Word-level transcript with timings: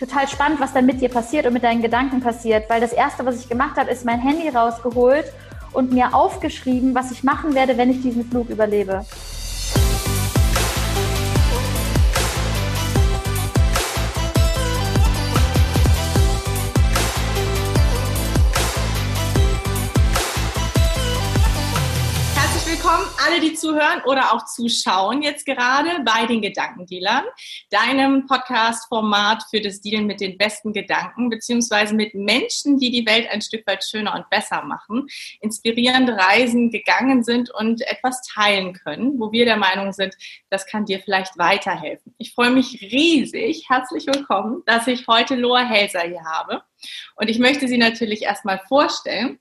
total 0.00 0.26
spannend, 0.28 0.60
was 0.60 0.72
dann 0.72 0.86
mit 0.86 1.00
dir 1.02 1.10
passiert 1.10 1.46
und 1.46 1.52
mit 1.52 1.62
deinen 1.62 1.82
Gedanken 1.82 2.20
passiert, 2.20 2.68
weil 2.70 2.80
das 2.80 2.92
erste, 2.92 3.24
was 3.26 3.38
ich 3.38 3.48
gemacht 3.48 3.76
habe, 3.76 3.90
ist 3.90 4.06
mein 4.06 4.18
Handy 4.18 4.48
rausgeholt 4.48 5.26
und 5.72 5.92
mir 5.92 6.14
aufgeschrieben, 6.14 6.94
was 6.94 7.12
ich 7.12 7.22
machen 7.22 7.54
werde, 7.54 7.76
wenn 7.76 7.90
ich 7.90 8.00
diesen 8.00 8.24
Flug 8.24 8.48
überlebe. 8.48 9.04
Alle, 23.70 23.80
die 23.80 23.80
zuhören 23.80 24.02
oder 24.06 24.32
auch 24.32 24.44
zuschauen 24.46 25.22
jetzt 25.22 25.46
gerade 25.46 26.02
bei 26.04 26.26
den 26.26 26.42
Gedankendealern, 26.42 27.24
deinem 27.70 28.26
Podcast-Format 28.26 29.44
für 29.50 29.60
das 29.60 29.80
Dealen 29.80 30.06
mit 30.06 30.20
den 30.20 30.38
besten 30.38 30.72
Gedanken, 30.72 31.30
beziehungsweise 31.30 31.94
mit 31.94 32.14
Menschen, 32.14 32.78
die 32.78 32.90
die 32.90 33.06
Welt 33.06 33.28
ein 33.30 33.40
Stück 33.40 33.66
weit 33.66 33.84
schöner 33.84 34.14
und 34.14 34.28
besser 34.30 34.62
machen, 34.62 35.06
inspirierende 35.40 36.16
Reisen 36.16 36.70
gegangen 36.70 37.22
sind 37.22 37.50
und 37.50 37.82
etwas 37.82 38.22
teilen 38.22 38.72
können, 38.72 39.18
wo 39.18 39.32
wir 39.32 39.44
der 39.44 39.56
Meinung 39.56 39.92
sind, 39.92 40.14
das 40.50 40.66
kann 40.66 40.84
dir 40.84 41.00
vielleicht 41.00 41.38
weiterhelfen. 41.38 42.14
Ich 42.18 42.34
freue 42.34 42.50
mich 42.50 42.80
riesig, 42.80 43.66
herzlich 43.68 44.06
willkommen, 44.06 44.62
dass 44.66 44.86
ich 44.86 45.06
heute 45.06 45.34
Loa 45.34 45.64
Helser 45.64 46.00
hier 46.00 46.24
habe. 46.24 46.62
Und 47.16 47.28
ich 47.28 47.38
möchte 47.38 47.68
sie 47.68 47.78
natürlich 47.78 48.22
erstmal 48.22 48.60
vorstellen 48.68 49.38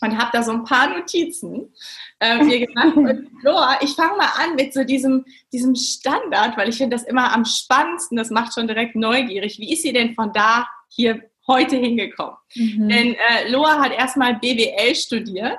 und 0.00 0.18
habe 0.18 0.30
da 0.32 0.42
so 0.42 0.52
ein 0.52 0.64
paar 0.64 0.88
Notizen 0.88 1.72
äh, 2.20 2.42
mir 2.42 2.66
gemacht. 2.66 2.96
Und 2.96 3.28
Loa, 3.42 3.78
ich 3.82 3.90
fange 3.94 4.16
mal 4.16 4.30
an 4.36 4.54
mit 4.56 4.72
so 4.72 4.84
diesem, 4.84 5.24
diesem 5.52 5.74
Standard, 5.74 6.56
weil 6.56 6.68
ich 6.68 6.76
finde 6.76 6.96
das 6.96 7.04
immer 7.04 7.32
am 7.34 7.44
spannendsten, 7.44 8.16
das 8.16 8.30
macht 8.30 8.54
schon 8.54 8.68
direkt 8.68 8.96
neugierig. 8.96 9.58
Wie 9.58 9.72
ist 9.72 9.82
sie 9.82 9.92
denn 9.92 10.14
von 10.14 10.32
da 10.32 10.68
hier 10.88 11.22
heute 11.46 11.76
hingekommen? 11.76 12.36
Mhm. 12.54 12.88
Denn 12.88 13.14
äh, 13.14 13.50
Loa 13.50 13.80
hat 13.80 13.92
erstmal 13.92 14.34
BWL 14.34 14.94
studiert. 14.94 15.58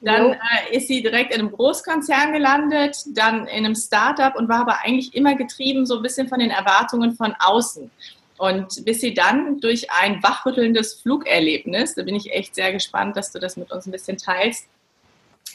Dann 0.00 0.32
äh, 0.32 0.76
ist 0.76 0.88
sie 0.88 1.02
direkt 1.02 1.32
in 1.32 1.40
einem 1.40 1.52
Großkonzern 1.52 2.32
gelandet, 2.32 2.96
dann 3.14 3.46
in 3.46 3.64
einem 3.64 3.74
Startup 3.74 4.36
und 4.36 4.50
war 4.50 4.60
aber 4.60 4.80
eigentlich 4.84 5.14
immer 5.14 5.34
getrieben 5.34 5.86
so 5.86 5.96
ein 5.96 6.02
bisschen 6.02 6.28
von 6.28 6.40
den 6.40 6.50
Erwartungen 6.50 7.14
von 7.14 7.34
außen. 7.38 7.90
Und 8.36 8.84
bis 8.84 9.00
sie 9.00 9.14
dann 9.14 9.60
durch 9.60 9.90
ein 9.90 10.22
wachrüttelndes 10.22 10.94
Flugerlebnis, 10.94 11.94
da 11.94 12.02
bin 12.02 12.16
ich 12.16 12.32
echt 12.32 12.54
sehr 12.54 12.72
gespannt, 12.72 13.16
dass 13.16 13.32
du 13.32 13.38
das 13.38 13.56
mit 13.56 13.70
uns 13.70 13.86
ein 13.86 13.92
bisschen 13.92 14.16
teilst, 14.16 14.66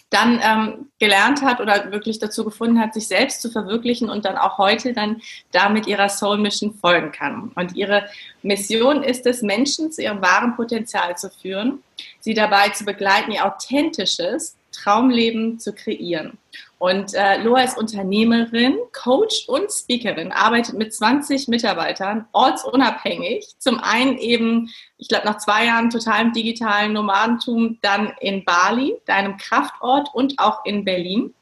dann 0.09 0.39
ähm, 0.43 0.87
gelernt 0.99 1.43
hat 1.43 1.59
oder 1.59 1.91
wirklich 1.91 2.17
dazu 2.19 2.43
gefunden 2.43 2.79
hat, 2.79 2.93
sich 2.93 3.07
selbst 3.07 3.41
zu 3.41 3.51
verwirklichen 3.51 4.09
und 4.09 4.25
dann 4.25 4.37
auch 4.37 4.57
heute 4.57 4.93
dann 4.93 5.21
damit 5.51 5.85
ihrer 5.85 6.09
Soul 6.09 6.39
Mission 6.39 6.73
folgen 6.73 7.11
kann. 7.11 7.51
Und 7.55 7.75
ihre 7.75 8.05
Mission 8.41 9.03
ist 9.03 9.25
es, 9.27 9.41
Menschen 9.41 9.91
zu 9.91 10.01
ihrem 10.01 10.21
wahren 10.21 10.55
Potenzial 10.55 11.15
zu 11.17 11.29
führen, 11.29 11.83
sie 12.19 12.33
dabei 12.33 12.69
zu 12.69 12.85
begleiten, 12.85 13.31
ihr 13.31 13.45
authentisches 13.45 14.55
Traumleben 14.71 15.59
zu 15.59 15.73
kreieren. 15.73 16.37
Und 16.79 17.13
äh, 17.13 17.43
Loa 17.43 17.63
ist 17.63 17.77
Unternehmerin, 17.77 18.77
Coach 18.93 19.49
und 19.49 19.69
Speakerin, 19.69 20.31
arbeitet 20.31 20.75
mit 20.75 20.93
20 20.93 21.49
Mitarbeitern, 21.49 22.25
ortsunabhängig. 22.31 23.45
Zum 23.57 23.79
einen 23.79 24.17
eben, 24.17 24.69
ich 24.97 25.09
glaube, 25.09 25.27
nach 25.27 25.39
zwei 25.39 25.65
Jahren 25.65 25.89
totalem 25.89 26.31
digitalen 26.31 26.93
Nomadentum, 26.93 27.79
dann 27.81 28.13
in 28.21 28.45
Bali, 28.45 28.95
deinem 29.05 29.35
Kraftort 29.35 30.09
und 30.13 30.39
auch 30.39 30.63
in 30.63 30.85
Berlin. 30.85 31.33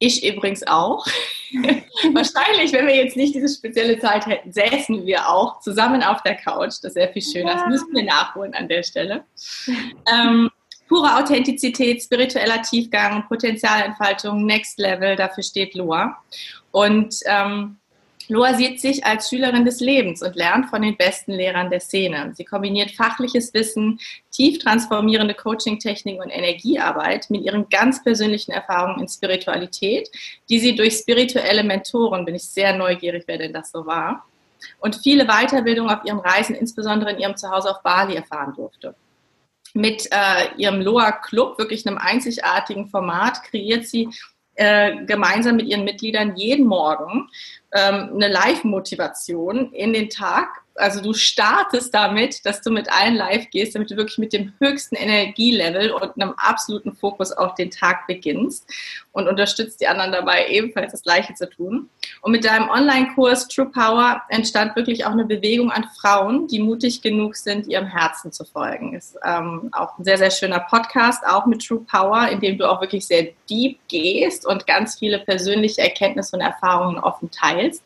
Ich 0.00 0.26
übrigens 0.26 0.66
auch. 0.66 1.06
Wahrscheinlich, 2.12 2.72
wenn 2.72 2.88
wir 2.88 2.96
jetzt 2.96 3.16
nicht 3.16 3.36
diese 3.36 3.48
spezielle 3.48 4.00
Zeit 4.00 4.26
hätten, 4.26 4.52
säßen 4.52 5.06
wir 5.06 5.28
auch 5.28 5.60
zusammen 5.60 6.02
auf 6.02 6.22
der 6.22 6.34
Couch. 6.34 6.74
Das 6.82 6.96
wäre 6.96 7.12
viel 7.12 7.22
schöner. 7.22 7.52
Ja. 7.52 7.58
Das 7.58 7.68
müssen 7.68 7.94
wir 7.94 8.02
nachholen 8.02 8.52
an 8.54 8.66
der 8.66 8.82
Stelle. 8.82 9.24
Ähm, 10.12 10.50
pure 10.88 11.16
Authentizität, 11.16 12.02
spiritueller 12.02 12.62
Tiefgang, 12.62 13.26
Potenzialentfaltung, 13.28 14.44
Next 14.44 14.78
Level, 14.78 15.16
dafür 15.16 15.42
steht 15.42 15.74
Loa. 15.74 16.16
Und 16.70 17.16
ähm, 17.26 17.76
Loa 18.28 18.54
sieht 18.54 18.80
sich 18.80 19.04
als 19.04 19.28
Schülerin 19.28 19.66
des 19.66 19.80
Lebens 19.80 20.22
und 20.22 20.34
lernt 20.34 20.70
von 20.70 20.80
den 20.80 20.96
besten 20.96 21.32
Lehrern 21.32 21.68
der 21.68 21.80
Szene. 21.80 22.32
Sie 22.34 22.44
kombiniert 22.44 22.92
fachliches 22.92 23.52
Wissen, 23.52 24.00
tief 24.30 24.58
transformierende 24.58 25.34
Coaching-Techniken 25.34 26.22
und 26.22 26.30
Energiearbeit 26.30 27.28
mit 27.28 27.42
ihren 27.42 27.68
ganz 27.68 28.02
persönlichen 28.02 28.52
Erfahrungen 28.52 29.00
in 29.00 29.08
Spiritualität, 29.08 30.08
die 30.48 30.58
sie 30.58 30.74
durch 30.74 30.94
spirituelle 30.94 31.64
Mentoren, 31.64 32.24
bin 32.24 32.34
ich 32.34 32.44
sehr 32.44 32.74
neugierig, 32.74 33.24
wer 33.26 33.38
denn 33.38 33.52
das 33.52 33.70
so 33.70 33.84
war, 33.84 34.24
und 34.80 34.96
viele 34.96 35.26
Weiterbildungen 35.26 35.94
auf 35.94 36.04
ihren 36.06 36.20
Reisen, 36.20 36.54
insbesondere 36.54 37.12
in 37.12 37.18
ihrem 37.18 37.36
Zuhause 37.36 37.70
auf 37.70 37.82
Bali, 37.82 38.14
erfahren 38.14 38.54
durfte 38.54 38.94
mit 39.74 40.08
äh, 40.10 40.54
ihrem 40.56 40.80
Loa 40.80 41.12
Club, 41.12 41.58
wirklich 41.58 41.86
einem 41.86 41.98
einzigartigen 41.98 42.88
Format, 42.88 43.42
kreiert 43.42 43.86
sie 43.86 44.08
äh, 44.54 45.04
gemeinsam 45.04 45.56
mit 45.56 45.66
ihren 45.66 45.84
Mitgliedern 45.84 46.36
jeden 46.36 46.66
Morgen 46.66 47.28
ähm, 47.72 48.10
eine 48.14 48.28
Live-Motivation 48.28 49.72
in 49.72 49.92
den 49.92 50.08
Tag. 50.08 50.48
Also 50.76 51.00
du 51.00 51.12
startest 51.12 51.92
damit, 51.92 52.46
dass 52.46 52.62
du 52.62 52.70
mit 52.70 52.90
allen 52.90 53.16
live 53.16 53.50
gehst, 53.50 53.74
damit 53.74 53.90
du 53.90 53.96
wirklich 53.96 54.18
mit 54.18 54.32
dem 54.32 54.52
höchsten 54.60 54.94
Energielevel 54.94 55.90
und 55.90 56.20
einem 56.20 56.34
absoluten 56.36 56.94
Fokus 56.94 57.32
auf 57.32 57.54
den 57.54 57.70
Tag 57.70 58.06
beginnst 58.06 58.68
und 59.14 59.28
unterstützt 59.28 59.80
die 59.80 59.86
anderen 59.86 60.10
dabei, 60.10 60.48
ebenfalls 60.48 60.90
das 60.90 61.02
Gleiche 61.02 61.34
zu 61.34 61.48
tun. 61.48 61.88
Und 62.20 62.32
mit 62.32 62.44
deinem 62.44 62.68
Online-Kurs 62.68 63.46
True 63.46 63.70
Power 63.72 64.20
entstand 64.28 64.74
wirklich 64.74 65.06
auch 65.06 65.12
eine 65.12 65.24
Bewegung 65.24 65.70
an 65.70 65.86
Frauen, 66.00 66.48
die 66.48 66.58
mutig 66.58 67.00
genug 67.00 67.36
sind, 67.36 67.68
ihrem 67.68 67.86
Herzen 67.86 68.32
zu 68.32 68.44
folgen. 68.44 68.94
Ist 68.94 69.16
ähm, 69.24 69.70
auch 69.72 69.96
ein 69.96 70.04
sehr, 70.04 70.18
sehr 70.18 70.32
schöner 70.32 70.58
Podcast, 70.58 71.24
auch 71.26 71.46
mit 71.46 71.64
True 71.64 71.86
Power, 71.88 72.28
in 72.28 72.40
dem 72.40 72.58
du 72.58 72.68
auch 72.68 72.80
wirklich 72.80 73.06
sehr 73.06 73.28
deep 73.48 73.78
gehst 73.86 74.44
und 74.46 74.66
ganz 74.66 74.98
viele 74.98 75.20
persönliche 75.20 75.82
Erkenntnisse 75.82 76.34
und 76.34 76.42
Erfahrungen 76.42 76.98
offen 76.98 77.30
teilst. 77.30 77.84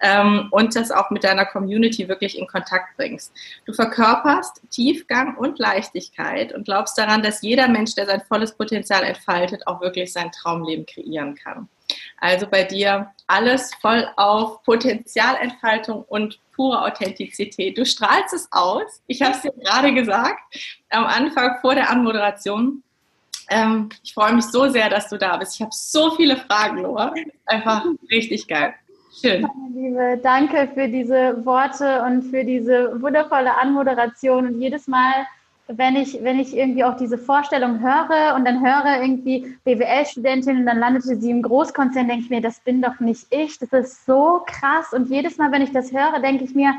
Ähm, 0.00 0.46
und 0.52 0.76
das 0.76 0.92
auch 0.92 1.10
mit 1.10 1.24
deiner 1.24 1.46
Community 1.46 2.06
wirklich 2.06 2.38
in 2.38 2.46
Kontakt 2.46 2.96
bringst. 2.96 3.32
Du 3.66 3.72
verkörperst 3.72 4.62
Tiefgang 4.70 5.36
und 5.36 5.58
Leichtigkeit 5.58 6.54
und 6.54 6.64
glaubst 6.64 6.96
daran, 6.96 7.24
dass 7.24 7.42
jeder 7.42 7.66
Mensch, 7.66 7.96
der 7.96 8.06
sein 8.06 8.22
volles 8.28 8.52
Potenzial 8.52 9.02
entfaltet, 9.02 9.66
auch 9.66 9.80
wirklich 9.80 10.12
sein 10.12 10.30
Traumleben 10.60 10.86
kreieren 10.86 11.34
kann. 11.34 11.68
Also 12.18 12.46
bei 12.46 12.64
dir 12.64 13.10
alles 13.26 13.74
voll 13.80 14.06
auf 14.16 14.62
Potenzialentfaltung 14.62 16.04
und 16.04 16.38
pure 16.54 16.82
Authentizität. 16.82 17.78
Du 17.78 17.84
strahlst 17.84 18.34
es 18.34 18.48
aus. 18.52 19.02
Ich 19.06 19.22
habe 19.22 19.34
es 19.34 19.42
dir 19.42 19.52
gerade 19.52 19.92
gesagt, 19.92 20.38
am 20.90 21.04
Anfang 21.06 21.58
vor 21.60 21.74
der 21.74 21.90
Anmoderation. 21.90 22.82
Ähm, 23.48 23.88
ich 24.04 24.14
freue 24.14 24.34
mich 24.34 24.44
so 24.44 24.68
sehr, 24.68 24.88
dass 24.88 25.08
du 25.08 25.18
da 25.18 25.36
bist. 25.36 25.56
Ich 25.56 25.62
habe 25.62 25.72
so 25.72 26.12
viele 26.12 26.36
Fragen, 26.36 26.78
Laura. 26.82 27.12
Einfach 27.46 27.84
richtig 28.10 28.46
geil. 28.46 28.74
Schön. 29.20 29.42
Meine 29.42 29.74
Liebe, 29.74 30.20
danke 30.22 30.70
für 30.72 30.86
diese 30.86 31.44
Worte 31.44 32.02
und 32.02 32.30
für 32.30 32.44
diese 32.44 33.02
wundervolle 33.02 33.58
Anmoderation. 33.58 34.46
Und 34.46 34.60
jedes 34.60 34.86
Mal, 34.86 35.26
wenn 35.76 35.96
ich, 35.96 36.18
wenn 36.22 36.38
ich 36.38 36.56
irgendwie 36.56 36.84
auch 36.84 36.96
diese 36.96 37.18
Vorstellung 37.18 37.80
höre 37.80 38.34
und 38.34 38.44
dann 38.44 38.64
höre 38.64 39.02
irgendwie 39.02 39.56
BWL-Studentin 39.64 40.58
und 40.58 40.66
dann 40.66 40.78
landete 40.78 41.16
sie 41.16 41.30
im 41.30 41.42
Großkonzern, 41.42 42.08
denke 42.08 42.24
ich 42.24 42.30
mir, 42.30 42.40
das 42.40 42.60
bin 42.60 42.82
doch 42.82 42.98
nicht 43.00 43.26
ich. 43.30 43.58
Das 43.58 43.72
ist 43.72 44.06
so 44.06 44.42
krass. 44.46 44.92
Und 44.92 45.08
jedes 45.08 45.38
Mal, 45.38 45.52
wenn 45.52 45.62
ich 45.62 45.72
das 45.72 45.92
höre, 45.92 46.20
denke 46.20 46.44
ich 46.44 46.54
mir, 46.54 46.74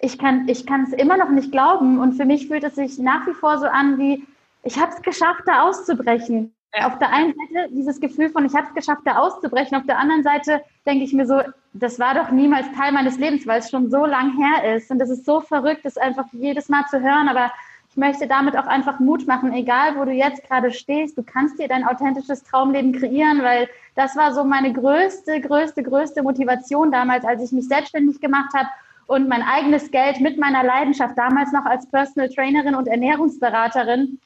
ich 0.00 0.18
kann 0.18 0.48
ich 0.48 0.66
es 0.68 0.92
immer 0.92 1.16
noch 1.16 1.30
nicht 1.30 1.52
glauben. 1.52 1.98
Und 1.98 2.14
für 2.14 2.24
mich 2.24 2.48
fühlt 2.48 2.64
es 2.64 2.74
sich 2.74 2.98
nach 2.98 3.26
wie 3.26 3.34
vor 3.34 3.58
so 3.58 3.66
an, 3.66 3.98
wie 3.98 4.26
ich 4.62 4.78
habe 4.80 4.92
es 4.92 5.02
geschafft, 5.02 5.42
da 5.46 5.62
auszubrechen. 5.62 6.52
Auf 6.82 6.98
der 6.98 7.10
einen 7.10 7.32
Seite 7.32 7.72
dieses 7.72 8.00
Gefühl 8.00 8.28
von, 8.28 8.44
ich 8.44 8.54
habe 8.54 8.66
es 8.66 8.74
geschafft, 8.74 9.02
da 9.04 9.16
auszubrechen. 9.16 9.78
Auf 9.78 9.86
der 9.86 9.98
anderen 9.98 10.22
Seite 10.22 10.60
denke 10.84 11.04
ich 11.04 11.12
mir 11.12 11.26
so, 11.26 11.40
das 11.72 11.98
war 11.98 12.14
doch 12.14 12.30
niemals 12.30 12.66
Teil 12.76 12.92
meines 12.92 13.18
Lebens, 13.18 13.46
weil 13.46 13.60
es 13.60 13.70
schon 13.70 13.90
so 13.90 14.04
lang 14.04 14.36
her 14.36 14.74
ist. 14.74 14.90
Und 14.90 14.98
das 14.98 15.08
ist 15.08 15.24
so 15.24 15.40
verrückt, 15.40 15.84
das 15.84 15.96
einfach 15.96 16.26
jedes 16.32 16.68
Mal 16.68 16.84
zu 16.90 17.00
hören. 17.00 17.28
Aber 17.28 17.50
ich 17.96 17.98
möchte 17.98 18.26
damit 18.26 18.58
auch 18.58 18.66
einfach 18.66 19.00
Mut 19.00 19.26
machen, 19.26 19.54
egal 19.54 19.96
wo 19.96 20.04
du 20.04 20.12
jetzt 20.12 20.46
gerade 20.46 20.70
stehst, 20.70 21.16
du 21.16 21.22
kannst 21.22 21.58
dir 21.58 21.66
dein 21.66 21.82
authentisches 21.82 22.42
Traumleben 22.42 22.92
kreieren, 22.92 23.42
weil 23.42 23.70
das 23.94 24.14
war 24.16 24.34
so 24.34 24.44
meine 24.44 24.70
größte, 24.70 25.40
größte, 25.40 25.82
größte 25.82 26.22
Motivation 26.22 26.92
damals, 26.92 27.24
als 27.24 27.42
ich 27.42 27.52
mich 27.52 27.68
selbstständig 27.68 28.20
gemacht 28.20 28.52
habe 28.54 28.68
und 29.06 29.30
mein 29.30 29.40
eigenes 29.42 29.90
Geld 29.90 30.20
mit 30.20 30.36
meiner 30.36 30.62
Leidenschaft 30.62 31.16
damals 31.16 31.52
noch 31.52 31.64
als 31.64 31.86
Personal 31.86 32.28
Trainerin 32.28 32.74
und 32.74 32.86
Ernährungsberaterin 32.86 34.20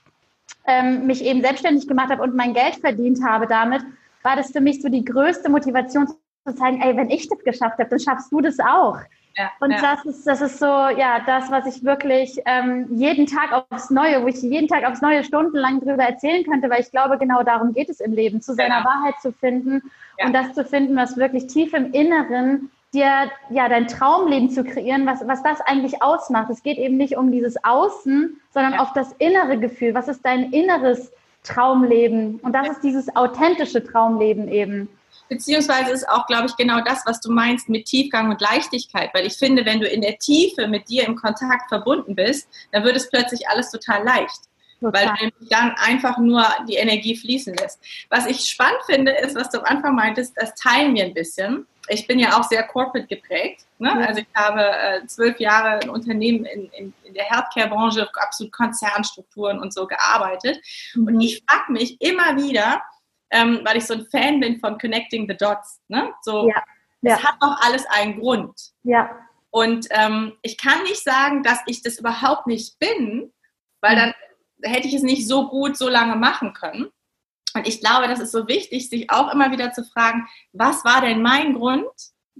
ähm, 0.67 1.06
mich 1.06 1.25
eben 1.25 1.40
selbstständig 1.40 1.87
gemacht 1.87 2.11
habe 2.11 2.25
und 2.25 2.34
mein 2.34 2.55
Geld 2.55 2.75
verdient 2.75 3.20
habe 3.25 3.46
damit, 3.46 3.82
war 4.25 4.34
das 4.34 4.50
für 4.50 4.61
mich 4.61 4.82
so 4.82 4.88
die 4.88 5.05
größte 5.05 5.49
Motivation 5.49 6.08
zu 6.08 6.55
zeigen, 6.56 6.82
ey, 6.82 6.96
wenn 6.96 7.08
ich 7.08 7.28
das 7.28 7.38
geschafft 7.44 7.78
habe, 7.78 7.88
dann 7.88 8.00
schaffst 8.00 8.32
du 8.32 8.40
das 8.40 8.58
auch. 8.58 8.99
Ja, 9.37 9.50
und 9.61 9.71
ja. 9.71 9.81
das 9.81 10.05
ist 10.05 10.27
das 10.27 10.41
ist 10.41 10.59
so 10.59 10.67
ja 10.67 11.21
das, 11.25 11.50
was 11.50 11.67
ich 11.67 11.85
wirklich 11.85 12.41
ähm, 12.47 12.87
jeden 12.97 13.27
Tag 13.27 13.65
aufs 13.71 13.91
Neue, 13.91 14.23
wo 14.23 14.27
ich 14.27 14.43
jeden 14.43 14.69
Tag 14.69 14.85
aufs 14.85 15.00
Neue 15.00 15.23
stundenlang 15.25 15.81
drüber 15.81 16.03
erzählen 16.03 16.44
könnte, 16.44 16.69
weil 16.69 16.81
ich 16.81 16.91
glaube, 16.91 17.17
genau 17.17 17.43
darum 17.43 17.73
geht 17.73 17.88
es 17.88 18.00
im 18.00 18.12
Leben, 18.12 18.43
zu 18.43 18.55
seiner 18.55 18.81
ja. 18.81 18.85
Wahrheit 18.85 19.15
zu 19.23 19.32
finden 19.32 19.82
und 20.25 20.32
das 20.32 20.53
zu 20.53 20.65
finden, 20.65 20.97
was 20.97 21.17
wirklich 21.17 21.47
tief 21.47 21.73
im 21.73 21.93
Inneren 21.93 22.71
dir 22.93 23.31
ja 23.50 23.69
dein 23.69 23.87
Traumleben 23.87 24.50
zu 24.50 24.65
kreieren, 24.65 25.06
was, 25.06 25.27
was 25.27 25.43
das 25.43 25.61
eigentlich 25.61 26.03
ausmacht. 26.03 26.50
Es 26.50 26.62
geht 26.62 26.79
eben 26.79 26.97
nicht 26.97 27.17
um 27.17 27.31
dieses 27.31 27.62
Außen, 27.65 28.41
sondern 28.53 28.75
ja. 28.75 28.81
auf 28.81 28.93
das 28.94 29.12
innere 29.19 29.59
Gefühl. 29.59 29.94
Was 29.94 30.09
ist 30.09 30.25
dein 30.25 30.53
inneres 30.53 31.12
Traumleben? 31.44 32.41
Und 32.43 32.53
das 32.53 32.67
ja. 32.67 32.73
ist 32.73 32.82
dieses 32.82 33.15
authentische 33.15 33.85
Traumleben 33.85 34.49
eben. 34.49 34.88
Beziehungsweise 35.31 35.93
ist 35.93 36.09
auch, 36.09 36.27
glaube 36.27 36.47
ich, 36.47 36.56
genau 36.56 36.81
das, 36.82 37.06
was 37.06 37.21
du 37.21 37.31
meinst 37.31 37.69
mit 37.69 37.87
Tiefgang 37.87 38.31
und 38.31 38.41
Leichtigkeit. 38.41 39.11
Weil 39.15 39.27
ich 39.27 39.35
finde, 39.35 39.65
wenn 39.65 39.81
du 39.81 39.87
in 39.87 40.03
der 40.03 40.19
Tiefe 40.19 40.69
mit 40.69 40.88
dir 40.88 41.06
im 41.06 41.17
Kontakt 41.17 41.69
verbunden 41.69 42.15
bist, 42.15 42.49
dann 42.73 42.85
wird 42.85 42.97
es 42.97 43.09
plötzlich 43.09 43.49
alles 43.49 43.71
total 43.71 44.05
leicht. 44.05 44.41
Total. 44.81 45.06
Weil 45.06 45.31
du 45.31 45.47
dann 45.49 45.75
einfach 45.77 46.19
nur 46.19 46.44
die 46.69 46.75
Energie 46.75 47.17
fließen 47.17 47.55
lässt. 47.55 47.79
Was 48.09 48.27
ich 48.27 48.41
spannend 48.41 48.81
finde, 48.87 49.12
ist, 49.12 49.37
was 49.37 49.50
du 49.50 49.59
am 49.59 49.65
Anfang 49.65 49.94
meintest, 49.94 50.35
das 50.37 50.55
teilen 50.55 50.94
wir 50.94 51.05
ein 51.05 51.15
bisschen 51.15 51.67
ich 51.91 52.06
bin 52.06 52.19
ja 52.19 52.38
auch 52.38 52.44
sehr 52.44 52.62
corporate 52.62 53.06
geprägt. 53.06 53.65
Ne? 53.79 53.93
Mhm. 53.93 54.03
Also 54.03 54.21
ich 54.21 54.27
habe 54.35 54.61
äh, 54.61 55.06
zwölf 55.06 55.38
Jahre 55.41 55.81
ein 55.81 55.91
Unternehmen 55.91 56.44
in, 56.44 56.67
in, 56.71 56.94
in 57.05 57.15
der 57.15 57.25
Healthcare-Branche, 57.25 58.09
absolut 58.15 58.53
Konzernstrukturen 58.53 59.59
und 59.59 59.75
so 59.75 59.87
gearbeitet. 59.87 60.61
Mhm. 60.94 61.06
Und 61.06 61.21
ich 61.21 61.43
frage 61.47 61.73
mich 61.73 62.00
immer 62.00 62.37
wieder, 62.37 62.82
ähm, 63.31 63.61
weil 63.65 63.77
ich 63.77 63.87
so 63.87 63.94
ein 63.94 64.06
Fan 64.11 64.41
bin 64.41 64.59
von 64.61 64.79
Connecting 64.79 65.29
the 65.29 65.37
Dots. 65.37 65.81
Ne? 65.88 66.12
So, 66.23 66.49
ja. 66.49 66.62
Ja. 67.03 67.17
Es 67.17 67.25
hat 67.25 67.37
doch 67.41 67.56
alles 67.61 67.87
einen 67.87 68.21
Grund. 68.21 68.73
Ja. 68.82 69.11
Und 69.50 69.88
ähm, 69.91 70.35
ich 70.43 70.59
kann 70.59 70.82
nicht 70.85 71.03
sagen, 71.03 71.43
dass 71.43 71.59
ich 71.67 71.82
das 71.82 71.99
überhaupt 71.99 72.47
nicht 72.47 72.79
bin, 72.79 73.32
weil 73.81 73.97
dann 73.97 74.15
hätte 74.62 74.87
ich 74.87 74.94
es 74.94 75.03
nicht 75.03 75.27
so 75.27 75.49
gut 75.49 75.77
so 75.77 75.88
lange 75.88 76.17
machen 76.17 76.53
können. 76.53 76.91
Und 77.55 77.67
ich 77.67 77.81
glaube, 77.81 78.06
das 78.06 78.21
ist 78.21 78.32
so 78.32 78.47
wichtig, 78.47 78.88
sich 78.88 79.11
auch 79.11 79.32
immer 79.32 79.50
wieder 79.50 79.73
zu 79.73 79.85
fragen, 79.85 80.29
was 80.53 80.85
war 80.85 81.00
denn 81.00 81.23
mein 81.23 81.55
Grund, 81.55 81.91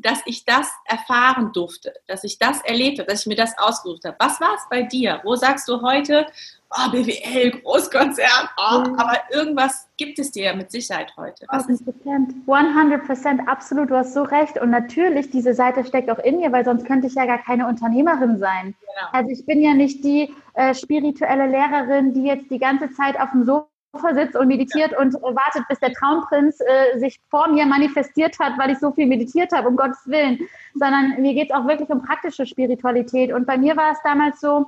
dass 0.03 0.21
ich 0.27 0.45
das 0.45 0.71
erfahren 0.85 1.53
durfte, 1.53 1.93
dass 2.07 2.25
ich 2.25 2.39
das 2.39 2.61
erlebt 2.63 2.99
habe, 2.99 3.11
dass 3.11 3.21
ich 3.21 3.27
mir 3.27 3.37
das 3.37 3.57
ausgesucht 3.59 4.05
habe. 4.05 4.17
Was 4.19 4.41
war 4.41 4.55
es 4.57 4.63
bei 4.69 4.83
dir? 4.83 5.21
Wo 5.25 5.37
sagst 5.37 5.69
du 5.69 5.83
heute, 5.83 6.27
oh, 6.71 6.91
BWL, 6.91 7.61
Großkonzern, 7.63 8.49
oh, 8.57 8.79
mhm. 8.81 8.99
aber 8.99 9.19
irgendwas 9.31 9.89
gibt 9.97 10.19
es 10.19 10.33
dir 10.33 10.45
ja 10.45 10.55
mit 10.55 10.71
Sicherheit 10.71 11.13
heute. 11.17 11.47
Was 11.49 11.69
100 11.69 11.97
100 12.47 13.49
absolut, 13.49 13.91
du 13.91 13.97
hast 13.97 14.15
so 14.15 14.23
recht. 14.23 14.59
Und 14.59 14.71
natürlich, 14.71 15.31
diese 15.31 15.55
Seite 15.55 15.85
steckt 15.85 16.11
auch 16.11 16.19
in 16.19 16.39
mir, 16.39 16.53
weil 16.53 16.65
sonst 16.65 16.87
könnte 16.87 17.07
ich 17.07 17.15
ja 17.15 17.27
gar 17.27 17.43
keine 17.43 17.67
Unternehmerin 17.67 18.39
sein. 18.39 18.75
Genau. 18.81 19.09
Also 19.13 19.31
ich 19.31 19.45
bin 19.47 19.61
ja 19.61 19.75
nicht 19.75 20.05
die 20.05 20.35
äh, 20.55 20.75
spirituelle 20.75 21.47
Lehrerin, 21.47 22.15
die 22.15 22.25
jetzt 22.25 22.51
die 22.51 22.59
ganze 22.59 22.93
Zeit 22.93 23.21
auf 23.21 23.31
dem 23.33 23.45
Sofa 23.45 23.67
sitzt 24.15 24.37
und 24.37 24.49
meditiert 24.49 24.97
und 24.97 25.15
wartet, 25.15 25.67
bis 25.69 25.81
der 25.81 25.93
Traumprinz 25.93 26.61
äh, 26.61 26.99
sich 26.99 27.21
vor 27.29 27.49
mir 27.49 27.67
manifestiert 27.67 28.39
hat, 28.39 28.59
weil 28.59 28.71
ich 28.71 28.79
so 28.79 28.93
viel 28.93 29.07
meditiert 29.07 29.53
habe, 29.53 29.69
um 29.69 29.77
Gottes 29.77 30.07
Willen. 30.07 30.39
Sondern 30.75 31.21
mir 31.21 31.35
geht 31.35 31.51
es 31.51 31.57
auch 31.57 31.67
wirklich 31.67 31.89
um 31.91 32.03
praktische 32.03 32.47
Spiritualität. 32.47 33.33
Und 33.33 33.47
bei 33.47 33.59
mir 33.59 33.77
war 33.77 33.93
es 33.93 33.99
damals 34.05 34.41
so, 34.41 34.67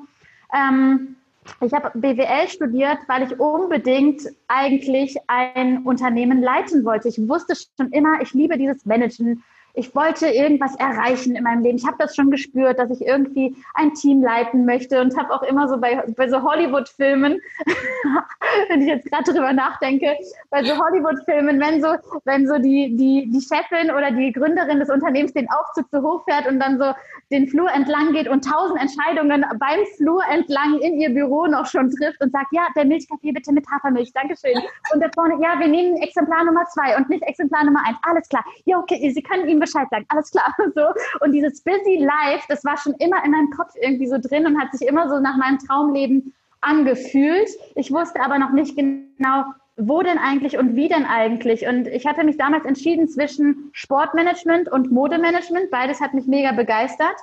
ähm, 0.55 1.17
ich 1.61 1.73
habe 1.73 1.91
BWL 1.95 2.49
studiert, 2.49 2.99
weil 3.09 3.25
ich 3.25 3.39
unbedingt 3.39 4.23
eigentlich 4.49 5.17
ein 5.27 5.85
Unternehmen 5.85 6.41
leiten 6.41 6.85
wollte. 6.85 7.09
Ich 7.09 7.29
wusste 7.29 7.55
schon 7.57 7.91
immer, 7.91 8.21
ich 8.21 8.33
liebe 8.33 8.57
dieses 8.57 8.87
Managen 8.87 9.43
ich 9.75 9.95
wollte 9.95 10.27
irgendwas 10.29 10.75
erreichen 10.77 11.35
in 11.35 11.45
meinem 11.45 11.63
Leben. 11.63 11.79
Ich 11.79 11.87
habe 11.87 11.97
das 11.99 12.15
schon 12.15 12.31
gespürt, 12.31 12.79
dass 12.79 12.91
ich 12.91 13.07
irgendwie 13.07 13.57
ein 13.75 13.95
Team 13.95 14.23
leiten 14.23 14.67
möchte 14.67 15.01
und 15.01 15.17
habe 15.17 15.33
auch 15.33 15.43
immer 15.43 15.69
so 15.69 15.79
bei, 15.79 16.03
bei 16.15 16.29
so 16.29 16.43
Hollywood-Filmen, 16.43 17.41
wenn 18.69 18.83
ich 18.83 18.89
jetzt 18.89 19.11
gerade 19.11 19.33
drüber 19.33 19.53
nachdenke, 19.53 20.15
bei 20.51 20.63
so 20.63 20.77
Hollywood-Filmen, 20.77 21.59
wenn 21.59 21.81
so, 21.81 21.95
wenn 22.25 22.47
so 22.47 22.59
die, 22.59 22.97
die, 22.97 23.31
die 23.31 23.41
Chefin 23.41 23.91
oder 23.91 24.11
die 24.11 24.33
Gründerin 24.33 24.79
des 24.79 24.91
Unternehmens 24.91 25.33
den 25.33 25.49
Aufzug 25.51 25.91
zu 25.91 26.03
hoch 26.03 26.25
fährt 26.25 26.47
und 26.47 26.61
dann 26.61 26.79
so 26.79 26.93
den 27.31 27.49
Flur 27.49 27.71
entlang 27.73 28.13
geht 28.13 28.29
und 28.29 28.45
tausend 28.45 28.79
Entscheidungen 28.79 29.45
beim 29.59 29.81
Flur 29.97 30.23
entlang 30.31 30.81
in 30.81 31.01
ihr 31.01 31.11
Büro 31.11 31.47
noch 31.47 31.65
schon 31.65 31.91
trifft 31.91 32.21
und 32.21 32.31
sagt, 32.31 32.49
ja, 32.53 32.67
der 32.77 32.85
Milchkaffee 32.85 33.33
bitte 33.33 33.53
mit 33.53 33.67
Hafermilch, 33.71 34.13
Dankeschön. 34.13 34.59
Und 34.93 35.01
da 35.01 35.09
vorne, 35.15 35.43
ja, 35.43 35.59
wir 35.59 35.69
nehmen 35.69 35.97
Exemplar 35.97 36.45
Nummer 36.45 36.67
zwei 36.67 36.95
und 36.97 37.09
nicht 37.09 37.23
Exemplar 37.23 37.65
Nummer 37.65 37.81
eins. 37.87 37.97
Alles 38.03 38.29
klar. 38.29 38.45
Ja, 38.67 38.79
okay, 38.79 39.11
Sie 39.11 39.23
können 39.23 39.49
ihm 39.49 39.62
Bescheid 39.63 39.89
sagen. 39.91 40.05
Alles 40.09 40.31
klar. 40.31 40.55
So. 40.75 40.87
Und 41.21 41.33
dieses 41.33 41.63
Busy 41.63 41.97
Life, 41.97 42.45
das 42.49 42.65
war 42.65 42.77
schon 42.77 42.95
immer 42.95 43.23
in 43.25 43.33
meinem 43.33 43.51
Kopf 43.51 43.75
irgendwie 43.81 44.07
so 44.07 44.17
drin 44.19 44.47
und 44.47 44.59
hat 44.61 44.73
sich 44.73 44.87
immer 44.87 45.09
so 45.09 45.19
nach 45.21 45.37
meinem 45.37 45.59
Traumleben 45.59 46.35
angefühlt. 46.61 47.49
Ich 47.75 47.93
wusste 47.93 48.21
aber 48.21 48.39
noch 48.39 48.53
nicht 48.53 48.77
genau, 48.77 49.45
wo 49.77 50.03
denn 50.03 50.19
eigentlich 50.19 50.57
und 50.57 50.77
wie 50.77 50.89
denn 50.89 51.05
eigentlich? 51.05 51.67
Und 51.67 51.89
ich 51.89 52.07
hatte 52.07 52.25
mich 52.25 52.37
damals 52.37 52.65
entschieden 52.65 53.09
zwischen 53.09 53.71
Sportmanagement 53.73 54.71
und 54.71 54.91
Modemanagement. 54.91 55.71
Beides 55.71 56.01
hat 56.01 56.15
mich 56.15 56.27
mega 56.27 56.53
begeistert, 56.53 57.17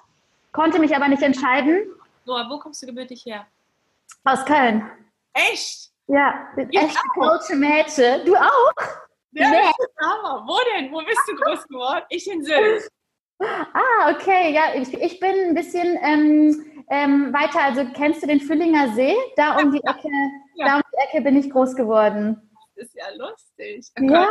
konnte 0.52 0.80
mich 0.80 0.96
aber 0.96 1.08
nicht 1.08 1.24
entscheiden. 1.24 1.80
Noah, 2.26 2.48
wo 2.50 2.60
kommst 2.60 2.82
du 2.84 2.88
gebürtig 2.88 3.26
her? 3.26 3.46
Aus 4.24 4.46
Köln. 4.46 4.86
Echt? 5.34 5.90
Ja, 6.08 6.48
echt 6.58 6.98
deutsche 7.16 7.56
Mädchen. 7.56 8.26
Du 8.26 8.36
auch? 8.36 9.09
Ja, 9.32 9.50
nee. 9.50 9.72
Wo 10.00 10.58
denn? 10.76 10.92
Wo 10.92 11.04
bist 11.04 11.22
du 11.28 11.36
groß 11.36 11.68
geworden? 11.68 12.06
Ich 12.10 12.30
in 12.30 12.44
Sylt. 12.44 12.90
Ah, 13.40 14.12
okay. 14.12 14.54
Ja, 14.54 14.74
ich, 14.76 14.94
ich 14.94 15.20
bin 15.20 15.32
ein 15.32 15.54
bisschen 15.54 15.98
ähm, 16.02 16.84
ähm, 16.90 17.34
weiter. 17.34 17.62
Also 17.62 17.86
kennst 17.94 18.24
du 18.24 18.28
den 18.28 18.42
Füllinger 18.42 18.94
See? 18.94 19.16
Da 19.36 19.58
um 19.58 19.72
die 19.72 19.84
Ecke, 19.84 20.10
ja. 20.56 20.66
da 20.66 20.76
um 20.78 20.82
die 20.92 21.08
Ecke 21.08 21.24
bin 21.24 21.38
ich 21.38 21.50
groß 21.50 21.76
geworden. 21.76 22.42
Das 22.76 22.88
ist 22.88 22.96
ja 22.96 23.06
lustig. 23.18 23.86
Ja. 24.00 24.28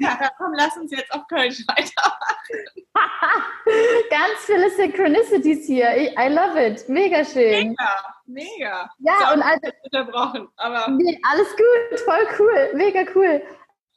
ja. 0.00 0.30
Komm, 0.38 0.52
lass 0.56 0.76
uns 0.76 0.90
jetzt 0.90 1.12
auf 1.12 1.26
Köln 1.28 1.52
weitermachen. 1.68 2.82
Ganz 4.10 4.44
viele 4.44 4.70
Synchronicities 4.70 5.66
hier. 5.66 5.96
I 5.96 6.28
love 6.28 6.60
it. 6.60 6.88
Mega 6.88 7.24
schön. 7.24 7.68
Mega, 7.68 8.14
mega. 8.26 8.90
Ja, 8.98 9.14
so, 9.20 9.34
und 9.34 9.42
also. 9.42 9.70
Unterbrochen, 9.84 10.48
aber. 10.56 10.90
Nee, 10.90 11.18
alles 11.30 11.48
gut. 11.50 12.00
Voll 12.00 12.26
cool. 12.38 12.70
Mega 12.74 13.04
cool. 13.14 13.42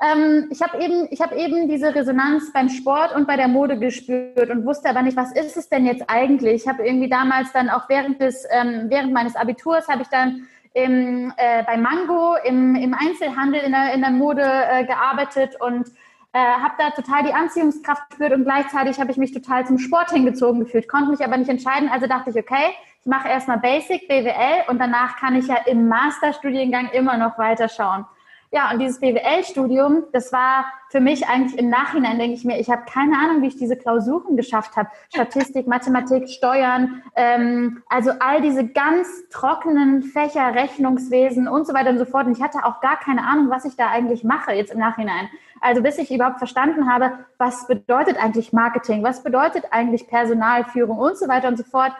Ähm, 0.01 0.47
ich 0.49 0.61
habe 0.61 0.81
eben, 0.81 1.07
hab 1.19 1.33
eben 1.33 1.67
diese 1.67 1.93
Resonanz 1.93 2.53
beim 2.53 2.69
Sport 2.69 3.13
und 3.13 3.27
bei 3.27 3.35
der 3.35 3.49
Mode 3.49 3.77
gespürt 3.77 4.49
und 4.49 4.65
wusste 4.65 4.89
aber 4.89 5.01
nicht, 5.01 5.17
was 5.17 5.33
ist 5.33 5.57
es 5.57 5.67
denn 5.67 5.85
jetzt 5.85 6.03
eigentlich? 6.07 6.63
Ich 6.63 6.67
habe 6.67 6.87
irgendwie 6.87 7.09
damals 7.09 7.51
dann 7.51 7.69
auch 7.69 7.89
während, 7.89 8.21
des, 8.21 8.45
ähm, 8.49 8.85
während 8.87 9.11
meines 9.11 9.35
Abiturs 9.35 9.89
habe 9.89 10.03
ich 10.03 10.07
dann 10.07 10.47
im, 10.73 11.33
äh, 11.35 11.63
bei 11.63 11.75
Mango 11.75 12.35
im, 12.45 12.75
im 12.75 12.93
Einzelhandel 12.93 13.61
in 13.61 13.71
der, 13.71 13.93
in 13.93 14.01
der 14.01 14.11
Mode 14.11 14.43
äh, 14.43 14.85
gearbeitet 14.85 15.59
und 15.59 15.89
äh, 16.31 16.39
habe 16.39 16.75
da 16.77 16.91
total 16.91 17.23
die 17.23 17.33
Anziehungskraft 17.33 18.09
gespürt 18.09 18.33
und 18.33 18.45
gleichzeitig 18.45 18.99
habe 18.99 19.11
ich 19.11 19.17
mich 19.17 19.33
total 19.33 19.65
zum 19.65 19.79
Sport 19.79 20.11
hingezogen 20.11 20.61
gefühlt, 20.61 20.87
konnte 20.87 21.09
mich 21.09 21.25
aber 21.25 21.35
nicht 21.35 21.49
entscheiden. 21.49 21.89
Also 21.89 22.07
dachte 22.07 22.29
ich, 22.29 22.37
okay, 22.37 22.69
ich 23.01 23.07
mache 23.07 23.27
erstmal 23.27 23.57
Basic, 23.57 24.07
BWL 24.07 24.69
und 24.69 24.79
danach 24.79 25.17
kann 25.17 25.35
ich 25.35 25.47
ja 25.47 25.57
im 25.65 25.89
Masterstudiengang 25.89 26.89
immer 26.91 27.17
noch 27.17 27.37
weiterschauen. 27.37 28.05
Ja, 28.51 28.71
und 28.71 28.79
dieses 28.79 28.99
BWL-Studium, 28.99 30.05
das 30.11 30.33
war 30.33 30.65
für 30.89 30.99
mich 30.99 31.27
eigentlich 31.27 31.59
im 31.59 31.69
Nachhinein, 31.69 32.17
denke 32.17 32.33
ich 32.33 32.43
mir, 32.43 32.59
ich 32.59 32.71
habe 32.71 32.81
keine 32.91 33.15
Ahnung, 33.15 33.43
wie 33.43 33.47
ich 33.47 33.57
diese 33.57 33.77
Klausuren 33.77 34.35
geschafft 34.35 34.75
habe. 34.75 34.89
Statistik, 35.13 35.67
Mathematik, 35.67 36.27
Steuern, 36.29 37.03
ähm, 37.15 37.83
also 37.89 38.09
all 38.19 38.41
diese 38.41 38.65
ganz 38.67 39.07
trockenen 39.29 40.01
Fächer, 40.01 40.55
Rechnungswesen 40.55 41.47
und 41.47 41.67
so 41.67 41.75
weiter 41.75 41.91
und 41.91 41.99
so 41.99 42.05
fort. 42.05 42.25
Und 42.25 42.35
ich 42.35 42.41
hatte 42.41 42.65
auch 42.65 42.81
gar 42.81 42.97
keine 42.97 43.23
Ahnung, 43.23 43.51
was 43.51 43.65
ich 43.65 43.75
da 43.75 43.91
eigentlich 43.91 44.23
mache 44.23 44.53
jetzt 44.53 44.71
im 44.71 44.79
Nachhinein. 44.79 45.29
Also 45.61 45.83
bis 45.83 45.99
ich 45.99 46.11
überhaupt 46.11 46.39
verstanden 46.39 46.91
habe, 46.91 47.19
was 47.37 47.67
bedeutet 47.67 48.17
eigentlich 48.17 48.51
Marketing, 48.51 49.03
was 49.03 49.21
bedeutet 49.21 49.65
eigentlich 49.69 50.07
Personalführung 50.07 50.97
und 50.97 51.19
so 51.19 51.27
weiter 51.27 51.49
und 51.49 51.57
so 51.57 51.63
fort, 51.63 51.91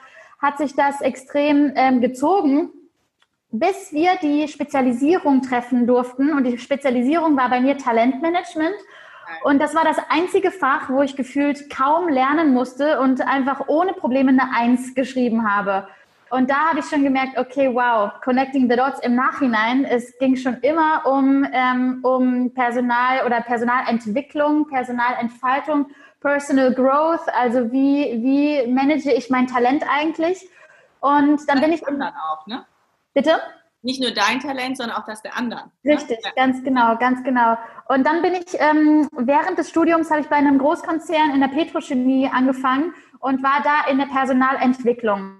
hat 0.41 0.58
sich 0.58 0.75
das 0.75 1.01
extrem 1.01 1.74
ähm, 1.75 2.01
gezogen 2.01 2.72
bis 3.51 3.91
wir 3.91 4.15
die 4.22 4.48
Spezialisierung 4.48 5.41
treffen 5.41 5.88
durften. 5.88 6.34
Und 6.34 6.44
die 6.44 6.58
Spezialisierung 6.58 7.36
war 7.38 7.50
bei 7.50 7.62
mir 7.62 7.77
Talentmanagement. 7.77 8.75
Und 9.44 9.60
das 9.60 9.75
war 9.75 9.84
das 9.84 9.98
einzige 10.10 10.51
Fach, 10.51 10.89
wo 10.89 11.01
ich 11.01 11.15
gefühlt 11.15 11.70
kaum 11.70 12.10
lernen 12.10 12.53
musste 12.53 13.00
und 13.00 13.22
einfach 13.22 13.68
ohne 13.68 13.94
Probleme 13.94 14.29
eine 14.29 14.53
Eins 14.56 14.96
geschrieben 14.96 15.50
habe. 15.50 15.88
Und 16.32 16.50
da 16.50 16.70
habe 16.70 16.79
ich 16.79 16.86
schon 16.86 17.03
gemerkt, 17.03 17.38
okay, 17.39 17.74
wow, 17.74 18.12
connecting 18.24 18.70
the 18.70 18.75
dots 18.75 19.00
im 19.00 19.15
Nachhinein. 19.15 19.84
Es 19.84 20.15
ging 20.20 20.36
schon 20.36 20.58
immer 20.62 21.03
um, 21.06 21.46
ähm, 21.51 22.00
um 22.03 22.53
Personal 22.53 23.25
oder 23.25 23.41
Personalentwicklung, 23.41 24.68
Personalentfaltung, 24.68 25.88
Personal 26.22 26.72
Growth. 26.74 27.27
Also 27.36 27.72
wie, 27.72 28.22
wie 28.22 28.72
manage 28.72 29.12
ich 29.12 29.32
mein 29.32 29.48
Talent 29.48 29.84
eigentlich? 29.89 30.48
Und 31.00 31.50
dann 31.50 31.62
bin 31.62 31.72
ich. 31.72 31.82
Dann 31.82 32.01
auch, 32.01 32.46
ne? 32.46 32.63
Bitte? 33.20 33.42
Nicht 33.82 34.02
nur 34.02 34.12
dein 34.12 34.40
Talent, 34.40 34.78
sondern 34.78 34.96
auch 34.96 35.06
das 35.06 35.22
der 35.22 35.36
anderen. 35.36 35.72
Ne? 35.84 35.96
Richtig, 35.96 36.20
ja. 36.24 36.32
ganz 36.38 36.64
genau, 36.64 36.98
ganz 36.98 37.22
genau. 37.22 37.58
Und 37.90 38.06
dann 38.06 38.22
bin 38.22 38.34
ich, 38.34 38.58
ähm, 38.60 39.10
während 39.12 39.58
des 39.58 39.70
Studiums 39.70 40.10
habe 40.10 40.22
ich 40.22 40.28
bei 40.28 40.38
einem 40.38 40.58
Großkonzern 40.58 41.32
in 41.34 41.42
der 41.42 41.50
Petrochemie 41.50 42.30
angefangen 42.32 42.94
und 43.20 43.44
war 43.44 43.62
da 43.62 43.92
in 43.92 43.98
der 43.98 44.06
Personalentwicklung. 44.06 45.36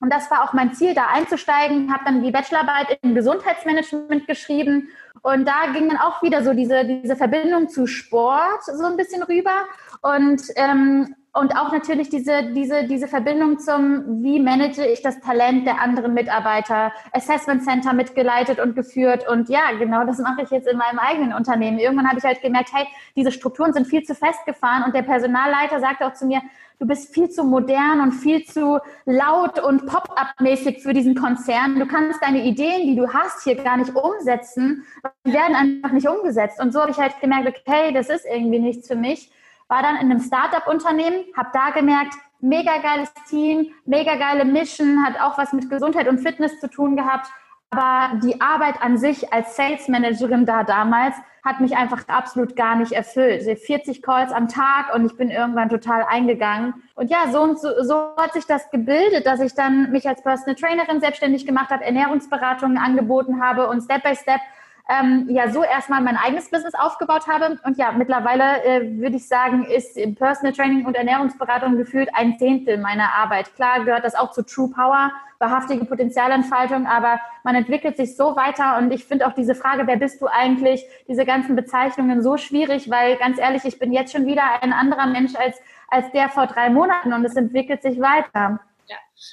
Und 0.00 0.12
das 0.12 0.30
war 0.30 0.44
auch 0.44 0.52
mein 0.52 0.74
Ziel, 0.74 0.94
da 0.94 1.08
einzusteigen. 1.08 1.92
Habe 1.92 2.04
dann 2.04 2.22
die 2.22 2.30
Bachelorarbeit 2.30 3.00
im 3.02 3.16
Gesundheitsmanagement 3.16 4.28
geschrieben. 4.28 4.90
Und 5.22 5.44
da 5.44 5.72
ging 5.72 5.88
dann 5.88 5.98
auch 5.98 6.22
wieder 6.22 6.44
so 6.44 6.54
diese, 6.54 6.84
diese 6.84 7.16
Verbindung 7.16 7.68
zu 7.68 7.88
Sport 7.88 8.62
so 8.62 8.84
ein 8.84 8.96
bisschen 8.96 9.24
rüber. 9.24 9.66
Und 10.02 10.40
ähm, 10.54 11.16
und 11.34 11.56
auch 11.56 11.70
natürlich 11.72 12.08
diese, 12.08 12.52
diese, 12.52 12.84
diese 12.84 13.06
Verbindung 13.06 13.58
zum, 13.58 14.22
wie 14.22 14.40
manage 14.40 14.84
ich 14.86 15.02
das 15.02 15.20
Talent 15.20 15.66
der 15.66 15.80
anderen 15.80 16.14
Mitarbeiter, 16.14 16.92
Assessment 17.12 17.62
Center 17.62 17.92
mitgeleitet 17.92 18.58
und 18.58 18.74
geführt. 18.74 19.28
Und 19.28 19.48
ja, 19.48 19.72
genau 19.78 20.04
das 20.04 20.18
mache 20.18 20.42
ich 20.42 20.50
jetzt 20.50 20.66
in 20.66 20.78
meinem 20.78 20.98
eigenen 20.98 21.34
Unternehmen. 21.34 21.78
Irgendwann 21.78 22.08
habe 22.08 22.18
ich 22.18 22.24
halt 22.24 22.40
gemerkt, 22.40 22.70
hey, 22.72 22.86
diese 23.14 23.30
Strukturen 23.30 23.72
sind 23.72 23.86
viel 23.86 24.02
zu 24.02 24.14
festgefahren. 24.14 24.84
Und 24.84 24.94
der 24.94 25.02
Personalleiter 25.02 25.80
sagte 25.80 26.06
auch 26.06 26.14
zu 26.14 26.26
mir, 26.26 26.40
du 26.80 26.86
bist 26.86 27.12
viel 27.12 27.28
zu 27.28 27.44
modern 27.44 28.00
und 28.00 28.12
viel 28.12 28.44
zu 28.44 28.80
laut 29.04 29.60
und 29.62 29.86
pop-up-mäßig 29.86 30.82
für 30.82 30.94
diesen 30.94 31.14
Konzern. 31.14 31.78
Du 31.78 31.86
kannst 31.86 32.22
deine 32.22 32.42
Ideen, 32.42 32.86
die 32.86 32.96
du 32.96 33.12
hast, 33.12 33.44
hier 33.44 33.62
gar 33.62 33.76
nicht 33.76 33.94
umsetzen. 33.94 34.84
Die 35.26 35.32
werden 35.32 35.54
einfach 35.54 35.92
nicht 35.92 36.08
umgesetzt. 36.08 36.58
Und 36.60 36.72
so 36.72 36.80
habe 36.80 36.90
ich 36.90 36.98
halt 36.98 37.20
gemerkt, 37.20 37.48
okay, 37.48 37.92
das 37.92 38.08
ist 38.08 38.24
irgendwie 38.24 38.60
nichts 38.60 38.88
für 38.88 38.96
mich 38.96 39.30
war 39.68 39.82
dann 39.82 39.96
in 39.96 40.10
einem 40.10 40.20
Startup-Unternehmen, 40.20 41.24
habe 41.36 41.50
da 41.52 41.70
gemerkt, 41.70 42.14
mega 42.40 42.78
geiles 42.78 43.12
Team, 43.28 43.72
mega 43.84 44.16
geile 44.16 44.44
Mission, 44.44 45.04
hat 45.04 45.20
auch 45.20 45.38
was 45.38 45.52
mit 45.52 45.68
Gesundheit 45.68 46.08
und 46.08 46.18
Fitness 46.18 46.58
zu 46.60 46.68
tun 46.68 46.96
gehabt. 46.96 47.28
Aber 47.70 48.18
die 48.20 48.40
Arbeit 48.40 48.80
an 48.80 48.96
sich 48.96 49.32
als 49.32 49.54
Sales 49.56 49.88
Managerin 49.88 50.46
da 50.46 50.64
damals 50.64 51.14
hat 51.44 51.60
mich 51.60 51.76
einfach 51.76 52.06
absolut 52.08 52.56
gar 52.56 52.76
nicht 52.76 52.92
erfüllt. 52.92 53.42
40 53.42 54.02
Calls 54.02 54.32
am 54.32 54.48
Tag 54.48 54.94
und 54.94 55.06
ich 55.06 55.16
bin 55.16 55.30
irgendwann 55.30 55.68
total 55.68 56.04
eingegangen. 56.04 56.74
Und 56.94 57.10
ja, 57.10 57.30
so 57.30 57.42
und 57.42 57.58
so, 57.58 57.68
so 57.82 58.16
hat 58.16 58.32
sich 58.32 58.46
das 58.46 58.70
gebildet, 58.70 59.26
dass 59.26 59.40
ich 59.40 59.54
dann 59.54 59.90
mich 59.90 60.08
als 60.08 60.22
Personal 60.22 60.56
Trainerin 60.56 61.00
selbstständig 61.00 61.46
gemacht 61.46 61.70
habe, 61.70 61.84
Ernährungsberatungen 61.84 62.78
angeboten 62.78 63.42
habe 63.42 63.68
und 63.68 63.82
Step 63.82 64.02
by 64.02 64.16
Step 64.16 64.40
ähm, 64.88 65.26
ja 65.28 65.50
so 65.50 65.62
erstmal 65.62 66.00
mein 66.00 66.16
eigenes 66.16 66.50
Business 66.50 66.74
aufgebaut 66.74 67.26
habe. 67.28 67.58
Und 67.64 67.76
ja, 67.76 67.92
mittlerweile 67.92 68.64
äh, 68.64 68.98
würde 68.98 69.16
ich 69.16 69.28
sagen, 69.28 69.64
ist 69.64 69.94
Personal 70.16 70.52
Training 70.52 70.86
und 70.86 70.96
Ernährungsberatung 70.96 71.76
gefühlt 71.76 72.08
ein 72.14 72.38
Zehntel 72.38 72.78
meiner 72.78 73.12
Arbeit. 73.12 73.54
Klar 73.54 73.84
gehört 73.84 74.04
das 74.04 74.14
auch 74.14 74.30
zu 74.30 74.42
True 74.42 74.70
Power, 74.74 75.12
wahrhaftige 75.38 75.84
Potenzialentfaltung, 75.84 76.86
aber 76.86 77.20
man 77.44 77.54
entwickelt 77.54 77.96
sich 77.96 78.16
so 78.16 78.34
weiter 78.34 78.78
und 78.78 78.92
ich 78.92 79.04
finde 79.04 79.26
auch 79.26 79.34
diese 79.34 79.54
Frage, 79.54 79.86
wer 79.86 79.96
bist 79.96 80.20
du 80.20 80.26
eigentlich, 80.26 80.84
diese 81.06 81.24
ganzen 81.24 81.54
Bezeichnungen 81.54 82.22
so 82.22 82.36
schwierig, 82.38 82.90
weil 82.90 83.16
ganz 83.16 83.38
ehrlich, 83.38 83.64
ich 83.64 83.78
bin 83.78 83.92
jetzt 83.92 84.12
schon 84.12 84.26
wieder 84.26 84.62
ein 84.62 84.72
anderer 84.72 85.06
Mensch 85.06 85.36
als, 85.36 85.60
als 85.88 86.10
der 86.12 86.28
vor 86.28 86.46
drei 86.46 86.70
Monaten 86.70 87.12
und 87.12 87.24
es 87.24 87.36
entwickelt 87.36 87.82
sich 87.82 88.00
weiter. 88.00 88.60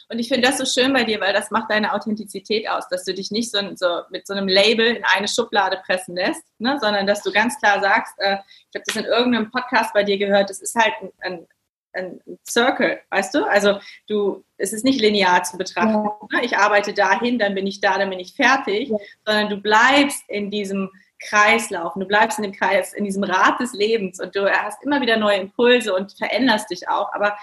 Und 0.09 0.19
ich 0.19 0.27
finde 0.27 0.47
das 0.47 0.57
so 0.57 0.65
schön 0.65 0.93
bei 0.93 1.03
dir, 1.03 1.19
weil 1.19 1.33
das 1.33 1.51
macht 1.51 1.71
deine 1.71 1.93
Authentizität 1.93 2.69
aus, 2.69 2.87
dass 2.89 3.03
du 3.05 3.13
dich 3.13 3.31
nicht 3.31 3.51
so, 3.51 3.59
so 3.75 4.01
mit 4.09 4.27
so 4.27 4.33
einem 4.33 4.47
Label 4.47 4.85
in 4.95 5.03
eine 5.03 5.27
Schublade 5.27 5.81
pressen 5.85 6.15
lässt, 6.15 6.43
ne, 6.59 6.77
sondern 6.81 7.07
dass 7.07 7.23
du 7.23 7.31
ganz 7.31 7.57
klar 7.59 7.81
sagst, 7.81 8.13
äh, 8.17 8.37
ich 8.69 8.75
habe 8.75 8.83
das 8.85 8.95
in 8.95 9.05
irgendeinem 9.05 9.51
Podcast 9.51 9.93
bei 9.93 10.03
dir 10.03 10.17
gehört, 10.17 10.49
das 10.49 10.61
ist 10.61 10.75
halt 10.75 10.93
ein, 11.01 11.11
ein, 11.21 11.47
ein 11.93 12.19
Circle, 12.47 12.99
weißt 13.09 13.33
du? 13.35 13.45
Also 13.45 13.79
du, 14.07 14.43
es 14.57 14.73
ist 14.73 14.83
nicht 14.83 15.01
linear 15.01 15.43
zu 15.43 15.57
betrachten. 15.57 16.03
Ja. 16.03 16.39
Ne? 16.39 16.45
Ich 16.45 16.57
arbeite 16.57 16.93
dahin, 16.93 17.39
dann 17.39 17.55
bin 17.55 17.67
ich 17.67 17.79
da, 17.79 17.97
dann 17.97 18.09
bin 18.09 18.19
ich 18.19 18.35
fertig, 18.35 18.89
ja. 18.89 18.97
sondern 19.25 19.49
du 19.49 19.57
bleibst 19.57 20.23
in 20.27 20.51
diesem 20.51 20.89
Kreislauf, 21.19 21.93
du 21.95 22.05
bleibst 22.05 22.37
in 22.37 22.43
dem 22.43 22.53
Kreis, 22.53 22.93
in 22.93 23.05
diesem 23.05 23.23
Rad 23.23 23.59
des 23.59 23.73
Lebens 23.73 24.19
und 24.19 24.35
du 24.35 24.49
hast 24.49 24.83
immer 24.83 25.01
wieder 25.01 25.17
neue 25.17 25.37
Impulse 25.37 25.93
und 25.93 26.13
veränderst 26.13 26.69
dich 26.69 26.87
auch. 26.89 27.13
Aber 27.13 27.37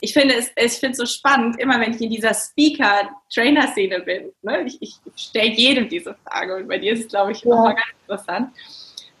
ich 0.00 0.12
finde 0.12 0.34
es, 0.34 0.50
ich 0.56 0.72
finde 0.74 0.92
es 0.92 0.98
so 0.98 1.06
spannend, 1.06 1.58
immer 1.58 1.80
wenn 1.80 1.92
ich 1.92 2.00
in 2.00 2.10
dieser 2.10 2.34
Speaker-Trainer-Szene 2.34 4.00
bin. 4.00 4.32
Ne? 4.42 4.64
Ich, 4.66 4.80
ich 4.80 4.94
stelle 5.16 5.50
jedem 5.50 5.88
diese 5.88 6.16
Frage 6.24 6.56
und 6.56 6.68
bei 6.68 6.78
dir 6.78 6.92
ist 6.92 7.00
es, 7.00 7.08
glaube 7.08 7.32
ich, 7.32 7.42
ja. 7.42 7.50
nochmal 7.50 7.74
ganz 7.74 7.86
interessant. 8.06 8.52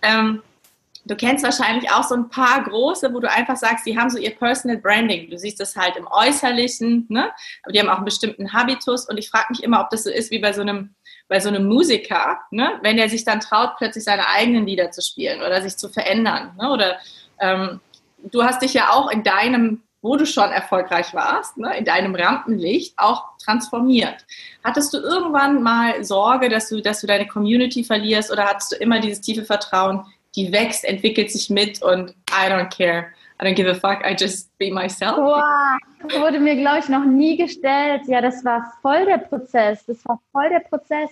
Ähm, 0.02 0.42
du 1.04 1.16
kennst 1.16 1.44
wahrscheinlich 1.44 1.90
auch 1.90 2.04
so 2.04 2.14
ein 2.14 2.28
paar 2.28 2.62
große, 2.62 3.12
wo 3.12 3.20
du 3.20 3.30
einfach 3.30 3.56
sagst, 3.56 3.86
die 3.86 3.98
haben 3.98 4.10
so 4.10 4.18
ihr 4.18 4.34
Personal 4.34 4.78
Branding. 4.78 5.30
Du 5.30 5.38
siehst 5.38 5.58
das 5.58 5.74
halt 5.74 5.96
im 5.96 6.06
Äußerlichen, 6.06 7.06
ne? 7.08 7.30
aber 7.62 7.72
die 7.72 7.80
haben 7.80 7.88
auch 7.88 7.96
einen 7.96 8.04
bestimmten 8.04 8.52
Habitus 8.52 9.08
und 9.08 9.18
ich 9.18 9.30
frage 9.30 9.46
mich 9.50 9.62
immer, 9.62 9.80
ob 9.80 9.90
das 9.90 10.04
so 10.04 10.10
ist 10.10 10.30
wie 10.30 10.38
bei 10.38 10.52
so 10.52 10.60
einem 10.60 10.94
bei 11.28 11.40
so 11.40 11.50
einem 11.50 11.66
Musiker, 11.66 12.40
ne? 12.50 12.78
wenn 12.80 12.96
er 12.96 13.10
sich 13.10 13.22
dann 13.22 13.40
traut, 13.40 13.76
plötzlich 13.76 14.02
seine 14.02 14.26
eigenen 14.28 14.66
Lieder 14.66 14.90
zu 14.90 15.02
spielen 15.02 15.42
oder 15.42 15.60
sich 15.60 15.76
zu 15.76 15.90
verändern. 15.90 16.56
Ne? 16.58 16.70
Oder 16.70 16.98
ähm, 17.38 17.80
du 18.32 18.42
hast 18.44 18.62
dich 18.62 18.72
ja 18.72 18.90
auch 18.92 19.10
in 19.10 19.22
deinem 19.22 19.82
wo 20.08 20.16
du 20.16 20.24
schon 20.24 20.50
erfolgreich 20.50 21.12
warst, 21.12 21.58
ne, 21.58 21.76
in 21.76 21.84
deinem 21.84 22.14
Rampenlicht 22.14 22.94
auch 22.96 23.36
transformiert. 23.36 24.24
Hattest 24.64 24.94
du 24.94 24.98
irgendwann 24.98 25.62
mal 25.62 26.02
Sorge, 26.02 26.48
dass 26.48 26.70
du, 26.70 26.80
dass 26.80 27.02
du 27.02 27.06
deine 27.06 27.26
Community 27.26 27.84
verlierst 27.84 28.32
oder 28.32 28.46
hattest 28.46 28.72
du 28.72 28.76
immer 28.76 29.00
dieses 29.00 29.20
tiefe 29.20 29.44
Vertrauen, 29.44 30.06
die 30.34 30.50
wächst, 30.50 30.86
entwickelt 30.86 31.30
sich 31.30 31.50
mit 31.50 31.82
und 31.82 32.14
I 32.30 32.50
don't 32.50 32.74
care. 32.74 33.08
I 33.40 33.44
don't 33.44 33.54
give 33.54 33.70
a 33.70 33.74
fuck, 33.74 34.02
I 34.02 34.16
just 34.18 34.56
be 34.56 34.72
myself. 34.72 35.18
Wow, 35.18 35.78
das 36.02 36.18
wurde 36.18 36.40
mir, 36.40 36.56
glaube 36.56 36.78
ich, 36.78 36.88
noch 36.88 37.04
nie 37.04 37.36
gestellt. 37.36 38.02
Ja, 38.06 38.22
das 38.22 38.42
war 38.46 38.72
voll 38.80 39.04
der 39.04 39.18
Prozess. 39.18 39.84
Das 39.86 40.04
war 40.06 40.18
voll 40.32 40.48
der 40.48 40.60
Prozess. 40.60 41.10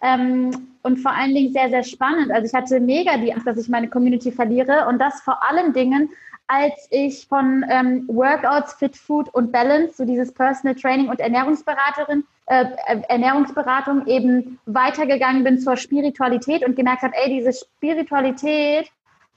Ähm, 0.00 0.68
und 0.82 0.98
vor 0.98 1.10
allen 1.12 1.34
Dingen 1.34 1.52
sehr, 1.52 1.68
sehr 1.70 1.82
spannend. 1.82 2.30
Also 2.30 2.46
ich 2.46 2.54
hatte 2.54 2.78
mega 2.78 3.18
die 3.18 3.32
Angst, 3.32 3.46
dass 3.46 3.58
ich 3.58 3.68
meine 3.68 3.88
Community 3.88 4.30
verliere 4.30 4.86
und 4.88 4.98
das 4.98 5.20
vor 5.22 5.42
allen 5.50 5.72
Dingen, 5.72 6.08
als 6.48 6.88
ich 6.90 7.26
von 7.28 7.64
ähm, 7.68 8.04
Workouts, 8.08 8.74
Fit 8.74 8.96
Food 8.96 9.28
und 9.34 9.52
Balance, 9.52 9.94
so 9.96 10.04
dieses 10.04 10.32
Personal 10.32 10.74
Training 10.74 11.08
und 11.08 11.20
Ernährungsberaterin, 11.20 12.24
äh, 12.46 12.64
Ernährungsberatung 13.08 14.06
eben 14.06 14.58
weitergegangen 14.64 15.44
bin 15.44 15.58
zur 15.58 15.76
Spiritualität 15.76 16.66
und 16.66 16.74
gemerkt 16.74 17.02
habe, 17.02 17.14
ey, 17.16 17.38
diese 17.38 17.52
Spiritualität, 17.52 18.90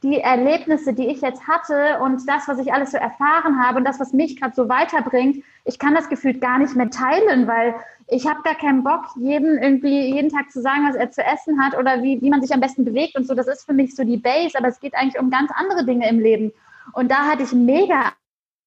die 0.03 0.19
Erlebnisse, 0.19 0.93
die 0.93 1.07
ich 1.07 1.21
jetzt 1.21 1.47
hatte 1.47 1.99
und 2.01 2.27
das, 2.27 2.47
was 2.47 2.57
ich 2.59 2.73
alles 2.73 2.91
so 2.91 2.97
erfahren 2.97 3.61
habe 3.61 3.77
und 3.77 3.83
das, 3.83 3.99
was 3.99 4.13
mich 4.13 4.39
gerade 4.39 4.55
so 4.55 4.67
weiterbringt, 4.67 5.43
ich 5.65 5.77
kann 5.77 5.93
das 5.93 6.09
gefühlt 6.09 6.41
gar 6.41 6.57
nicht 6.57 6.75
mehr 6.75 6.89
teilen, 6.89 7.45
weil 7.45 7.75
ich 8.07 8.25
habe 8.25 8.41
gar 8.43 8.55
keinen 8.55 8.83
Bock, 8.83 9.05
jedem 9.17 9.57
irgendwie 9.57 10.13
jeden 10.13 10.29
Tag 10.29 10.49
zu 10.49 10.61
sagen, 10.61 10.87
was 10.87 10.95
er 10.95 11.11
zu 11.11 11.23
essen 11.23 11.61
hat 11.61 11.77
oder 11.77 12.01
wie, 12.01 12.21
wie 12.21 12.29
man 12.29 12.41
sich 12.41 12.53
am 12.53 12.61
besten 12.61 12.83
bewegt 12.83 13.15
und 13.15 13.27
so. 13.27 13.35
Das 13.35 13.47
ist 13.47 13.65
für 13.65 13.73
mich 13.73 13.95
so 13.95 14.03
die 14.03 14.17
Base, 14.17 14.57
aber 14.57 14.69
es 14.69 14.79
geht 14.79 14.95
eigentlich 14.95 15.21
um 15.21 15.29
ganz 15.29 15.51
andere 15.53 15.85
Dinge 15.85 16.09
im 16.09 16.19
Leben. 16.19 16.51
Und 16.93 17.11
da 17.11 17.27
hatte 17.27 17.43
ich 17.43 17.51
mega 17.53 18.13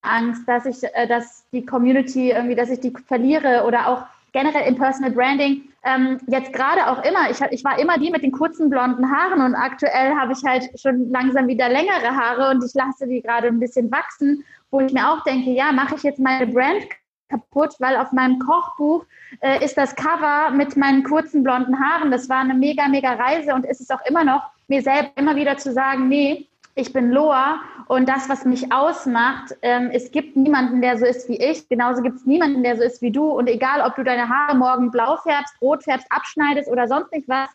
Angst, 0.02 0.46
dass 0.46 0.66
ich, 0.66 0.82
äh, 0.82 1.06
dass 1.06 1.44
die 1.52 1.64
Community 1.64 2.30
irgendwie, 2.30 2.54
dass 2.54 2.70
ich 2.70 2.80
die 2.80 2.92
verliere 3.06 3.64
oder 3.66 3.88
auch 3.88 4.04
generell 4.32 4.66
im 4.68 4.76
Personal 4.76 5.12
Branding. 5.12 5.62
Ähm, 5.84 6.18
jetzt 6.26 6.52
gerade 6.52 6.90
auch 6.90 7.02
immer, 7.04 7.30
ich, 7.30 7.40
ich 7.50 7.64
war 7.64 7.78
immer 7.78 7.98
die 7.98 8.10
mit 8.10 8.22
den 8.22 8.32
kurzen 8.32 8.68
blonden 8.68 9.10
Haaren 9.10 9.40
und 9.40 9.54
aktuell 9.54 10.14
habe 10.14 10.32
ich 10.32 10.44
halt 10.44 10.68
schon 10.78 11.10
langsam 11.10 11.46
wieder 11.46 11.68
längere 11.68 12.16
Haare 12.16 12.50
und 12.50 12.64
ich 12.64 12.74
lasse 12.74 13.06
die 13.06 13.22
gerade 13.22 13.48
ein 13.48 13.60
bisschen 13.60 13.90
wachsen, 13.90 14.44
wo 14.70 14.80
ich 14.80 14.92
mir 14.92 15.08
auch 15.08 15.22
denke, 15.24 15.50
ja, 15.50 15.72
mache 15.72 15.94
ich 15.94 16.02
jetzt 16.02 16.18
meine 16.18 16.46
Brand 16.46 16.84
kaputt, 17.28 17.74
weil 17.78 17.96
auf 17.96 18.12
meinem 18.12 18.38
Kochbuch 18.38 19.04
äh, 19.40 19.64
ist 19.64 19.76
das 19.76 19.94
Cover 19.94 20.50
mit 20.50 20.76
meinen 20.76 21.04
kurzen 21.04 21.42
blonden 21.42 21.78
Haaren. 21.78 22.10
Das 22.10 22.28
war 22.28 22.40
eine 22.40 22.54
mega, 22.54 22.88
mega 22.88 23.12
Reise 23.12 23.54
und 23.54 23.64
ist 23.64 23.80
es 23.80 23.90
auch 23.90 24.04
immer 24.06 24.24
noch, 24.24 24.42
mir 24.68 24.82
selbst 24.82 25.12
immer 25.16 25.36
wieder 25.36 25.56
zu 25.56 25.72
sagen, 25.72 26.08
nee, 26.08 26.48
ich 26.74 26.92
bin 26.92 27.10
Loa 27.10 27.60
und 27.86 28.08
das, 28.08 28.28
was 28.28 28.44
mich 28.44 28.72
ausmacht, 28.72 29.54
ähm, 29.62 29.90
es 29.92 30.10
gibt 30.10 30.36
niemanden, 30.36 30.80
der 30.80 30.98
so 30.98 31.06
ist 31.06 31.28
wie 31.28 31.36
ich. 31.36 31.68
Genauso 31.68 32.02
gibt 32.02 32.16
es 32.16 32.26
niemanden, 32.26 32.62
der 32.62 32.76
so 32.76 32.82
ist 32.82 33.00
wie 33.00 33.12
du. 33.12 33.28
Und 33.28 33.48
egal, 33.48 33.80
ob 33.86 33.94
du 33.94 34.02
deine 34.02 34.28
Haare 34.28 34.56
morgen 34.56 34.90
blau 34.90 35.16
färbst, 35.18 35.54
rot 35.60 35.84
färbst, 35.84 36.06
abschneidest 36.10 36.68
oder 36.68 36.88
sonst 36.88 37.12
nicht 37.12 37.28
was, 37.28 37.48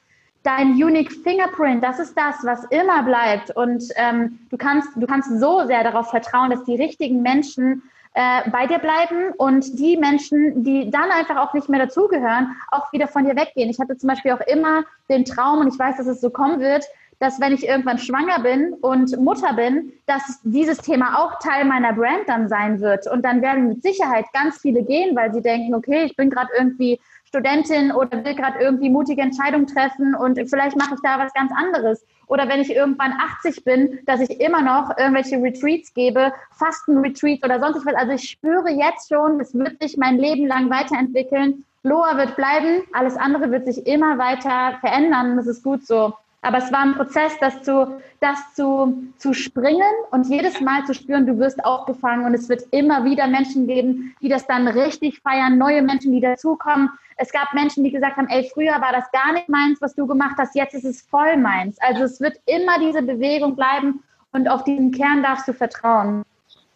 dein 0.44 0.72
Unique 0.72 1.12
Fingerprint, 1.12 1.84
das 1.84 2.00
ist 2.00 2.18
das, 2.18 2.38
was 2.44 2.64
immer 2.66 3.04
bleibt. 3.04 3.52
Und 3.56 3.84
ähm, 3.96 4.40
du, 4.50 4.58
kannst, 4.58 4.90
du 4.96 5.06
kannst 5.06 5.38
so 5.40 5.66
sehr 5.66 5.84
darauf 5.84 6.10
vertrauen, 6.10 6.50
dass 6.50 6.64
die 6.64 6.76
richtigen 6.76 7.22
Menschen 7.22 7.84
äh, 8.14 8.50
bei 8.50 8.68
dir 8.68 8.80
bleiben 8.80 9.34
und 9.38 9.78
die 9.78 9.98
Menschen, 9.98 10.64
die 10.64 10.90
dann 10.90 11.12
einfach 11.12 11.38
auch 11.38 11.54
nicht 11.54 11.68
mehr 11.68 11.86
dazugehören, 11.86 12.56
auch 12.72 12.92
wieder 12.94 13.08
von 13.08 13.26
dir 13.26 13.36
weggehen. 13.36 13.70
Ich 13.70 13.80
hatte 13.80 13.98
zum 13.98 14.08
Beispiel 14.08 14.32
auch 14.32 14.42
immer 14.42 14.84
den 15.10 15.26
Traum, 15.26 15.60
und 15.60 15.68
ich 15.68 15.78
weiß, 15.78 15.98
dass 15.98 16.08
es 16.08 16.22
so 16.22 16.30
kommen 16.30 16.60
wird, 16.62 16.86
dass 17.20 17.40
wenn 17.40 17.54
ich 17.54 17.68
irgendwann 17.68 17.98
schwanger 17.98 18.40
bin 18.40 18.74
und 18.74 19.18
Mutter 19.20 19.54
bin, 19.54 19.92
dass 20.06 20.40
dieses 20.44 20.78
Thema 20.78 21.20
auch 21.20 21.38
Teil 21.40 21.66
meiner 21.66 21.94
Brand 21.94 22.28
dann 22.28 22.48
sein 22.48 22.80
wird. 22.80 23.08
Und 23.08 23.24
dann 23.24 23.42
werden 23.42 23.68
mit 23.68 23.84
Sicherheit 23.84 24.26
ganz 24.34 24.60
viele 24.60 24.84
gehen, 24.84 25.16
weil 25.16 25.34
sie 25.34 25.42
denken, 25.42 25.76
okay, 25.76 26.06
ich 26.06 26.16
bin 26.16 26.30
gerade 26.30 26.50
irgendwie 26.58 27.00
Studentin 27.26 27.92
oder 27.92 28.24
will 28.26 28.34
gerade 28.34 28.60
irgendwie 28.60 28.90
mutige 28.90 29.22
Entscheidungen 29.22 29.68
treffen 29.68 30.16
und 30.16 30.40
vielleicht 30.50 30.76
mache 30.78 30.96
ich 30.96 31.02
da 31.04 31.20
was 31.20 31.32
ganz 31.34 31.52
anderes. 31.56 32.04
Oder 32.26 32.48
wenn 32.48 32.60
ich 32.60 32.74
irgendwann 32.74 33.14
80 33.14 33.64
bin, 33.64 34.00
dass 34.06 34.20
ich 34.20 34.40
immer 34.42 34.62
noch 34.62 34.98
irgendwelche 34.98 35.38
Retreats 35.38 35.94
gebe, 35.94 36.34
Fasten-Retreats 36.58 37.44
oder 37.44 37.60
sonst 37.60 37.86
was. 37.86 37.96
Also 37.96 38.14
ich 38.14 38.30
spüre 38.30 38.70
jetzt 38.70 39.10
schon, 39.10 39.40
es 39.40 39.54
wird 39.54 39.82
sich 39.82 39.98
mein 39.98 40.18
Leben 40.18 40.48
lang 40.48 40.70
weiterentwickeln. 40.70 41.66
Loa 41.84 42.18
wird 42.18 42.36
bleiben, 42.36 42.84
alles 42.94 43.16
andere 43.16 43.52
wird 43.52 43.66
sich 43.66 43.86
immer 43.86 44.18
weiter 44.18 44.78
verändern. 44.80 45.38
Das 45.38 45.48
ist 45.48 45.64
gut 45.64 45.86
so. 45.86 46.14
Aber 46.42 46.60
es 46.60 46.72
war 46.72 46.80
ein 46.82 46.96
Prozess, 46.96 47.34
das 47.40 47.64
zu, 47.64 48.02
das 48.22 48.54
zu, 48.56 49.12
zu 49.18 49.34
springen 49.34 49.82
und 50.12 50.28
jedes 50.28 50.62
Mal 50.62 50.86
zu 50.86 50.94
spüren, 50.94 51.26
du 51.26 51.38
wirst 51.38 51.64
aufgefangen 51.66 52.26
und 52.26 52.34
es 52.34 52.48
wird 52.48 52.64
immer 52.72 53.04
wieder 53.04 53.28
Menschen 53.28 53.68
geben, 53.68 54.16
die 54.22 54.30
das 54.30 54.48
dann 54.48 54.68
richtig 54.68 55.20
feiern, 55.22 55.58
neue 55.58 55.82
Menschen, 55.82 56.14
die 56.14 56.22
dazukommen. 56.22 56.90
Es 57.18 57.32
gab 57.34 57.54
Menschen, 57.54 57.84
die 57.84 57.92
gesagt 57.92 58.16
haben, 58.16 58.30
ey, 58.30 58.50
früher 58.54 58.80
war 58.80 58.94
das 58.94 59.12
gar 59.12 59.34
nicht 59.34 59.50
meins, 59.50 59.82
was 59.82 59.96
du 59.96 60.08
gemacht 60.08 60.36
hast, 60.38 60.56
jetzt 60.56 60.74
ist 60.74 60.86
es 60.86 61.02
voll 61.02 61.36
meins. 61.36 61.78
Also 61.82 62.04
es 62.04 62.22
wird 62.22 62.40
immer 62.46 62.80
diese 62.80 63.02
Bewegung 63.02 63.58
bleiben 63.58 64.02
und 64.32 64.48
auf 64.48 64.64
diesen 64.64 64.92
Kern 64.92 65.22
darfst 65.22 65.48
du 65.48 65.54
vertrauen. 65.54 66.24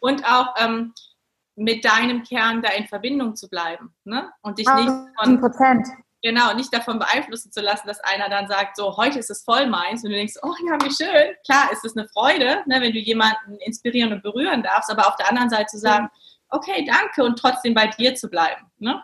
und 0.02 0.26
auch 0.26 0.54
ähm, 0.58 0.94
mit 1.56 1.86
deinem 1.86 2.24
Kern 2.24 2.62
da 2.62 2.70
in 2.72 2.88
Verbindung 2.88 3.36
zu 3.36 3.48
bleiben 3.48 3.94
ne? 4.04 4.32
und 4.42 4.58
dich 4.58 4.68
nicht 4.68 4.92
von, 5.22 5.40
Prozent. 5.40 5.88
Genau 6.24 6.54
nicht 6.54 6.74
davon 6.74 6.98
beeinflussen 6.98 7.52
zu 7.52 7.62
lassen, 7.62 7.88
dass 7.88 8.00
einer 8.00 8.30
dann 8.30 8.48
sagt, 8.48 8.78
so 8.78 8.98
heute 8.98 9.20
ist 9.20 9.30
es 9.30 9.44
voll 9.44 9.68
meins 9.68 10.04
und 10.04 10.10
du 10.10 10.16
denkst, 10.16 10.36
oh 10.42 10.54
ja, 10.68 10.78
wie 10.82 10.92
schön. 10.92 11.36
Klar, 11.46 11.72
ist 11.72 11.86
es 11.86 11.96
eine 11.96 12.08
Freude, 12.08 12.64
ne, 12.66 12.82
wenn 12.82 12.94
du 12.94 13.00
jemanden 13.00 13.58
inspirieren 13.66 14.14
und 14.14 14.24
berühren 14.24 14.64
darfst, 14.64 14.90
aber 14.90 15.08
auf 15.08 15.18
der 15.18 15.30
anderen 15.30 15.50
Seite 15.50 15.68
zu 15.68 15.78
sagen, 15.78 16.10
okay, 16.50 16.86
danke 16.88 17.24
und 17.24 17.38
trotzdem 17.38 17.74
bei 17.74 17.88
dir 17.88 18.16
zu 18.16 18.30
bleiben. 18.30 18.72
Ne? 18.80 19.04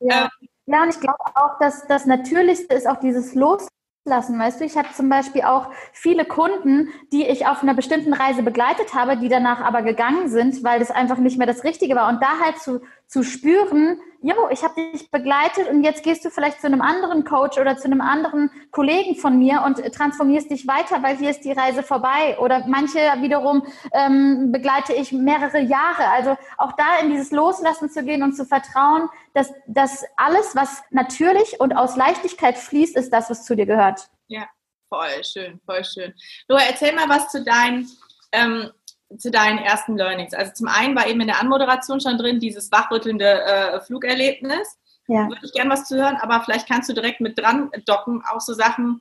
Ja. 0.00 0.24
Ähm, 0.24 0.48
ja, 0.66 0.82
und 0.82 0.88
ich 0.88 1.00
glaube 1.00 1.24
auch, 1.36 1.58
dass 1.60 1.86
das 1.86 2.06
Natürlichste 2.06 2.74
ist 2.74 2.88
auch 2.88 2.98
dieses 2.98 3.34
Los 3.34 3.68
lassen. 4.04 4.38
Weißt 4.38 4.60
du, 4.60 4.64
ich 4.64 4.76
habe 4.76 4.88
zum 4.92 5.08
Beispiel 5.08 5.42
auch 5.42 5.70
viele 5.92 6.24
Kunden, 6.24 6.88
die 7.12 7.26
ich 7.26 7.46
auf 7.46 7.62
einer 7.62 7.74
bestimmten 7.74 8.12
Reise 8.12 8.42
begleitet 8.42 8.94
habe, 8.94 9.16
die 9.16 9.28
danach 9.28 9.60
aber 9.60 9.82
gegangen 9.82 10.28
sind, 10.28 10.64
weil 10.64 10.78
das 10.78 10.90
einfach 10.90 11.18
nicht 11.18 11.38
mehr 11.38 11.46
das 11.46 11.64
Richtige 11.64 11.94
war. 11.94 12.08
Und 12.08 12.22
da 12.22 12.40
halt 12.42 12.58
zu, 12.58 12.80
zu 13.06 13.22
spüren, 13.22 14.00
jo, 14.20 14.48
ich 14.50 14.64
habe 14.64 14.74
dich 14.74 15.10
begleitet 15.10 15.68
und 15.68 15.84
jetzt 15.84 16.02
gehst 16.02 16.24
du 16.24 16.30
vielleicht 16.30 16.60
zu 16.60 16.66
einem 16.66 16.80
anderen 16.80 17.24
Coach 17.24 17.58
oder 17.58 17.76
zu 17.76 17.84
einem 17.84 18.00
anderen 18.00 18.50
Kollegen 18.72 19.14
von 19.14 19.38
mir 19.38 19.62
und 19.64 19.76
transformierst 19.94 20.50
dich 20.50 20.66
weiter, 20.66 21.02
weil 21.02 21.16
hier 21.16 21.30
ist 21.30 21.44
die 21.44 21.52
Reise 21.52 21.84
vorbei. 21.84 22.36
Oder 22.40 22.64
manche 22.66 22.98
wiederum 23.20 23.64
ähm, 23.92 24.50
begleite 24.50 24.92
ich 24.92 25.12
mehrere 25.12 25.60
Jahre. 25.60 26.08
Also 26.08 26.36
auch 26.58 26.72
da 26.72 26.98
in 27.00 27.10
dieses 27.10 27.30
Loslassen 27.30 27.88
zu 27.88 28.02
gehen 28.02 28.24
und 28.24 28.34
zu 28.34 28.44
vertrauen, 28.44 29.08
dass, 29.34 29.52
dass 29.68 30.04
alles, 30.16 30.56
was 30.56 30.82
natürlich 30.90 31.60
und 31.60 31.76
aus 31.76 31.96
Leichtigkeit 31.96 32.58
fließt, 32.58 32.96
ist 32.96 33.12
das, 33.12 33.30
was 33.30 33.44
zu 33.44 33.54
dir 33.54 33.66
gehört. 33.66 34.08
Ja, 34.26 34.48
voll 34.88 35.22
schön, 35.22 35.60
voll 35.64 35.84
schön. 35.84 36.12
Noah, 36.48 36.62
erzähl 36.68 36.92
mal 36.94 37.08
was 37.08 37.30
zu 37.30 37.44
deinen 37.44 37.88
ähm, 38.32 38.70
zu 39.18 39.30
deinen 39.30 39.58
ersten 39.58 39.96
Learnings? 39.96 40.34
Also 40.34 40.52
zum 40.52 40.68
einen 40.68 40.96
war 40.96 41.06
eben 41.06 41.20
in 41.20 41.28
der 41.28 41.40
Anmoderation 41.40 42.00
schon 42.00 42.18
drin 42.18 42.40
dieses 42.40 42.70
wachrüttelnde 42.72 43.42
äh, 43.44 43.80
Flugerlebnis. 43.80 44.78
Ja. 45.08 45.28
Würde 45.28 45.40
ich 45.44 45.52
gerne 45.52 45.70
was 45.70 45.86
zu 45.86 45.96
hören, 45.96 46.16
aber 46.16 46.42
vielleicht 46.42 46.68
kannst 46.68 46.88
du 46.88 46.92
direkt 46.92 47.20
mit 47.20 47.38
dran 47.38 47.70
docken, 47.86 48.22
auch 48.28 48.40
so 48.40 48.54
Sachen, 48.54 49.00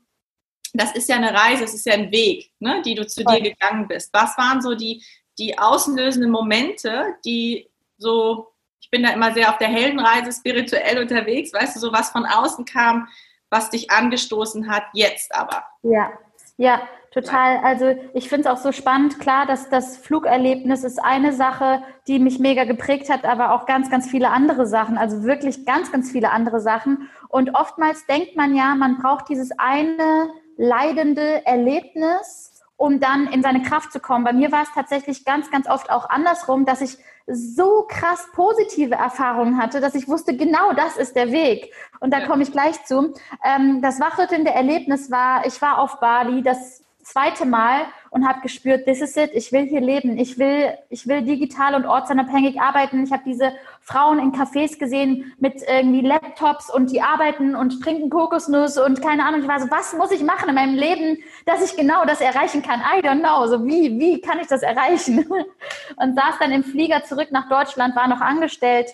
das 0.73 0.93
ist 0.93 1.09
ja 1.09 1.15
eine 1.15 1.33
Reise, 1.33 1.63
es 1.63 1.73
ist 1.73 1.85
ja 1.85 1.93
ein 1.93 2.11
Weg, 2.11 2.51
ne, 2.59 2.81
die 2.83 2.95
du 2.95 3.07
zu 3.07 3.23
Voll. 3.23 3.35
dir 3.35 3.51
gegangen 3.51 3.87
bist. 3.87 4.13
Was 4.13 4.37
waren 4.37 4.61
so 4.61 4.75
die, 4.75 5.03
die 5.39 5.57
auslösenden 5.57 6.29
Momente, 6.31 7.15
die 7.25 7.69
so, 7.97 8.53
ich 8.79 8.89
bin 8.91 9.03
da 9.03 9.09
immer 9.09 9.33
sehr 9.33 9.49
auf 9.49 9.57
der 9.57 9.69
Heldenreise 9.69 10.31
spirituell 10.31 10.99
unterwegs, 10.99 11.53
weißt 11.53 11.75
du, 11.75 11.79
so 11.79 11.91
was 11.91 12.11
von 12.11 12.25
außen 12.25 12.65
kam, 12.65 13.07
was 13.49 13.69
dich 13.69 13.89
angestoßen 13.89 14.69
hat, 14.69 14.83
jetzt 14.93 15.33
aber. 15.33 15.63
Ja, 15.81 16.11
ja, 16.57 16.87
total. 17.15 17.59
Also 17.63 17.95
ich 18.13 18.27
finde 18.29 18.47
es 18.47 18.53
auch 18.53 18.61
so 18.61 18.71
spannend. 18.71 19.19
Klar, 19.19 19.45
dass 19.45 19.69
das 19.69 19.97
Flugerlebnis 19.97 20.83
ist 20.83 20.99
eine 21.01 21.31
Sache, 21.31 21.81
die 22.07 22.19
mich 22.19 22.39
mega 22.39 22.65
geprägt 22.65 23.09
hat, 23.09 23.23
aber 23.23 23.53
auch 23.53 23.65
ganz, 23.65 23.89
ganz 23.89 24.07
viele 24.09 24.29
andere 24.29 24.67
Sachen. 24.67 24.97
Also 24.97 25.23
wirklich 25.23 25.65
ganz, 25.65 25.91
ganz 25.91 26.11
viele 26.11 26.31
andere 26.31 26.59
Sachen. 26.59 27.09
Und 27.29 27.55
oftmals 27.55 28.05
denkt 28.05 28.35
man 28.35 28.53
ja, 28.53 28.75
man 28.75 28.97
braucht 28.97 29.29
dieses 29.29 29.51
eine 29.57 30.29
leidende 30.57 31.45
Erlebnis, 31.45 32.61
um 32.75 32.99
dann 32.99 33.27
in 33.27 33.41
seine 33.41 33.61
Kraft 33.61 33.93
zu 33.93 34.01
kommen. 34.01 34.25
Bei 34.25 34.33
mir 34.33 34.51
war 34.51 34.63
es 34.63 34.73
tatsächlich 34.73 35.23
ganz, 35.23 35.49
ganz 35.49 35.69
oft 35.69 35.89
auch 35.89 36.09
andersrum, 36.09 36.65
dass 36.65 36.81
ich 36.81 36.97
so 37.27 37.85
krass 37.87 38.27
positive 38.33 38.93
Erfahrungen 38.93 39.57
hatte, 39.57 39.79
dass 39.79 39.95
ich 39.95 40.07
wusste, 40.09 40.35
genau 40.35 40.73
das 40.73 40.97
ist 40.97 41.15
der 41.15 41.31
Weg. 41.31 41.73
Und 42.01 42.13
da 42.13 42.19
ja. 42.19 42.27
komme 42.27 42.43
ich 42.43 42.51
gleich 42.51 42.83
zu. 42.83 43.13
Ähm, 43.43 43.81
das 43.81 44.01
wachrüttelnde 44.01 44.51
Erlebnis 44.51 45.09
war, 45.09 45.45
ich 45.45 45.61
war 45.61 45.79
auf 45.79 45.99
Bali 46.01 46.43
das 46.43 46.84
zweite 47.05 47.45
Mal 47.45 47.85
und 48.09 48.27
habe 48.27 48.41
gespürt, 48.41 48.85
this 48.85 48.99
is 48.99 49.15
it, 49.15 49.29
ich 49.33 49.51
will 49.51 49.65
hier 49.65 49.79
leben, 49.79 50.17
ich 50.17 50.39
will, 50.39 50.73
ich 50.89 51.07
will 51.07 51.21
digital 51.21 51.75
und 51.75 51.85
ortsunabhängig 51.85 52.59
arbeiten. 52.59 53.03
Ich 53.03 53.11
habe 53.11 53.23
diese 53.25 53.53
Frauen 53.81 54.19
in 54.19 54.31
Cafés 54.31 54.79
gesehen 54.79 55.33
mit 55.39 55.61
irgendwie 55.67 56.01
Laptops 56.01 56.73
und 56.73 56.91
die 56.91 57.01
arbeiten 57.01 57.55
und 57.55 57.81
trinken 57.81 58.09
Kokosnuss 58.09 58.77
und 58.77 59.01
keine 59.01 59.23
Ahnung. 59.23 59.41
Ich 59.41 59.47
war 59.47 59.59
so, 59.59 59.69
was 59.69 59.93
muss 59.93 60.11
ich 60.11 60.23
machen 60.23 60.49
in 60.49 60.55
meinem 60.55 60.75
Leben, 60.75 61.19
dass 61.45 61.63
ich 61.63 61.77
genau 61.77 62.05
das 62.05 62.21
erreichen 62.21 62.63
kann? 62.63 62.79
I 62.79 63.01
don't 63.05 63.19
know. 63.19 63.45
So 63.47 63.63
wie, 63.65 63.99
wie 63.99 64.19
kann 64.19 64.39
ich 64.39 64.47
das 64.47 64.63
erreichen? 64.63 65.25
Und 65.97 66.15
saß 66.15 66.39
dann 66.39 66.51
im 66.51 66.63
Flieger 66.63 67.03
zurück 67.03 67.27
nach 67.31 67.47
Deutschland, 67.49 67.95
war 67.95 68.07
noch 68.07 68.21
angestellt 68.21 68.89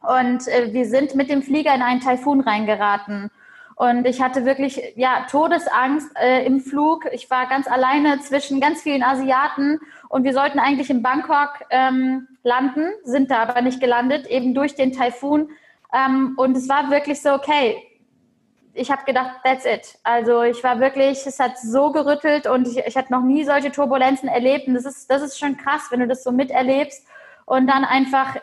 und 0.00 0.46
äh, 0.48 0.72
wir 0.72 0.86
sind 0.86 1.14
mit 1.14 1.30
dem 1.30 1.42
Flieger 1.42 1.74
in 1.74 1.82
einen 1.82 2.00
Taifun 2.00 2.40
reingeraten. 2.40 3.30
Und 3.76 4.06
ich 4.06 4.22
hatte 4.22 4.46
wirklich 4.46 4.80
ja 4.96 5.26
Todesangst 5.30 6.08
äh, 6.16 6.46
im 6.46 6.60
Flug. 6.60 7.04
Ich 7.12 7.30
war 7.30 7.46
ganz 7.46 7.68
alleine 7.68 8.18
zwischen 8.20 8.58
ganz 8.58 8.82
vielen 8.82 9.02
Asiaten 9.02 9.78
und 10.08 10.24
wir 10.24 10.32
sollten 10.32 10.58
eigentlich 10.58 10.88
in 10.88 11.02
Bangkok 11.02 11.50
ähm, 11.68 12.26
landen, 12.42 12.88
sind 13.04 13.30
da 13.30 13.42
aber 13.42 13.60
nicht 13.60 13.78
gelandet, 13.78 14.26
eben 14.28 14.54
durch 14.54 14.76
den 14.76 14.92
Taifun. 14.92 15.50
Ähm, 15.92 16.32
und 16.38 16.56
es 16.56 16.70
war 16.70 16.90
wirklich 16.90 17.20
so, 17.20 17.34
okay, 17.34 17.76
ich 18.72 18.90
habe 18.90 19.04
gedacht, 19.04 19.40
that's 19.44 19.66
it. 19.66 19.98
Also 20.04 20.42
ich 20.42 20.64
war 20.64 20.80
wirklich, 20.80 21.26
es 21.26 21.38
hat 21.38 21.58
so 21.58 21.92
gerüttelt 21.92 22.46
und 22.46 22.66
ich, 22.66 22.78
ich 22.78 22.96
hatte 22.96 23.12
noch 23.12 23.22
nie 23.22 23.44
solche 23.44 23.72
Turbulenzen 23.72 24.28
erlebt. 24.28 24.68
Und 24.68 24.74
das 24.74 24.86
ist, 24.86 25.10
das 25.10 25.20
ist 25.20 25.38
schon 25.38 25.58
krass, 25.58 25.88
wenn 25.90 26.00
du 26.00 26.06
das 26.06 26.24
so 26.24 26.32
miterlebst 26.32 27.06
und 27.44 27.66
dann 27.66 27.84
einfach 27.84 28.36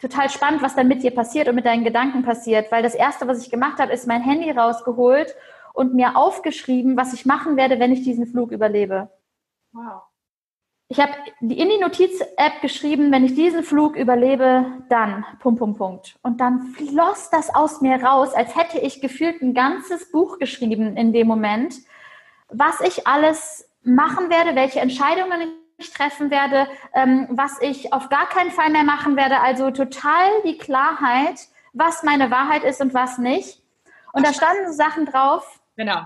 total 0.00 0.30
spannend, 0.30 0.62
was 0.62 0.74
dann 0.74 0.88
mit 0.88 1.02
dir 1.02 1.10
passiert 1.12 1.48
und 1.48 1.54
mit 1.54 1.66
deinen 1.66 1.84
Gedanken 1.84 2.22
passiert, 2.22 2.72
weil 2.72 2.82
das 2.82 2.94
erste, 2.94 3.28
was 3.28 3.42
ich 3.42 3.50
gemacht 3.50 3.78
habe, 3.78 3.92
ist 3.92 4.06
mein 4.06 4.22
Handy 4.22 4.50
rausgeholt 4.50 5.34
und 5.74 5.94
mir 5.94 6.16
aufgeschrieben, 6.16 6.96
was 6.96 7.12
ich 7.12 7.26
machen 7.26 7.56
werde, 7.56 7.78
wenn 7.78 7.92
ich 7.92 8.02
diesen 8.02 8.26
Flug 8.26 8.50
überlebe. 8.50 9.10
Wow. 9.72 10.02
Ich 10.88 10.98
habe 10.98 11.12
in 11.40 11.48
die 11.48 11.78
Notiz-App 11.78 12.60
geschrieben, 12.62 13.12
wenn 13.12 13.24
ich 13.24 13.36
diesen 13.36 13.62
Flug 13.62 13.94
überlebe, 13.94 14.66
dann 14.88 15.24
Punkt, 15.38 15.60
Punkt, 15.60 15.78
Punkt. 15.78 16.18
Und 16.22 16.40
dann 16.40 16.74
floss 16.76 17.30
das 17.30 17.54
aus 17.54 17.80
mir 17.80 18.02
raus, 18.02 18.34
als 18.34 18.56
hätte 18.56 18.78
ich 18.78 19.00
gefühlt 19.00 19.40
ein 19.40 19.54
ganzes 19.54 20.10
Buch 20.10 20.38
geschrieben 20.38 20.96
in 20.96 21.12
dem 21.12 21.28
Moment, 21.28 21.76
was 22.48 22.80
ich 22.80 23.06
alles 23.06 23.70
machen 23.82 24.30
werde, 24.30 24.56
welche 24.56 24.80
Entscheidungen 24.80 25.40
ich 25.42 25.69
treffen 25.88 26.30
werde, 26.30 26.68
ähm, 26.94 27.26
was 27.30 27.60
ich 27.60 27.92
auf 27.92 28.08
gar 28.08 28.28
keinen 28.28 28.50
Fall 28.50 28.70
mehr 28.70 28.84
machen 28.84 29.16
werde. 29.16 29.40
Also 29.40 29.70
total 29.70 30.28
die 30.44 30.58
Klarheit, 30.58 31.48
was 31.72 32.02
meine 32.02 32.30
Wahrheit 32.30 32.64
ist 32.64 32.80
und 32.80 32.94
was 32.94 33.18
nicht. 33.18 33.62
Und 34.12 34.26
da 34.26 34.32
standen 34.32 34.72
Sachen 34.72 35.06
drauf. 35.06 35.60
Genau. 35.76 36.02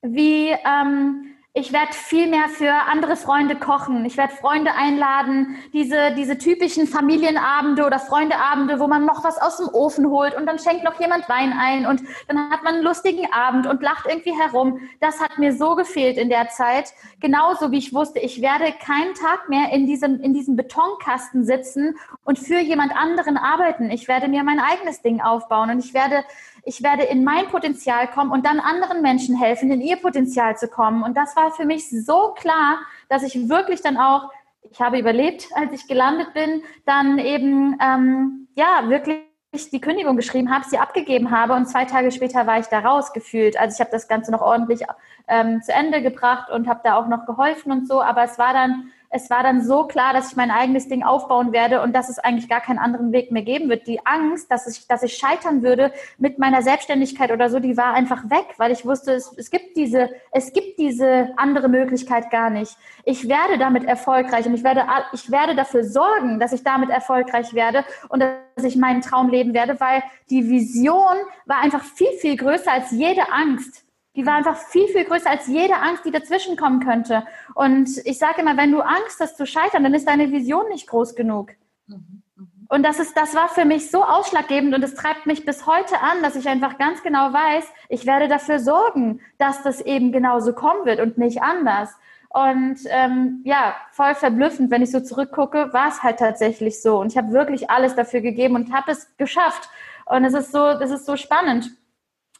Wie 0.00 0.50
ähm, 0.50 1.31
ich 1.54 1.70
werde 1.70 1.92
viel 1.92 2.28
mehr 2.28 2.48
für 2.48 2.72
andere 2.72 3.14
Freunde 3.14 3.56
kochen. 3.56 4.06
Ich 4.06 4.16
werde 4.16 4.32
Freunde 4.34 4.72
einladen, 4.74 5.58
diese, 5.74 6.14
diese 6.16 6.38
typischen 6.38 6.86
Familienabende 6.86 7.84
oder 7.84 7.98
Freundeabende, 7.98 8.80
wo 8.80 8.86
man 8.86 9.04
noch 9.04 9.22
was 9.22 9.36
aus 9.36 9.58
dem 9.58 9.68
Ofen 9.68 10.08
holt 10.08 10.34
und 10.34 10.46
dann 10.46 10.58
schenkt 10.58 10.82
noch 10.82 10.98
jemand 10.98 11.28
Wein 11.28 11.52
ein 11.52 11.84
und 11.84 12.00
dann 12.26 12.50
hat 12.50 12.62
man 12.62 12.76
einen 12.76 12.84
lustigen 12.84 13.30
Abend 13.30 13.66
und 13.66 13.82
lacht 13.82 14.06
irgendwie 14.08 14.34
herum. 14.34 14.80
Das 15.00 15.20
hat 15.20 15.36
mir 15.36 15.54
so 15.54 15.74
gefehlt 15.76 16.16
in 16.16 16.30
der 16.30 16.48
Zeit. 16.48 16.94
Genauso 17.20 17.70
wie 17.70 17.78
ich 17.78 17.92
wusste, 17.92 18.18
ich 18.20 18.40
werde 18.40 18.72
keinen 18.82 19.12
Tag 19.12 19.50
mehr 19.50 19.72
in 19.72 19.86
diesem, 19.86 20.20
in 20.22 20.32
diesem 20.32 20.56
Betonkasten 20.56 21.44
sitzen 21.44 21.96
und 22.24 22.38
für 22.38 22.60
jemand 22.60 22.96
anderen 22.96 23.36
arbeiten. 23.36 23.90
Ich 23.90 24.08
werde 24.08 24.28
mir 24.28 24.42
mein 24.42 24.58
eigenes 24.58 25.02
Ding 25.02 25.20
aufbauen 25.20 25.68
und 25.68 25.80
ich 25.80 25.92
werde 25.92 26.24
ich 26.64 26.82
werde 26.82 27.02
in 27.04 27.24
mein 27.24 27.48
Potenzial 27.48 28.08
kommen 28.08 28.30
und 28.30 28.46
dann 28.46 28.60
anderen 28.60 29.02
Menschen 29.02 29.36
helfen, 29.36 29.70
in 29.70 29.80
ihr 29.80 29.96
Potenzial 29.96 30.56
zu 30.56 30.68
kommen. 30.68 31.02
Und 31.02 31.16
das 31.16 31.34
war 31.36 31.50
für 31.50 31.64
mich 31.64 31.90
so 31.90 32.34
klar, 32.34 32.78
dass 33.08 33.22
ich 33.22 33.48
wirklich 33.48 33.82
dann 33.82 33.96
auch, 33.96 34.30
ich 34.70 34.80
habe 34.80 34.98
überlebt, 34.98 35.48
als 35.54 35.72
ich 35.72 35.88
gelandet 35.88 36.34
bin, 36.34 36.62
dann 36.86 37.18
eben, 37.18 37.76
ähm, 37.80 38.48
ja, 38.54 38.88
wirklich 38.88 39.22
die 39.70 39.80
Kündigung 39.80 40.16
geschrieben 40.16 40.50
habe, 40.50 40.64
sie 40.66 40.78
abgegeben 40.78 41.30
habe 41.30 41.52
und 41.52 41.66
zwei 41.66 41.84
Tage 41.84 42.10
später 42.10 42.46
war 42.46 42.58
ich 42.58 42.66
da 42.66 42.78
rausgefühlt. 42.78 43.58
Also 43.58 43.74
ich 43.74 43.80
habe 43.80 43.90
das 43.90 44.08
Ganze 44.08 44.30
noch 44.32 44.40
ordentlich 44.40 44.82
ähm, 45.28 45.60
zu 45.62 45.72
Ende 45.72 46.00
gebracht 46.00 46.50
und 46.50 46.66
habe 46.66 46.80
da 46.84 46.96
auch 46.96 47.06
noch 47.06 47.26
geholfen 47.26 47.70
und 47.70 47.86
so, 47.86 48.00
aber 48.00 48.24
es 48.24 48.38
war 48.38 48.54
dann 48.54 48.90
es 49.12 49.28
war 49.28 49.42
dann 49.42 49.62
so 49.62 49.84
klar, 49.84 50.14
dass 50.14 50.30
ich 50.30 50.36
mein 50.36 50.50
eigenes 50.50 50.88
Ding 50.88 51.02
aufbauen 51.02 51.52
werde 51.52 51.82
und 51.82 51.94
dass 51.94 52.08
es 52.08 52.18
eigentlich 52.18 52.48
gar 52.48 52.62
keinen 52.62 52.78
anderen 52.78 53.12
Weg 53.12 53.30
mehr 53.30 53.42
geben 53.42 53.68
wird. 53.68 53.86
Die 53.86 54.04
Angst, 54.06 54.50
dass 54.50 54.66
ich, 54.66 54.86
dass 54.86 55.02
ich 55.02 55.14
scheitern 55.14 55.62
würde 55.62 55.92
mit 56.16 56.38
meiner 56.38 56.62
Selbstständigkeit 56.62 57.30
oder 57.30 57.50
so, 57.50 57.58
die 57.58 57.76
war 57.76 57.92
einfach 57.92 58.30
weg, 58.30 58.46
weil 58.56 58.72
ich 58.72 58.86
wusste, 58.86 59.12
es, 59.12 59.30
es 59.36 59.50
gibt 59.50 59.76
diese, 59.76 60.08
es 60.30 60.54
gibt 60.54 60.78
diese 60.78 61.28
andere 61.36 61.68
Möglichkeit 61.68 62.30
gar 62.30 62.48
nicht. 62.48 62.74
Ich 63.04 63.28
werde 63.28 63.58
damit 63.58 63.84
erfolgreich 63.84 64.46
und 64.46 64.54
ich 64.54 64.64
werde, 64.64 64.86
ich 65.12 65.30
werde 65.30 65.54
dafür 65.54 65.84
sorgen, 65.84 66.40
dass 66.40 66.54
ich 66.54 66.64
damit 66.64 66.88
erfolgreich 66.88 67.52
werde 67.52 67.84
und 68.08 68.20
dass 68.20 68.64
ich 68.64 68.76
meinen 68.76 69.02
Traum 69.02 69.28
leben 69.28 69.52
werde, 69.52 69.78
weil 69.78 70.02
die 70.30 70.48
Vision 70.48 71.16
war 71.44 71.60
einfach 71.60 71.84
viel, 71.84 72.12
viel 72.20 72.36
größer 72.36 72.72
als 72.72 72.90
jede 72.92 73.30
Angst. 73.30 73.84
Die 74.14 74.26
war 74.26 74.34
einfach 74.34 74.56
viel, 74.56 74.88
viel 74.88 75.04
größer 75.04 75.30
als 75.30 75.46
jede 75.46 75.76
Angst, 75.76 76.04
die 76.04 76.10
dazwischen 76.10 76.56
kommen 76.56 76.80
könnte. 76.80 77.26
Und 77.54 77.88
ich 78.04 78.18
sage 78.18 78.42
immer, 78.42 78.56
wenn 78.56 78.72
du 78.72 78.80
Angst 78.80 79.20
hast 79.20 79.36
zu 79.36 79.46
scheitern, 79.46 79.82
dann 79.82 79.94
ist 79.94 80.06
deine 80.06 80.30
Vision 80.30 80.68
nicht 80.68 80.86
groß 80.86 81.14
genug. 81.14 81.52
Mhm, 81.86 82.22
mhm. 82.36 82.66
Und 82.68 82.82
das 82.84 83.00
ist, 83.00 83.16
das 83.16 83.34
war 83.34 83.48
für 83.48 83.64
mich 83.64 83.90
so 83.90 84.04
ausschlaggebend 84.04 84.74
und 84.74 84.82
es 84.82 84.94
treibt 84.94 85.26
mich 85.26 85.44
bis 85.44 85.66
heute 85.66 86.00
an, 86.00 86.22
dass 86.22 86.36
ich 86.36 86.48
einfach 86.48 86.78
ganz 86.78 87.02
genau 87.02 87.32
weiß, 87.32 87.64
ich 87.88 88.06
werde 88.06 88.28
dafür 88.28 88.58
sorgen, 88.58 89.20
dass 89.38 89.62
das 89.62 89.80
eben 89.80 90.12
genauso 90.12 90.52
kommen 90.52 90.84
wird 90.84 91.00
und 91.00 91.18
nicht 91.18 91.42
anders. 91.42 91.90
Und 92.32 92.78
ähm, 92.88 93.42
ja, 93.44 93.74
voll 93.90 94.14
verblüffend, 94.14 94.70
wenn 94.70 94.80
ich 94.80 94.90
so 94.90 95.00
zurückgucke, 95.00 95.74
war 95.74 95.88
es 95.88 96.02
halt 96.02 96.18
tatsächlich 96.18 96.80
so. 96.80 96.98
Und 96.98 97.12
ich 97.12 97.18
habe 97.18 97.32
wirklich 97.32 97.68
alles 97.68 97.94
dafür 97.94 98.22
gegeben 98.22 98.54
und 98.56 98.72
habe 98.72 98.92
es 98.92 99.14
geschafft. 99.18 99.68
Und 100.06 100.24
es 100.24 100.32
ist 100.32 100.50
so, 100.50 100.58
das 100.78 100.90
ist 100.90 101.04
so 101.04 101.16
spannend. 101.16 101.70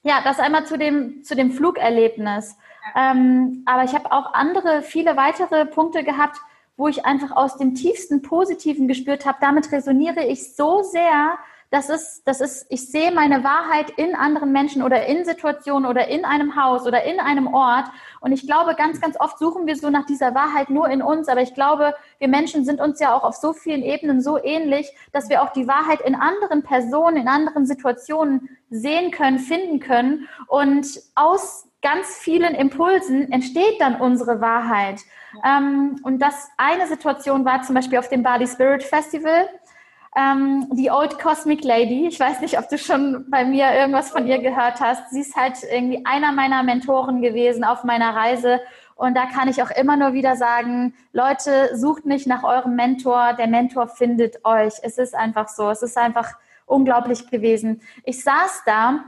Ja, 0.02 0.20
das 0.24 0.40
einmal 0.40 0.66
zu 0.66 0.76
dem, 0.76 1.22
zu 1.22 1.36
dem 1.36 1.52
Flugerlebnis. 1.52 2.56
Ähm, 2.96 3.62
aber 3.66 3.84
ich 3.84 3.94
habe 3.94 4.10
auch 4.10 4.34
andere, 4.34 4.82
viele 4.82 5.16
weitere 5.16 5.64
Punkte 5.66 6.02
gehabt, 6.02 6.38
wo 6.76 6.88
ich 6.88 7.04
einfach 7.04 7.30
aus 7.30 7.56
dem 7.56 7.74
tiefsten 7.74 8.22
Positiven 8.22 8.88
gespürt 8.88 9.26
habe, 9.26 9.38
damit 9.40 9.70
resoniere 9.70 10.24
ich 10.24 10.56
so 10.56 10.82
sehr, 10.82 11.38
das 11.72 11.88
ist, 11.88 12.22
das 12.26 12.42
ist, 12.42 12.66
ich 12.68 12.90
sehe 12.90 13.10
meine 13.12 13.44
Wahrheit 13.44 13.88
in 13.96 14.14
anderen 14.14 14.52
Menschen 14.52 14.82
oder 14.82 15.06
in 15.06 15.24
Situationen 15.24 15.88
oder 15.88 16.06
in 16.06 16.26
einem 16.26 16.54
Haus 16.54 16.86
oder 16.86 17.02
in 17.04 17.18
einem 17.18 17.46
Ort. 17.46 17.86
Und 18.20 18.32
ich 18.32 18.46
glaube, 18.46 18.74
ganz, 18.74 19.00
ganz 19.00 19.18
oft 19.18 19.38
suchen 19.38 19.66
wir 19.66 19.74
so 19.74 19.88
nach 19.88 20.04
dieser 20.04 20.34
Wahrheit 20.34 20.68
nur 20.68 20.90
in 20.90 21.00
uns. 21.00 21.28
Aber 21.28 21.40
ich 21.40 21.54
glaube, 21.54 21.94
wir 22.18 22.28
Menschen 22.28 22.66
sind 22.66 22.78
uns 22.78 23.00
ja 23.00 23.14
auch 23.14 23.24
auf 23.24 23.36
so 23.36 23.54
vielen 23.54 23.82
Ebenen 23.82 24.20
so 24.20 24.36
ähnlich, 24.36 24.94
dass 25.12 25.30
wir 25.30 25.42
auch 25.42 25.50
die 25.54 25.66
Wahrheit 25.66 26.02
in 26.02 26.14
anderen 26.14 26.62
Personen, 26.62 27.16
in 27.16 27.28
anderen 27.28 27.64
Situationen 27.64 28.50
sehen 28.68 29.10
können, 29.10 29.38
finden 29.38 29.80
können. 29.80 30.28
Und 30.48 31.00
aus 31.14 31.66
ganz 31.80 32.18
vielen 32.18 32.54
Impulsen 32.54 33.32
entsteht 33.32 33.80
dann 33.80 33.98
unsere 33.98 34.42
Wahrheit. 34.42 35.00
Ja. 35.42 35.56
Ähm, 35.56 35.98
und 36.02 36.20
das 36.20 36.50
eine 36.58 36.86
Situation 36.86 37.46
war 37.46 37.62
zum 37.62 37.74
Beispiel 37.74 37.98
auf 37.98 38.10
dem 38.10 38.22
Bali 38.22 38.46
Spirit 38.46 38.82
Festival 38.82 39.48
ähm, 40.16 40.68
die 40.72 40.90
Old 40.90 41.18
Cosmic 41.18 41.64
Lady. 41.64 42.06
Ich 42.06 42.20
weiß 42.20 42.40
nicht, 42.40 42.58
ob 42.58 42.68
du 42.68 42.76
schon 42.76 43.30
bei 43.30 43.44
mir 43.44 43.72
irgendwas 43.72 44.10
von 44.10 44.26
ihr 44.26 44.38
gehört 44.38 44.80
hast. 44.80 45.10
Sie 45.10 45.20
ist 45.20 45.36
halt 45.36 45.58
irgendwie 45.62 46.04
einer 46.04 46.32
meiner 46.32 46.62
Mentoren 46.62 47.22
gewesen 47.22 47.64
auf 47.64 47.84
meiner 47.84 48.14
Reise. 48.14 48.60
Und 48.94 49.14
da 49.16 49.26
kann 49.26 49.48
ich 49.48 49.62
auch 49.62 49.70
immer 49.70 49.96
nur 49.96 50.12
wieder 50.12 50.36
sagen, 50.36 50.94
Leute, 51.12 51.76
sucht 51.76 52.04
nicht 52.04 52.26
nach 52.26 52.44
eurem 52.44 52.76
Mentor. 52.76 53.32
Der 53.38 53.46
Mentor 53.46 53.88
findet 53.88 54.44
euch. 54.44 54.74
Es 54.82 54.98
ist 54.98 55.14
einfach 55.14 55.48
so. 55.48 55.70
Es 55.70 55.82
ist 55.82 55.96
einfach 55.96 56.34
unglaublich 56.66 57.28
gewesen. 57.30 57.80
Ich 58.04 58.22
saß 58.22 58.62
da 58.66 59.04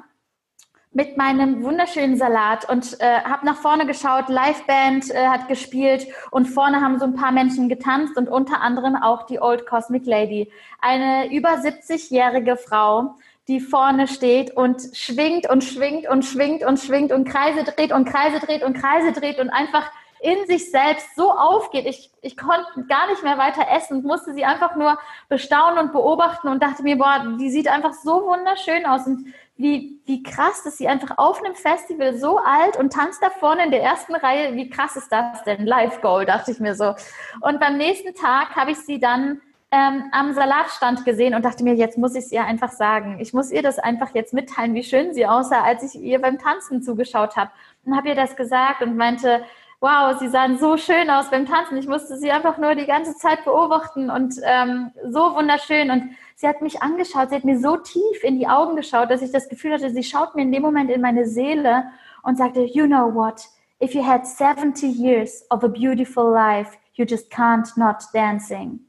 mit 0.94 1.16
meinem 1.16 1.62
wunderschönen 1.64 2.16
Salat 2.16 2.68
und 2.70 3.00
äh, 3.00 3.20
habe 3.24 3.44
nach 3.44 3.56
vorne 3.56 3.84
geschaut. 3.84 4.28
Liveband 4.28 5.10
äh, 5.10 5.26
hat 5.26 5.48
gespielt 5.48 6.06
und 6.30 6.46
vorne 6.46 6.80
haben 6.80 7.00
so 7.00 7.04
ein 7.04 7.14
paar 7.14 7.32
Menschen 7.32 7.68
getanzt 7.68 8.16
und 8.16 8.28
unter 8.28 8.62
anderem 8.62 8.96
auch 8.96 9.26
die 9.26 9.40
Old 9.40 9.66
Cosmic 9.66 10.06
Lady, 10.06 10.50
eine 10.80 11.32
über 11.34 11.50
70-jährige 11.50 12.56
Frau, 12.56 13.16
die 13.48 13.60
vorne 13.60 14.06
steht 14.06 14.56
und 14.56 14.80
schwingt 14.94 15.50
und 15.50 15.64
schwingt 15.64 16.08
und 16.08 16.24
schwingt 16.24 16.64
und 16.64 16.78
schwingt 16.78 17.12
und 17.12 17.28
Kreise 17.28 17.64
dreht 17.64 17.92
und 17.92 18.04
Kreise 18.04 18.38
dreht 18.38 18.62
und 18.62 18.74
Kreise 18.74 19.12
dreht 19.12 19.40
und 19.40 19.50
einfach 19.50 19.90
in 20.24 20.46
sich 20.46 20.70
selbst 20.70 21.14
so 21.14 21.30
aufgeht. 21.30 21.84
Ich, 21.84 22.10
ich 22.22 22.38
konnte 22.38 22.64
gar 22.88 23.08
nicht 23.08 23.22
mehr 23.22 23.36
weiter 23.36 23.66
essen 23.70 23.98
und 23.98 24.04
musste 24.06 24.32
sie 24.32 24.46
einfach 24.46 24.74
nur 24.74 24.98
bestaunen 25.28 25.78
und 25.78 25.92
beobachten 25.92 26.48
und 26.48 26.62
dachte 26.62 26.82
mir, 26.82 26.96
boah, 26.96 27.36
die 27.38 27.50
sieht 27.50 27.68
einfach 27.68 27.92
so 27.92 28.24
wunderschön 28.24 28.86
aus. 28.86 29.06
Und 29.06 29.26
wie, 29.56 30.00
wie 30.06 30.22
krass, 30.22 30.62
dass 30.64 30.78
sie 30.78 30.88
einfach 30.88 31.18
auf 31.18 31.44
einem 31.44 31.54
Festival 31.54 32.16
so 32.16 32.38
alt 32.38 32.78
und 32.78 32.94
tanzt 32.94 33.22
da 33.22 33.28
vorne 33.28 33.66
in 33.66 33.70
der 33.70 33.82
ersten 33.82 34.14
Reihe. 34.14 34.54
Wie 34.56 34.70
krass 34.70 34.96
ist 34.96 35.12
das 35.12 35.44
denn? 35.44 35.66
Live 35.66 36.00
Goal, 36.00 36.24
dachte 36.24 36.52
ich 36.52 36.58
mir 36.58 36.74
so. 36.74 36.94
Und 37.42 37.60
beim 37.60 37.76
nächsten 37.76 38.14
Tag 38.14 38.56
habe 38.56 38.70
ich 38.70 38.78
sie 38.78 38.98
dann 38.98 39.42
ähm, 39.70 40.04
am 40.12 40.32
Salatstand 40.32 41.04
gesehen 41.04 41.34
und 41.34 41.44
dachte 41.44 41.64
mir, 41.64 41.74
jetzt 41.74 41.98
muss 41.98 42.14
ich 42.14 42.24
es 42.24 42.32
ihr 42.32 42.44
einfach 42.44 42.72
sagen. 42.72 43.18
Ich 43.20 43.34
muss 43.34 43.50
ihr 43.50 43.62
das 43.62 43.78
einfach 43.78 44.14
jetzt 44.14 44.32
mitteilen, 44.32 44.72
wie 44.72 44.84
schön 44.84 45.12
sie 45.12 45.26
aussah, 45.26 45.62
als 45.64 45.82
ich 45.82 46.00
ihr 46.00 46.18
beim 46.22 46.38
Tanzen 46.38 46.82
zugeschaut 46.82 47.36
habe. 47.36 47.50
Und 47.84 47.94
habe 47.94 48.08
ihr 48.08 48.14
das 48.14 48.36
gesagt 48.36 48.80
und 48.80 48.96
meinte, 48.96 49.44
wow, 49.84 50.18
sie 50.18 50.28
sahen 50.28 50.56
so 50.58 50.78
schön 50.78 51.10
aus 51.10 51.28
beim 51.30 51.44
Tanzen. 51.44 51.76
Ich 51.76 51.86
musste 51.86 52.16
sie 52.16 52.30
einfach 52.30 52.56
nur 52.56 52.74
die 52.74 52.86
ganze 52.86 53.14
Zeit 53.16 53.44
beobachten 53.44 54.08
und 54.08 54.34
ähm, 54.42 54.92
so 55.10 55.34
wunderschön. 55.34 55.90
Und 55.90 56.12
sie 56.36 56.48
hat 56.48 56.62
mich 56.62 56.82
angeschaut, 56.82 57.28
sie 57.28 57.36
hat 57.36 57.44
mir 57.44 57.58
so 57.58 57.76
tief 57.76 58.24
in 58.24 58.38
die 58.38 58.48
Augen 58.48 58.76
geschaut, 58.76 59.10
dass 59.10 59.20
ich 59.20 59.30
das 59.30 59.46
Gefühl 59.50 59.74
hatte, 59.74 59.90
sie 59.90 60.02
schaut 60.02 60.34
mir 60.34 60.40
in 60.40 60.52
dem 60.52 60.62
Moment 60.62 60.90
in 60.90 61.02
meine 61.02 61.26
Seele 61.26 61.84
und 62.22 62.38
sagte, 62.38 62.62
you 62.62 62.86
know 62.86 63.14
what? 63.14 63.42
If 63.78 63.94
you 63.94 64.02
had 64.02 64.26
70 64.26 64.86
years 64.86 65.44
of 65.50 65.62
a 65.62 65.68
beautiful 65.68 66.32
life, 66.32 66.78
you 66.94 67.04
just 67.04 67.30
can't 67.30 67.68
not 67.76 68.04
dancing. 68.14 68.80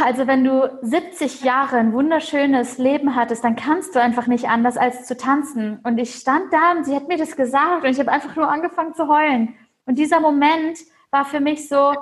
Also 0.00 0.26
wenn 0.26 0.44
du 0.44 0.78
70 0.82 1.42
Jahre 1.42 1.76
ein 1.76 1.92
wunderschönes 1.92 2.78
Leben 2.78 3.14
hattest, 3.14 3.44
dann 3.44 3.56
kannst 3.56 3.94
du 3.94 4.00
einfach 4.00 4.26
nicht 4.26 4.48
anders 4.48 4.76
als 4.76 5.06
zu 5.06 5.16
tanzen. 5.16 5.80
Und 5.82 5.98
ich 5.98 6.14
stand 6.14 6.52
da 6.52 6.72
und 6.72 6.84
sie 6.84 6.94
hat 6.94 7.08
mir 7.08 7.18
das 7.18 7.36
gesagt 7.36 7.84
und 7.84 7.90
ich 7.90 7.98
habe 7.98 8.10
einfach 8.10 8.34
nur 8.36 8.48
angefangen 8.48 8.94
zu 8.94 9.08
heulen. 9.08 9.54
Und 9.84 9.98
dieser 9.98 10.20
Moment 10.20 10.78
war 11.10 11.24
für 11.24 11.40
mich 11.40 11.68
so, 11.68 11.94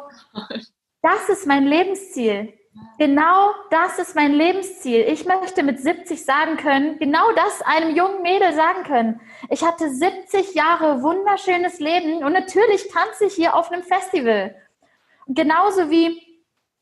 das 1.02 1.28
ist 1.28 1.46
mein 1.46 1.66
Lebensziel. 1.66 2.52
Genau 2.98 3.50
das 3.70 3.98
ist 3.98 4.14
mein 4.14 4.32
Lebensziel. 4.32 5.00
Ich 5.00 5.24
möchte 5.24 5.62
mit 5.62 5.80
70 5.80 6.24
sagen 6.24 6.56
können, 6.56 6.98
genau 6.98 7.32
das 7.34 7.62
einem 7.62 7.96
jungen 7.96 8.22
Mädel 8.22 8.52
sagen 8.52 8.84
können. 8.84 9.20
Ich 9.48 9.64
hatte 9.64 9.90
70 9.90 10.54
Jahre 10.54 11.02
wunderschönes 11.02 11.80
Leben 11.80 12.22
und 12.22 12.32
natürlich 12.32 12.88
tanze 12.88 13.26
ich 13.26 13.34
hier 13.34 13.54
auf 13.54 13.72
einem 13.72 13.82
Festival. 13.82 14.54
Genauso 15.26 15.90
wie 15.90 16.29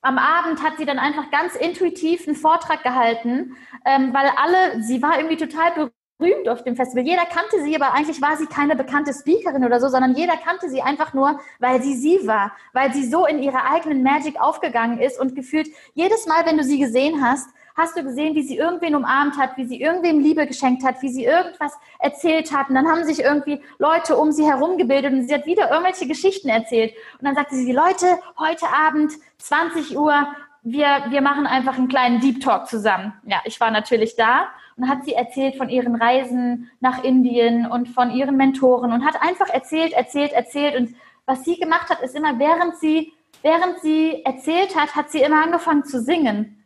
am 0.01 0.19
Abend 0.19 0.63
hat 0.63 0.79
sie 0.79 0.87
dann 0.87 0.99
einfach 0.99 1.31
ganz 1.31 1.55
intuitiv 1.57 2.27
einen 2.27 2.37
Vortrag 2.37 2.83
gehalten, 2.83 3.57
ähm, 3.85 4.15
weil 4.15 4.31
alle, 4.37 4.83
sie 4.83 5.03
war 5.03 5.17
irgendwie 5.17 5.37
total 5.37 5.91
berühmt 6.19 6.49
auf 6.49 6.63
dem 6.63 6.77
Festival. 6.77 7.05
Jeder 7.05 7.25
kannte 7.25 7.63
sie, 7.63 7.75
aber 7.75 7.95
eigentlich 7.95 8.21
war 8.23 8.37
sie 8.37 8.47
keine 8.47 8.77
bekannte 8.77 9.13
Speakerin 9.13 9.65
oder 9.65 9.81
so, 9.81 9.89
sondern 9.89 10.15
jeder 10.15 10.37
kannte 10.37 10.69
sie 10.69 10.83
einfach 10.83 11.15
nur, 11.15 11.41
weil 11.59 11.83
sie 11.83 11.95
sie 11.95 12.27
war, 12.27 12.53
weil 12.73 12.93
sie 12.93 13.09
so 13.09 13.27
in 13.27 13.43
ihrer 13.43 13.71
eigenen 13.71 14.03
Magic 14.03 14.41
aufgegangen 14.41 14.99
ist 14.99 15.19
und 15.21 15.35
gefühlt 15.35 15.69
jedes 15.95 16.27
Mal, 16.27 16.47
wenn 16.47 16.59
du 16.59 16.65
sie 16.65 16.79
gesehen 16.79 17.23
hast, 17.23 17.49
hast 17.79 17.97
du 17.97 18.03
gesehen, 18.03 18.35
wie 18.35 18.43
sie 18.43 18.59
irgendwen 18.59 18.97
umarmt 18.97 19.39
hat, 19.39 19.57
wie 19.57 19.65
sie 19.65 19.81
irgendwem 19.81 20.19
Liebe 20.19 20.47
geschenkt 20.47 20.85
hat, 20.85 21.01
wie 21.01 21.09
sie 21.09 21.25
irgendwas 21.25 21.73
erzählt 22.01 22.53
hat. 22.53 22.69
Und 22.69 22.75
dann 22.75 22.89
haben 22.89 23.05
sich 23.05 23.21
irgendwie 23.21 23.63
Leute 23.79 24.17
um 24.17 24.33
sie 24.33 24.45
herum 24.45 24.77
gebildet 24.77 25.13
und 25.13 25.29
sie 25.29 25.35
hat 25.35 25.47
wieder 25.47 25.71
irgendwelche 25.71 26.09
Geschichten 26.09 26.49
erzählt. 26.49 26.93
Und 27.19 27.25
dann 27.25 27.37
sagte 27.37 27.55
sie, 27.55 27.73
Leute, 27.73 28.19
heute 28.37 28.67
Abend, 28.69 29.13
20 29.39 29.97
Uhr, 29.97 30.27
wir, 30.63 31.05
wir 31.09 31.23
machen 31.23 31.47
einfach 31.47 31.79
einen 31.79 31.89
kleinen 31.89 32.21
Deep 32.21 32.41
Talk 32.41 32.67
zusammen. 32.67 33.13
Ja, 33.25 33.41
ich 33.45 33.61
war 33.61 33.71
natürlich 33.71 34.17
da 34.17 34.49
und 34.77 34.89
hat 34.89 35.05
sie 35.05 35.13
erzählt 35.13 35.57
von 35.57 35.69
ihren 35.69 35.95
Reisen 35.95 36.71
nach 36.81 37.05
Indien 37.05 37.67
und 37.67 37.89
von 37.89 38.11
ihren 38.11 38.37
Mentoren 38.37 38.93
und 38.93 39.05
hat 39.05 39.23
einfach 39.23 39.49
erzählt, 39.49 39.93
erzählt, 39.93 40.33
erzählt. 40.33 40.77
Und 40.77 40.95
was 41.27 41.45
sie 41.45 41.57
gemacht 41.57 41.91
hat, 41.91 42.03
ist 42.03 42.17
immer, 42.17 42.39
während 42.41 42.77
sie, 42.77 43.13
während 43.43 43.79
sie 43.81 44.25
erzählt 44.25 44.75
hat, 44.77 44.97
hat 44.97 45.11
sie 45.11 45.21
immer 45.21 45.45
angefangen 45.45 45.85
zu 45.85 46.01
singen. 46.01 46.58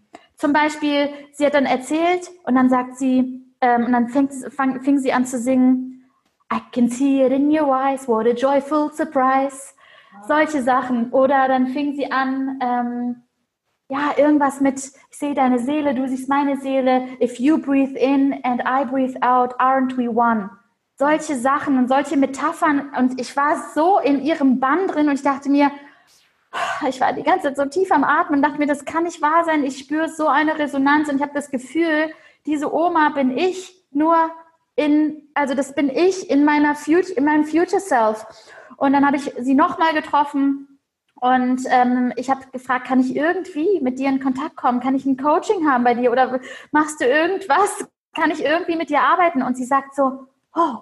Zum 0.43 0.53
Beispiel, 0.53 1.09
sie 1.31 1.47
hat 1.47 1.55
dann 1.55 1.67
erzählt 1.67 2.29
und 2.43 2.57
dann 2.57 2.69
sagt 2.69 2.99
sie, 2.99 3.47
ähm, 3.61 3.85
und 3.85 3.93
dann 3.93 4.09
fängt, 4.09 4.33
fang, 4.53 4.83
fing 4.83 4.99
sie 4.99 5.13
an 5.13 5.25
zu 5.25 5.39
singen, 5.39 6.11
I 6.53 6.59
can 6.73 6.89
see 6.89 7.25
it 7.25 7.31
in 7.31 7.49
your 7.49 7.73
eyes, 7.73 8.09
what 8.09 8.27
a 8.27 8.31
joyful 8.31 8.91
surprise. 8.93 9.73
Solche 10.27 10.61
Sachen. 10.61 11.13
Oder 11.13 11.47
dann 11.47 11.69
fing 11.69 11.95
sie 11.95 12.11
an, 12.11 12.59
ähm, 12.61 13.23
ja, 13.89 14.15
irgendwas 14.17 14.61
mit, 14.61 14.79
ich 15.13 15.17
sehe 15.17 15.35
deine 15.35 15.61
Seele, 15.61 15.95
du 15.95 16.09
siehst 16.09 16.29
meine 16.29 16.57
Seele. 16.57 17.07
If 17.23 17.39
you 17.39 17.59
breathe 17.59 17.97
in 17.97 18.33
and 18.43 18.63
I 18.63 18.85
breathe 18.85 19.23
out, 19.23 19.55
aren't 19.61 19.97
we 19.97 20.11
one? 20.11 20.51
Solche 20.97 21.37
Sachen 21.37 21.79
und 21.79 21.87
solche 21.87 22.17
Metaphern. 22.17 22.91
Und 22.99 23.21
ich 23.21 23.37
war 23.37 23.63
so 23.77 24.01
in 24.01 24.21
ihrem 24.21 24.59
Bann 24.59 24.89
drin 24.89 25.09
und 25.09 25.15
ich 25.15 25.23
dachte 25.23 25.49
mir, 25.49 25.71
ich 26.89 27.01
war 27.01 27.13
die 27.13 27.23
ganze 27.23 27.49
Zeit 27.49 27.57
so 27.57 27.65
tief 27.67 27.91
am 27.93 28.05
Atmen 28.05 28.39
und 28.39 28.43
dachte 28.43 28.59
mir, 28.59 28.67
das 28.67 28.85
kann 28.85 29.05
nicht 29.05 29.23
wahr 29.23 29.45
sein. 29.45 29.65
Ich 29.65 29.79
spüre 29.79 30.09
so 30.09 30.27
eine 30.27 30.59
Resonanz 30.59 31.09
und 31.09 31.17
ich 31.17 31.23
habe 31.23 31.35
das 31.35 31.51
Gefühl, 31.51 32.13
diese 32.47 32.73
Oma 32.73 33.11
bin 33.11 33.37
ich 33.37 33.75
nur 33.91 34.31
in, 34.75 35.29
also 35.35 35.55
das 35.55 35.75
bin 35.75 35.91
ich 35.91 36.31
in 36.31 36.45
meiner 36.45 36.75
Future, 36.75 37.13
in 37.13 37.25
meinem 37.25 37.45
Future 37.45 37.81
Self. 37.81 38.27
Und 38.77 38.93
dann 38.93 39.07
habe 39.07 39.17
ich 39.17 39.33
sie 39.39 39.55
nochmal 39.55 39.95
getroffen 39.95 40.73
und 41.23 41.63
ähm, 41.71 42.13
ich 42.17 42.31
habe 42.31 42.41
gefragt, 42.51 42.89
kann 42.89 42.99
ich 42.99 43.15
irgendwie 43.15 43.81
mit 43.81 44.01
dir 44.01 44.09
in 44.09 44.19
Kontakt 44.19 44.57
kommen? 44.57 44.81
Kann 44.81 44.97
ich 44.97 45.05
ein 45.07 45.17
Coaching 45.17 45.71
haben 45.71 45.85
bei 45.85 45.95
dir 45.95 46.11
oder 46.11 46.41
machst 46.73 47.01
du 47.01 47.05
irgendwas? 47.05 47.87
Kann 48.13 48.33
ich 48.33 48.45
irgendwie 48.45 48.75
mit 48.75 48.91
dir 48.91 49.03
arbeiten? 49.03 49.41
Und 49.43 49.57
sie 49.57 49.65
sagt 49.65 49.95
so, 49.95 50.27
oh, 50.57 50.79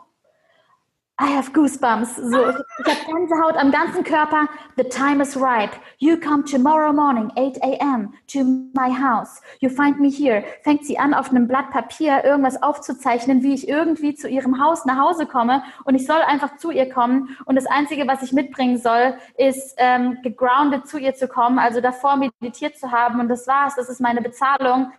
I 1.22 1.26
have 1.26 1.52
goosebumps. 1.52 2.16
So, 2.16 2.48
ich 2.48 2.86
habe 2.86 3.04
Gänsehaut 3.06 3.54
am 3.56 3.70
ganzen 3.70 4.02
Körper. 4.04 4.48
The 4.78 4.84
time 4.84 5.20
is 5.20 5.36
ripe. 5.36 5.76
You 5.98 6.16
come 6.16 6.44
tomorrow 6.46 6.94
morning, 6.94 7.30
8 7.36 7.58
a.m. 7.62 8.14
to 8.28 8.42
my 8.72 8.88
house. 8.90 9.42
You 9.60 9.68
find 9.68 10.00
me 10.00 10.08
here. 10.08 10.42
Fängt 10.62 10.86
sie 10.86 10.98
an, 10.98 11.12
auf 11.12 11.28
einem 11.28 11.46
Blatt 11.46 11.72
Papier 11.72 12.24
irgendwas 12.24 12.62
aufzuzeichnen, 12.62 13.42
wie 13.42 13.52
ich 13.52 13.68
irgendwie 13.68 14.14
zu 14.14 14.28
ihrem 14.30 14.64
Haus 14.64 14.86
nach 14.86 14.96
Hause 14.96 15.26
komme. 15.26 15.62
Und 15.84 15.94
ich 15.94 16.06
soll 16.06 16.22
einfach 16.22 16.56
zu 16.56 16.70
ihr 16.70 16.88
kommen. 16.88 17.36
Und 17.44 17.54
das 17.56 17.66
Einzige, 17.66 18.08
was 18.08 18.22
ich 18.22 18.32
mitbringen 18.32 18.78
soll, 18.78 19.12
ist 19.36 19.74
ähm, 19.76 20.22
gegroundet 20.22 20.88
zu 20.88 20.96
ihr 20.96 21.14
zu 21.14 21.28
kommen, 21.28 21.58
also 21.58 21.82
davor 21.82 22.16
meditiert 22.16 22.78
zu 22.78 22.92
haben. 22.92 23.20
Und 23.20 23.28
das 23.28 23.46
war's. 23.46 23.74
Das 23.74 23.90
ist 23.90 24.00
meine 24.00 24.22
Bezahlung. 24.22 24.90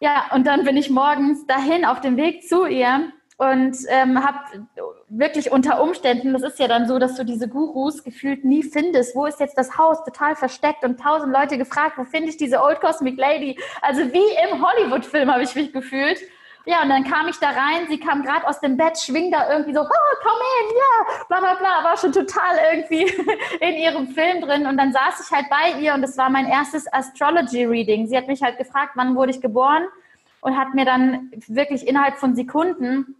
Ja, 0.00 0.30
und 0.32 0.46
dann 0.46 0.64
bin 0.64 0.78
ich 0.78 0.88
morgens 0.88 1.44
dahin 1.44 1.84
auf 1.84 2.00
dem 2.00 2.16
Weg 2.16 2.48
zu 2.48 2.64
ihr 2.64 3.12
und 3.36 3.76
ähm, 3.88 4.24
habe 4.24 4.38
wirklich 5.10 5.50
unter 5.50 5.82
Umständen, 5.82 6.32
das 6.32 6.42
ist 6.42 6.58
ja 6.58 6.68
dann 6.68 6.86
so, 6.86 6.98
dass 6.98 7.14
du 7.14 7.24
diese 7.24 7.48
Gurus 7.48 8.04
gefühlt 8.04 8.44
nie 8.44 8.62
findest. 8.62 9.16
Wo 9.16 9.26
ist 9.26 9.40
jetzt 9.40 9.56
das 9.56 9.78
Haus? 9.78 10.04
Total 10.04 10.36
versteckt 10.36 10.84
und 10.84 11.00
tausend 11.00 11.32
Leute 11.32 11.56
gefragt, 11.56 11.96
wo 11.96 12.04
finde 12.04 12.28
ich 12.28 12.36
diese 12.36 12.62
Old 12.62 12.80
Cosmic 12.80 13.16
Lady? 13.18 13.58
Also 13.80 14.00
wie 14.12 14.52
im 14.52 14.62
Hollywood-Film 14.62 15.32
habe 15.32 15.42
ich 15.42 15.54
mich 15.54 15.72
gefühlt. 15.72 16.18
Ja, 16.66 16.82
und 16.82 16.90
dann 16.90 17.04
kam 17.04 17.28
ich 17.28 17.38
da 17.38 17.48
rein, 17.48 17.86
sie 17.88 17.98
kam 17.98 18.22
gerade 18.22 18.46
aus 18.46 18.60
dem 18.60 18.76
Bett, 18.76 18.98
schwing 18.98 19.30
da 19.30 19.50
irgendwie 19.50 19.72
so, 19.72 19.80
oh, 19.80 20.16
komm 20.22 20.38
in, 20.60 20.76
ja, 20.76 21.24
bla 21.28 21.40
bla 21.40 21.54
bla, 21.54 21.82
war 21.82 21.96
schon 21.96 22.12
total 22.12 22.58
irgendwie 22.72 23.04
in 23.60 23.74
ihrem 23.76 24.08
Film 24.08 24.42
drin. 24.42 24.66
Und 24.66 24.76
dann 24.76 24.92
saß 24.92 25.26
ich 25.26 25.34
halt 25.34 25.46
bei 25.48 25.80
ihr 25.80 25.94
und 25.94 26.02
das 26.02 26.18
war 26.18 26.28
mein 26.28 26.46
erstes 26.46 26.92
Astrology-Reading. 26.92 28.08
Sie 28.08 28.16
hat 28.16 28.28
mich 28.28 28.42
halt 28.42 28.58
gefragt, 28.58 28.92
wann 28.96 29.16
wurde 29.16 29.30
ich 29.30 29.40
geboren 29.40 29.84
und 30.42 30.58
hat 30.58 30.74
mir 30.74 30.84
dann 30.84 31.30
wirklich 31.46 31.88
innerhalb 31.88 32.18
von 32.18 32.34
Sekunden 32.34 33.16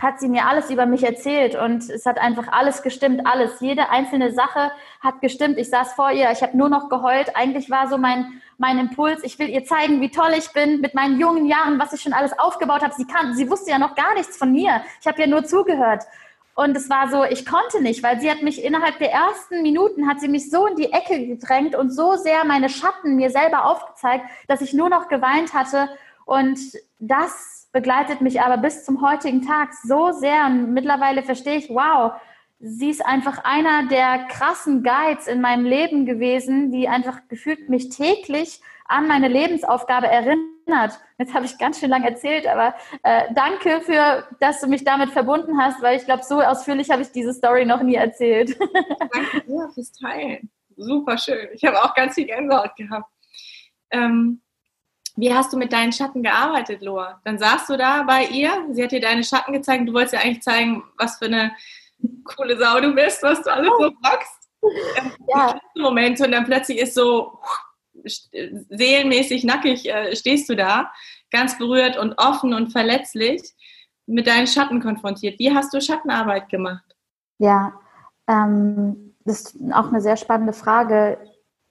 hat 0.00 0.20
sie 0.20 0.28
mir 0.28 0.46
alles 0.46 0.70
über 0.70 0.86
mich 0.86 1.02
erzählt 1.02 1.56
und 1.56 1.90
es 1.90 2.06
hat 2.06 2.18
einfach 2.18 2.46
alles 2.52 2.82
gestimmt, 2.82 3.26
alles. 3.26 3.60
Jede 3.60 3.90
einzelne 3.90 4.32
Sache 4.32 4.70
hat 5.00 5.20
gestimmt. 5.20 5.58
Ich 5.58 5.70
saß 5.70 5.94
vor 5.94 6.12
ihr, 6.12 6.30
ich 6.30 6.40
habe 6.42 6.56
nur 6.56 6.68
noch 6.68 6.88
geheult. 6.88 7.34
Eigentlich 7.34 7.68
war 7.68 7.88
so 7.88 7.98
mein, 7.98 8.40
mein 8.58 8.78
Impuls, 8.78 9.24
ich 9.24 9.40
will 9.40 9.48
ihr 9.48 9.64
zeigen, 9.64 10.00
wie 10.00 10.10
toll 10.10 10.30
ich 10.38 10.52
bin 10.52 10.80
mit 10.80 10.94
meinen 10.94 11.18
jungen 11.18 11.46
Jahren, 11.46 11.80
was 11.80 11.92
ich 11.92 12.00
schon 12.00 12.12
alles 12.12 12.38
aufgebaut 12.38 12.82
habe. 12.82 12.94
Sie 12.94 13.06
sie 13.32 13.50
wusste 13.50 13.72
ja 13.72 13.78
noch 13.78 13.96
gar 13.96 14.14
nichts 14.14 14.36
von 14.36 14.52
mir. 14.52 14.82
Ich 15.00 15.06
habe 15.08 15.20
ja 15.20 15.26
nur 15.26 15.44
zugehört. 15.44 16.04
Und 16.54 16.76
es 16.76 16.88
war 16.88 17.08
so, 17.08 17.24
ich 17.24 17.44
konnte 17.44 17.80
nicht, 17.82 18.02
weil 18.04 18.20
sie 18.20 18.30
hat 18.30 18.42
mich 18.42 18.64
innerhalb 18.64 18.98
der 18.98 19.12
ersten 19.12 19.62
Minuten 19.62 20.08
hat 20.08 20.20
sie 20.20 20.28
mich 20.28 20.50
so 20.50 20.66
in 20.66 20.76
die 20.76 20.92
Ecke 20.92 21.26
gedrängt 21.26 21.74
und 21.74 21.90
so 21.90 22.14
sehr 22.14 22.44
meine 22.44 22.68
Schatten 22.68 23.16
mir 23.16 23.30
selber 23.30 23.64
aufgezeigt, 23.64 24.24
dass 24.46 24.60
ich 24.60 24.74
nur 24.74 24.88
noch 24.88 25.08
geweint 25.08 25.54
hatte. 25.54 25.88
Und 26.24 26.58
das 27.00 27.57
begleitet 27.72 28.20
mich 28.20 28.40
aber 28.40 28.56
bis 28.56 28.84
zum 28.84 29.02
heutigen 29.02 29.46
Tag 29.46 29.74
so 29.74 30.12
sehr 30.12 30.46
und 30.46 30.72
mittlerweile 30.72 31.22
verstehe 31.22 31.56
ich, 31.56 31.68
wow, 31.68 32.12
sie 32.60 32.90
ist 32.90 33.04
einfach 33.04 33.44
einer 33.44 33.88
der 33.88 34.26
krassen 34.28 34.82
Guides 34.82 35.26
in 35.26 35.40
meinem 35.40 35.64
Leben 35.64 36.06
gewesen, 36.06 36.70
die 36.70 36.88
einfach 36.88 37.20
gefühlt 37.28 37.68
mich 37.68 37.90
täglich 37.90 38.60
an 38.86 39.06
meine 39.06 39.28
Lebensaufgabe 39.28 40.06
erinnert. 40.08 40.98
Jetzt 41.18 41.34
habe 41.34 41.44
ich 41.44 41.58
ganz 41.58 41.78
schön 41.78 41.90
lang 41.90 42.04
erzählt, 42.04 42.46
aber 42.46 42.74
äh, 43.02 43.24
danke 43.34 43.80
für, 43.82 44.26
dass 44.40 44.60
du 44.60 44.66
mich 44.66 44.84
damit 44.84 45.10
verbunden 45.10 45.60
hast, 45.60 45.82
weil 45.82 45.96
ich 45.96 46.04
glaube, 46.04 46.22
so 46.24 46.40
ausführlich 46.40 46.90
habe 46.90 47.02
ich 47.02 47.12
diese 47.12 47.34
Story 47.34 47.64
noch 47.64 47.82
nie 47.82 47.96
erzählt. 47.96 48.58
danke 49.12 49.42
dir 49.46 49.70
fürs 49.72 49.92
Teilen. 49.92 50.50
Super 50.76 51.18
schön. 51.18 51.48
Ich 51.52 51.64
habe 51.64 51.82
auch 51.82 51.94
ganz 51.94 52.14
viel 52.14 52.26
Gänsehaut 52.26 52.74
gehabt. 52.76 53.10
Ähm, 53.90 54.40
wie 55.18 55.34
hast 55.34 55.52
du 55.52 55.56
mit 55.56 55.72
deinen 55.72 55.92
Schatten 55.92 56.22
gearbeitet, 56.22 56.80
Loa? 56.80 57.20
Dann 57.24 57.40
saßt 57.40 57.68
du 57.68 57.76
da 57.76 58.04
bei 58.04 58.26
ihr, 58.26 58.52
sie 58.70 58.84
hat 58.84 58.92
dir 58.92 59.00
deine 59.00 59.24
Schatten 59.24 59.52
gezeigt, 59.52 59.88
du 59.88 59.92
wolltest 59.92 60.14
ja 60.14 60.20
eigentlich 60.20 60.42
zeigen, 60.42 60.84
was 60.96 61.18
für 61.18 61.24
eine 61.24 61.50
coole 62.24 62.56
Sau 62.56 62.80
du 62.80 62.94
bist, 62.94 63.20
was 63.24 63.42
du 63.42 63.52
alles 63.52 63.70
so 63.78 63.84
rockst. 63.84 64.34
Ja. 65.28 65.60
Moment 65.76 66.20
und 66.20 66.32
dann 66.32 66.44
plötzlich 66.44 66.78
ist 66.78 66.94
so 66.94 67.38
seelenmäßig 68.02 69.44
nackig 69.44 69.88
äh, 69.88 70.16
stehst 70.16 70.48
du 70.48 70.56
da, 70.56 70.90
ganz 71.30 71.58
berührt 71.58 71.96
und 71.96 72.14
offen 72.18 72.54
und 72.54 72.72
verletzlich 72.72 73.40
mit 74.06 74.26
deinen 74.26 74.48
Schatten 74.48 74.80
konfrontiert. 74.80 75.38
Wie 75.38 75.54
hast 75.54 75.72
du 75.72 75.80
Schattenarbeit 75.80 76.48
gemacht? 76.48 76.96
Ja, 77.38 77.72
ähm, 78.26 79.14
das 79.24 79.40
ist 79.40 79.56
auch 79.72 79.88
eine 79.88 80.00
sehr 80.00 80.16
spannende 80.16 80.52
Frage 80.52 81.18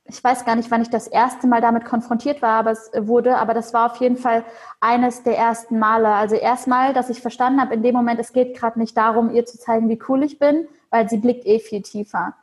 ich 0.10 0.24
weiß 0.24 0.46
gar 0.46 0.56
nicht, 0.56 0.72
wann 0.72 0.82
ich 0.82 0.90
das 0.90 1.08
erste 1.08 1.48
Mal 1.48 1.62
damit 1.62 1.86
konfrontiert 1.86 2.42
war, 2.42 2.60
aber 2.60 2.72
es 2.72 2.92
wurde, 2.96 3.38
aber 3.38 3.54
das 3.54 3.74
war 3.74 3.92
auf 3.92 3.98
jeden 3.98 4.18
Fall 4.18 4.44
eines 4.80 5.24
der 5.24 5.38
ersten 5.38 5.80
Male. 5.80 6.10
Also 6.10 6.36
erstmal, 6.36 6.94
dass 6.94 7.10
ich 7.10 7.22
verstanden 7.22 7.62
habe, 7.62 7.74
in 7.74 7.84
dem 7.84 7.96
Moment, 7.96 8.20
es 8.20 8.34
geht 8.34 8.56
gerade 8.56 8.80
nicht 8.80 8.96
darum, 8.96 9.30
ihr 9.32 9.46
zu 9.46 9.58
zeigen, 9.58 9.90
wie 9.90 10.00
cool 10.08 10.24
ich 10.24 10.40
bin, 10.40 10.68
weil 10.90 11.10
sie 11.10 11.18
blickt 11.18 11.46
eh 11.46 11.60
viel 11.60 11.82
tiefer. 11.82 12.36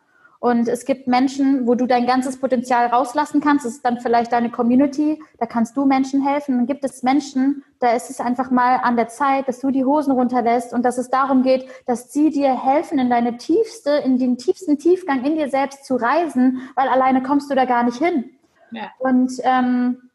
Und 0.45 0.69
es 0.69 0.85
gibt 0.85 1.07
Menschen, 1.07 1.67
wo 1.67 1.75
du 1.75 1.87
dein 1.87 2.05
ganzes 2.05 2.39
Potenzial 2.39 2.89
rauslassen 2.89 3.41
kannst. 3.41 3.65
Das 3.65 3.77
ist 3.77 3.83
dann 3.83 3.99
vielleicht 4.01 4.31
deine 4.31 4.51
Community. 4.51 5.19
Da 5.39 5.47
kannst 5.47 5.75
du 5.75 5.87
Menschen 5.87 6.21
helfen. 6.21 6.59
Dann 6.59 6.67
gibt 6.67 6.85
es 6.85 7.03
Menschen, 7.03 7.65
da 7.81 7.93
ist 7.93 8.11
es 8.11 8.21
einfach 8.21 8.51
mal 8.51 8.77
an 8.83 8.97
der 8.97 9.09
Zeit, 9.09 9.49
dass 9.49 9.61
du 9.61 9.71
die 9.71 9.87
Hosen 9.87 10.13
runterlässt 10.13 10.75
und 10.75 10.83
dass 10.85 10.99
es 10.99 11.09
darum 11.09 11.45
geht, 11.45 11.67
dass 11.87 12.13
sie 12.13 12.29
dir 12.29 12.63
helfen, 12.63 12.99
in 12.99 13.09
deine 13.09 13.39
tiefste, 13.39 13.93
in 14.05 14.19
den 14.19 14.37
tiefsten 14.37 14.79
Tiefgang 14.79 15.25
in 15.25 15.37
dir 15.37 15.49
selbst 15.49 15.87
zu 15.87 15.97
reisen, 15.97 16.61
weil 16.75 16.89
alleine 16.89 17.23
kommst 17.23 17.51
du 17.51 17.55
da 17.55 17.65
gar 17.65 17.83
nicht 17.83 17.97
hin. 17.97 18.29
Ja. 18.71 18.91
Und 18.99 19.33
ähm, 19.45 20.11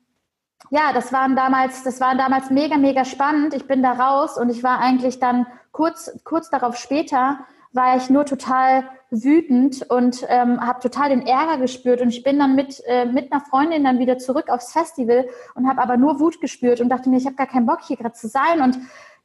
ja, 0.70 0.94
das 0.94 1.12
waren 1.12 1.36
damals, 1.36 1.82
das 1.82 2.00
war 2.02 2.15
damals 2.15 2.52
mega, 2.52 2.78
mega 2.78 3.04
spannend. 3.04 3.56
Ich 3.56 3.65
bin 3.65 3.82
da 3.82 3.94
raus 3.94 4.38
und 4.38 4.52
ich 4.52 4.62
war 4.63 4.78
eigentlich 4.78 5.18
dann 5.18 5.48
kurz, 5.72 6.12
kurz 6.24 6.52
darauf 6.52 6.76
später 6.76 7.39
war 7.72 7.98
ich 7.98 8.12
nur 8.12 8.26
total 8.26 8.84
wütend 9.12 9.89
und 9.89 10.26
ähm, 10.30 10.62
habe 10.65 10.80
total 10.80 11.10
den 11.10 11.26
Ärger 11.26 11.58
gespürt. 11.58 12.02
Und 12.02 12.10
ich 12.10 12.24
bin 12.24 12.38
dann 12.39 12.56
mit 12.56 12.82
äh, 12.86 13.06
mit 13.06 13.32
einer 13.32 13.41
Freundin 13.41 13.84
dann 13.84 14.00
wieder 14.00 14.17
zurück 14.17 14.50
aufs 14.50 14.72
Festival 14.72 15.28
und 15.56 15.67
habe 15.67 15.82
aber 15.82 15.98
nur 15.98 16.19
Wut 16.19 16.41
gespürt 16.41 16.82
und 16.82 16.89
dachte 16.89 17.10
mir, 17.10 17.17
ich 17.17 17.26
habe 17.26 17.36
gar 17.36 17.48
keinen 17.48 17.65
Bock 17.65 17.80
hier 17.82 17.98
gerade 17.98 18.15
zu 18.15 18.28
sein. 18.28 18.62
Und 18.62 18.78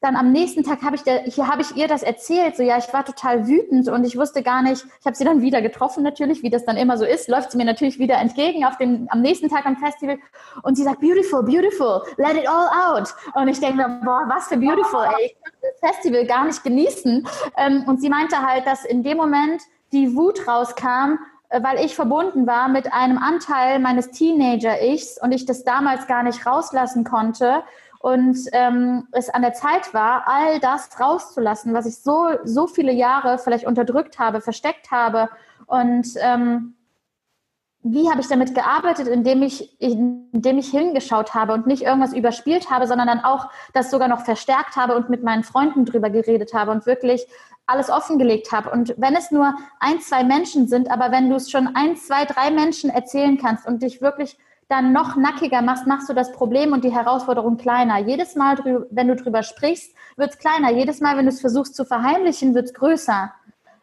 dann 0.05 0.17
am 0.17 0.33
nächsten 0.33 0.63
Tag 0.63 0.83
habe 0.83 0.97
ich, 0.97 1.03
der, 1.03 1.23
hier 1.23 1.49
habe 1.49 1.63
ich 1.63 1.75
ihr 1.77 1.89
das 1.89 2.03
erzählt. 2.03 2.57
So, 2.57 2.63
ja, 2.63 2.77
ich 2.77 2.93
war 2.93 3.05
total 3.05 3.49
wütend 3.49 3.89
und 3.89 4.05
ich 4.05 4.19
wusste 4.19 4.43
gar 4.43 4.63
nicht, 4.63 4.85
ich 5.01 5.07
habe 5.07 5.17
sie 5.17 5.25
dann 5.25 5.41
wieder 5.41 5.63
getroffen 5.63 6.03
natürlich, 6.03 6.43
wie 6.43 6.51
das 6.51 6.65
dann 6.65 6.77
immer 6.77 6.99
so 6.99 7.05
ist, 7.07 7.29
läuft 7.29 7.53
sie 7.53 7.57
mir 7.57 7.65
natürlich 7.65 7.99
wieder 7.99 8.17
entgegen 8.19 8.67
auf 8.67 8.77
dem, 8.77 9.09
am 9.11 9.23
nächsten 9.23 9.49
Tag 9.49 9.65
am 9.65 9.77
Festival 9.77 10.19
und 10.63 10.77
sie 10.77 10.83
sagt, 10.83 11.01
beautiful, 11.01 11.43
beautiful, 11.43 12.03
let 12.19 12.37
it 12.37 12.47
all 12.47 12.69
out. 12.69 13.15
Und 13.35 13.49
ich 13.49 13.59
denke 13.61 13.77
mir, 13.77 14.01
boah, 14.05 14.25
was 14.29 14.49
für 14.49 14.59
beautiful, 14.59 15.05
ey, 15.19 15.27
ich 15.27 15.37
kann 15.43 15.53
das 15.63 15.95
Festival 15.95 16.27
gar 16.27 16.45
nicht 16.45 16.63
genießen. 16.63 17.27
Ähm, 17.57 17.85
und 17.87 18.01
sie 18.01 18.11
meinte 18.11 18.47
halt, 18.47 18.67
dass 18.67 18.85
in 18.85 19.03
dem 19.03 19.17
Moment 19.17 19.63
die 19.93 20.15
Wut 20.15 20.47
rauskam, 20.47 21.19
äh, 21.49 21.63
weil 21.63 21.83
ich 21.85 21.95
verbunden 21.95 22.47
war 22.47 22.69
mit 22.69 22.93
einem 22.93 23.17
Anteil 23.17 23.79
meines 23.79 24.11
Teenager-Ichs 24.11 25.19
und 25.23 25.33
ich 25.33 25.47
das 25.47 25.65
damals 25.65 26.07
gar 26.07 26.23
nicht 26.23 26.45
rauslassen 26.45 27.05
konnte 27.05 27.63
und 28.05 28.37
ähm, 28.53 29.09
es 29.13 29.31
an 29.31 29.41
der 29.41 29.55
Zeit 29.55 29.95
war, 29.95 30.25
all 30.29 30.61
das 30.61 31.01
rauszulassen, 31.01 31.73
was 31.73 31.87
ich 31.87 31.97
so, 31.97 32.33
so 32.45 32.67
viele 32.67 32.93
Jahre 32.93 33.39
vielleicht 33.39 33.67
unterdrückt 33.67 34.19
habe, 34.19 34.43
versteckt 34.43 34.91
habe. 34.91 35.31
Und 35.65 36.09
ähm, 36.21 36.75
wie 37.81 38.11
habe 38.11 38.21
ich 38.21 38.29
damit 38.29 38.55
gearbeitet, 38.55 39.09
indem 39.09 39.43
ich, 39.43 39.81
indem 39.81 40.59
ich 40.59 40.69
hingeschaut 40.69 41.33
habe 41.33 41.55
und 41.55 41.67
nicht 41.67 41.81
irgendwas 41.81 42.13
überspielt 42.13 42.69
habe, 42.71 42.87
sondern 42.87 43.07
dann 43.07 43.25
auch 43.25 43.49
das 43.73 43.91
sogar 43.91 44.09
noch 44.09 44.21
verstärkt 44.21 44.77
habe 44.77 44.97
und 44.97 45.09
mit 45.09 45.23
meinen 45.23 45.43
Freunden 45.43 45.87
drüber 45.87 46.11
geredet 46.11 46.53
habe 46.53 46.73
und 46.73 46.85
wirklich 46.85 47.27
alles 47.65 47.89
offengelegt 47.89 48.53
habe. 48.53 48.69
Und 48.69 48.93
wenn 48.99 49.17
es 49.17 49.31
nur 49.31 49.55
ein, 49.81 49.99
zwei 50.03 50.25
Menschen 50.25 50.69
sind, 50.69 50.91
aber 50.91 51.11
wenn 51.11 51.31
du 51.31 51.37
es 51.37 51.51
schon 51.51 51.75
ein, 51.75 51.97
zwei, 51.97 52.27
drei 52.27 52.51
Menschen 52.51 52.91
erzählen 52.91 53.39
kannst 53.39 53.67
und 53.67 53.83
dich 53.83 54.03
wirklich 54.03 54.37
dann 54.69 54.93
noch 54.93 55.17
nackiger 55.17 55.63
machst, 55.63 55.87
machst 55.87 56.09
du 56.09 56.15
das 56.15 56.33
Problem 56.33 56.73
und 56.73 56.85
die 56.85 56.93
Herausforderung 56.93 57.57
kleiner. 57.57 57.99
Jedes 57.99 58.35
Mal, 58.35 58.57
wenn 58.91 59.09
du 59.09 59.17
drüber 59.17 59.43
sprichst, 59.43 59.95
wird 60.17 60.31
es 60.31 60.39
kleiner. 60.39 60.73
Jedes 60.73 61.01
Mal, 61.01 61.17
wenn 61.17 61.27
du 61.27 61.33
es 61.33 61.41
versuchst 61.41 61.75
zu 61.75 61.85
verheimlichen, 61.85 62.55
wird 62.55 62.67
es 62.67 62.75
größer. 62.75 63.33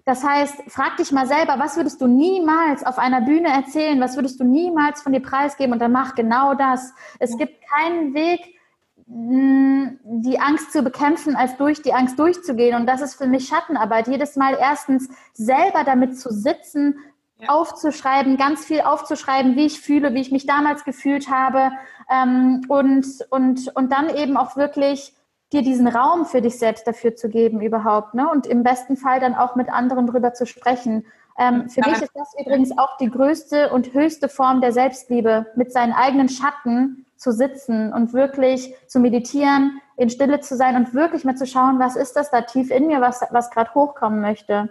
Das 0.05 0.23
heißt, 0.23 0.63
frag 0.67 0.97
dich 0.97 1.11
mal 1.11 1.27
selber, 1.27 1.59
was 1.59 1.77
würdest 1.77 2.01
du 2.01 2.07
niemals 2.07 2.83
auf 2.83 2.97
einer 2.97 3.21
Bühne 3.21 3.49
erzählen? 3.49 4.01
Was 4.01 4.15
würdest 4.15 4.39
du 4.39 4.43
niemals 4.43 5.01
von 5.01 5.13
dir 5.13 5.21
preisgeben? 5.21 5.73
Und 5.73 5.79
dann 5.79 5.91
mach 5.91 6.15
genau 6.15 6.55
das. 6.55 6.93
Es 7.19 7.37
gibt 7.37 7.61
keinen 7.69 8.15
Weg, 8.15 8.39
mm, 9.05 9.99
die 10.23 10.39
Angst 10.39 10.71
zu 10.71 10.81
bekämpfen, 10.81 11.35
als 11.35 11.55
durch 11.57 11.83
die 11.83 11.93
Angst 11.93 12.17
durchzugehen. 12.17 12.75
Und 12.75 12.87
das 12.87 13.01
ist 13.01 13.15
für 13.15 13.27
mich 13.27 13.47
Schattenarbeit. 13.47 14.07
Jedes 14.07 14.35
Mal 14.35 14.57
erstens 14.59 15.07
selber 15.33 15.83
damit 15.85 16.19
zu 16.19 16.33
sitzen, 16.33 16.95
ja. 17.41 17.49
aufzuschreiben, 17.49 18.37
ganz 18.37 18.65
viel 18.65 18.81
aufzuschreiben, 18.81 19.55
wie 19.55 19.65
ich 19.65 19.81
fühle, 19.81 20.13
wie 20.13 20.21
ich 20.21 20.31
mich 20.31 20.45
damals 20.45 20.83
gefühlt 20.83 21.29
habe 21.29 21.71
ähm, 22.09 22.61
und, 22.67 23.07
und, 23.29 23.75
und 23.75 23.91
dann 23.91 24.15
eben 24.15 24.37
auch 24.37 24.55
wirklich 24.55 25.13
dir 25.51 25.61
diesen 25.61 25.87
Raum 25.87 26.25
für 26.25 26.41
dich 26.41 26.57
selbst 26.57 26.87
dafür 26.87 27.15
zu 27.15 27.29
geben 27.29 27.61
überhaupt 27.61 28.13
ne? 28.13 28.29
und 28.29 28.47
im 28.47 28.63
besten 28.63 28.95
Fall 28.95 29.19
dann 29.19 29.35
auch 29.35 29.55
mit 29.55 29.69
anderen 29.69 30.07
drüber 30.07 30.33
zu 30.33 30.45
sprechen. 30.45 31.05
Ähm, 31.37 31.69
für 31.69 31.81
ja. 31.81 31.89
mich 31.89 32.01
ist 32.01 32.11
das 32.13 32.33
übrigens 32.39 32.77
auch 32.77 32.97
die 32.97 33.09
größte 33.09 33.71
und 33.71 33.93
höchste 33.93 34.29
Form 34.29 34.61
der 34.61 34.71
Selbstliebe, 34.71 35.47
mit 35.55 35.71
seinen 35.71 35.93
eigenen 35.93 36.29
Schatten 36.29 37.05
zu 37.17 37.31
sitzen 37.31 37.93
und 37.93 38.13
wirklich 38.13 38.73
zu 38.87 38.99
meditieren, 38.99 39.81
in 39.97 40.09
Stille 40.09 40.39
zu 40.39 40.55
sein 40.55 40.75
und 40.75 40.93
wirklich 40.93 41.23
mal 41.23 41.35
zu 41.35 41.45
schauen, 41.45 41.79
was 41.79 41.95
ist 41.95 42.15
das 42.15 42.31
da 42.31 42.41
tief 42.41 42.71
in 42.71 42.87
mir, 42.87 43.01
was, 43.01 43.21
was 43.31 43.51
gerade 43.51 43.73
hochkommen 43.73 44.21
möchte. 44.21 44.69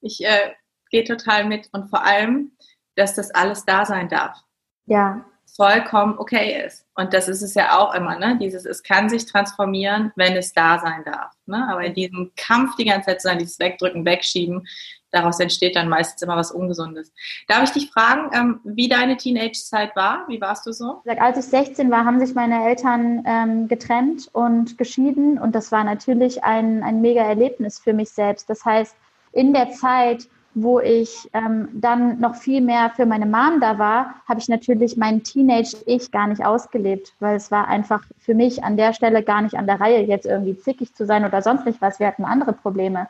Ich 0.00 0.24
äh, 0.24 0.52
gehe 0.90 1.04
total 1.04 1.44
mit 1.44 1.68
und 1.72 1.88
vor 1.88 2.04
allem, 2.04 2.52
dass 2.96 3.14
das 3.14 3.30
alles 3.30 3.64
da 3.64 3.84
sein 3.84 4.08
darf. 4.08 4.38
Ja. 4.86 5.24
Vollkommen 5.56 6.18
okay 6.18 6.62
ist. 6.64 6.84
Und 6.94 7.14
das 7.14 7.26
ist 7.26 7.42
es 7.42 7.54
ja 7.54 7.78
auch 7.78 7.94
immer, 7.94 8.18
ne? 8.18 8.38
Dieses, 8.38 8.64
es 8.64 8.82
kann 8.82 9.08
sich 9.08 9.24
transformieren, 9.26 10.12
wenn 10.14 10.36
es 10.36 10.52
da 10.52 10.78
sein 10.78 11.04
darf. 11.04 11.32
Ne? 11.46 11.66
Aber 11.70 11.82
in 11.82 11.94
diesem 11.94 12.32
Kampf 12.36 12.76
die 12.76 12.84
ganze 12.84 13.06
Zeit 13.06 13.22
zu 13.22 13.28
sein, 13.28 13.38
dieses 13.38 13.58
Wegdrücken, 13.58 14.04
Wegschieben, 14.04 14.66
daraus 15.10 15.40
entsteht 15.40 15.76
dann 15.76 15.88
meistens 15.88 16.22
immer 16.22 16.36
was 16.36 16.52
Ungesundes. 16.52 17.12
Darf 17.48 17.64
ich 17.64 17.70
dich 17.70 17.90
fragen, 17.90 18.30
ähm, 18.34 18.60
wie 18.64 18.88
deine 18.88 19.16
Teenage-Zeit 19.16 19.96
war? 19.96 20.24
Wie 20.28 20.40
warst 20.40 20.66
du 20.66 20.72
so? 20.72 21.02
Als 21.06 21.38
ich 21.38 21.46
16 21.46 21.90
war, 21.90 22.04
haben 22.04 22.20
sich 22.20 22.34
meine 22.34 22.68
Eltern 22.68 23.24
ähm, 23.26 23.68
getrennt 23.68 24.28
und 24.32 24.76
geschieden 24.76 25.38
und 25.38 25.54
das 25.54 25.72
war 25.72 25.84
natürlich 25.84 26.44
ein, 26.44 26.82
ein 26.82 27.00
mega 27.00 27.22
Erlebnis 27.22 27.78
für 27.78 27.94
mich 27.94 28.10
selbst. 28.10 28.50
Das 28.50 28.64
heißt, 28.64 28.94
in 29.32 29.52
der 29.52 29.70
Zeit 29.70 30.28
wo 30.54 30.80
ich 30.80 31.28
ähm, 31.34 31.68
dann 31.72 32.18
noch 32.20 32.34
viel 32.34 32.60
mehr 32.60 32.90
für 32.96 33.06
meine 33.06 33.26
Mom 33.26 33.60
da 33.60 33.78
war, 33.78 34.14
habe 34.28 34.40
ich 34.40 34.48
natürlich 34.48 34.96
mein 34.96 35.22
Teenage-Ich 35.22 36.10
gar 36.10 36.26
nicht 36.26 36.44
ausgelebt, 36.44 37.14
weil 37.20 37.36
es 37.36 37.50
war 37.50 37.68
einfach 37.68 38.02
für 38.18 38.34
mich 38.34 38.64
an 38.64 38.76
der 38.76 38.92
Stelle 38.92 39.22
gar 39.22 39.42
nicht 39.42 39.56
an 39.56 39.66
der 39.66 39.80
Reihe, 39.80 40.02
jetzt 40.02 40.26
irgendwie 40.26 40.58
zickig 40.58 40.94
zu 40.94 41.06
sein 41.06 41.24
oder 41.24 41.42
sonst 41.42 41.64
nicht 41.64 41.80
was. 41.80 42.00
Wir 42.00 42.08
hatten 42.08 42.24
andere 42.24 42.52
Probleme. 42.52 43.08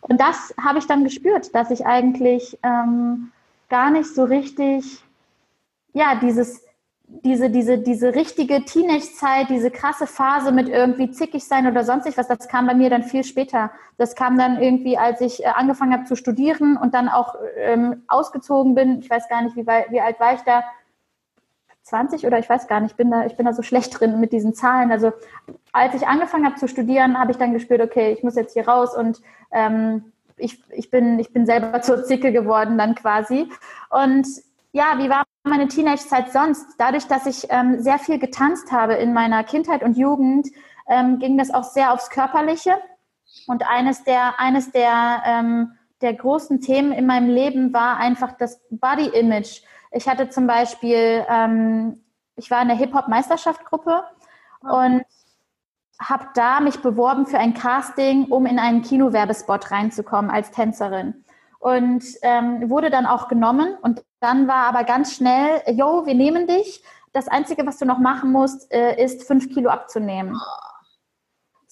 Und 0.00 0.20
das 0.20 0.54
habe 0.62 0.78
ich 0.78 0.86
dann 0.86 1.04
gespürt, 1.04 1.54
dass 1.54 1.70
ich 1.70 1.86
eigentlich 1.86 2.58
ähm, 2.62 3.30
gar 3.68 3.90
nicht 3.90 4.14
so 4.14 4.24
richtig, 4.24 5.02
ja, 5.92 6.16
dieses 6.20 6.62
diese, 7.24 7.50
diese, 7.50 7.78
diese 7.78 8.14
richtige 8.14 8.64
Teenage-Zeit, 8.64 9.50
diese 9.50 9.70
krasse 9.70 10.06
Phase 10.06 10.52
mit 10.52 10.68
irgendwie 10.68 11.10
zickig 11.10 11.44
sein 11.44 11.66
oder 11.66 11.84
sonst 11.84 12.16
was, 12.16 12.28
das 12.28 12.48
kam 12.48 12.66
bei 12.66 12.74
mir 12.74 12.88
dann 12.88 13.02
viel 13.02 13.24
später. 13.24 13.70
Das 13.98 14.14
kam 14.14 14.38
dann 14.38 14.60
irgendwie, 14.62 14.96
als 14.96 15.20
ich 15.20 15.44
äh, 15.44 15.48
angefangen 15.48 15.92
habe 15.92 16.04
zu 16.04 16.16
studieren 16.16 16.76
und 16.76 16.94
dann 16.94 17.08
auch 17.08 17.34
ähm, 17.56 18.04
ausgezogen 18.08 18.74
bin. 18.74 19.00
Ich 19.00 19.10
weiß 19.10 19.28
gar 19.28 19.42
nicht, 19.42 19.56
wie, 19.56 19.66
wie 19.66 20.00
alt 20.00 20.18
war 20.20 20.34
ich 20.34 20.40
da? 20.42 20.64
20 21.82 22.26
oder 22.26 22.38
ich 22.38 22.48
weiß 22.48 22.68
gar 22.68 22.80
nicht, 22.80 22.92
ich 22.92 22.96
bin 22.96 23.10
da, 23.10 23.26
ich 23.26 23.36
bin 23.36 23.46
da 23.46 23.52
so 23.52 23.62
schlecht 23.62 23.98
drin 23.98 24.20
mit 24.20 24.32
diesen 24.32 24.54
Zahlen. 24.54 24.92
Also 24.92 25.12
als 25.72 25.94
ich 25.94 26.06
angefangen 26.06 26.46
habe 26.46 26.56
zu 26.56 26.68
studieren, 26.68 27.18
habe 27.18 27.32
ich 27.32 27.38
dann 27.38 27.52
gespürt, 27.52 27.80
okay, 27.80 28.12
ich 28.12 28.22
muss 28.22 28.36
jetzt 28.36 28.52
hier 28.52 28.68
raus 28.68 28.96
und 28.96 29.20
ähm, 29.50 30.12
ich, 30.36 30.62
ich, 30.70 30.90
bin, 30.90 31.18
ich 31.18 31.32
bin 31.32 31.46
selber 31.46 31.80
zur 31.82 32.04
Zicke 32.04 32.32
geworden 32.32 32.78
dann 32.78 32.94
quasi. 32.94 33.48
Und 33.90 34.26
ja, 34.72 34.98
wie 34.98 35.10
war 35.10 35.24
meine 35.42 35.68
Teenage-Zeit 35.68 36.32
sonst? 36.32 36.66
Dadurch, 36.78 37.06
dass 37.06 37.26
ich 37.26 37.46
ähm, 37.50 37.80
sehr 37.80 37.98
viel 37.98 38.18
getanzt 38.18 38.70
habe 38.70 38.94
in 38.94 39.12
meiner 39.12 39.42
Kindheit 39.42 39.82
und 39.82 39.96
Jugend, 39.96 40.48
ähm, 40.88 41.18
ging 41.18 41.36
das 41.38 41.52
auch 41.52 41.64
sehr 41.64 41.92
aufs 41.92 42.10
Körperliche. 42.10 42.78
Und 43.46 43.68
eines 43.68 44.04
der, 44.04 44.38
eines 44.38 44.70
der, 44.70 45.22
ähm, 45.24 45.72
der 46.02 46.14
großen 46.14 46.60
Themen 46.60 46.92
in 46.92 47.06
meinem 47.06 47.28
Leben 47.28 47.72
war 47.72 47.96
einfach 47.96 48.32
das 48.32 48.60
Body-Image. 48.70 49.62
Ich 49.92 50.08
hatte 50.08 50.28
zum 50.28 50.46
Beispiel, 50.46 51.24
ähm, 51.28 52.04
ich 52.36 52.50
war 52.50 52.62
in 52.62 52.68
der 52.68 52.76
Hip-Hop-Meisterschaftsgruppe 52.76 54.04
okay. 54.62 54.86
und 54.86 55.04
habe 56.00 56.28
da 56.34 56.60
mich 56.60 56.80
beworben 56.80 57.26
für 57.26 57.38
ein 57.38 57.54
Casting, 57.54 58.26
um 58.26 58.46
in 58.46 58.58
einen 58.58 58.82
Kinowerbespot 58.82 59.70
reinzukommen 59.70 60.30
als 60.30 60.50
Tänzerin 60.50 61.24
und 61.60 62.02
ähm, 62.22 62.68
wurde 62.68 62.90
dann 62.90 63.06
auch 63.06 63.28
genommen. 63.28 63.76
Und 63.82 64.02
dann 64.18 64.48
war 64.48 64.66
aber 64.66 64.82
ganz 64.84 65.14
schnell, 65.14 65.62
yo, 65.70 66.04
wir 66.06 66.14
nehmen 66.14 66.46
dich. 66.46 66.82
Das 67.12 67.28
Einzige, 67.28 67.66
was 67.66 67.78
du 67.78 67.84
noch 67.84 67.98
machen 67.98 68.32
musst, 68.32 68.72
äh, 68.72 69.02
ist 69.02 69.24
fünf 69.24 69.48
Kilo 69.50 69.70
abzunehmen. 69.70 70.36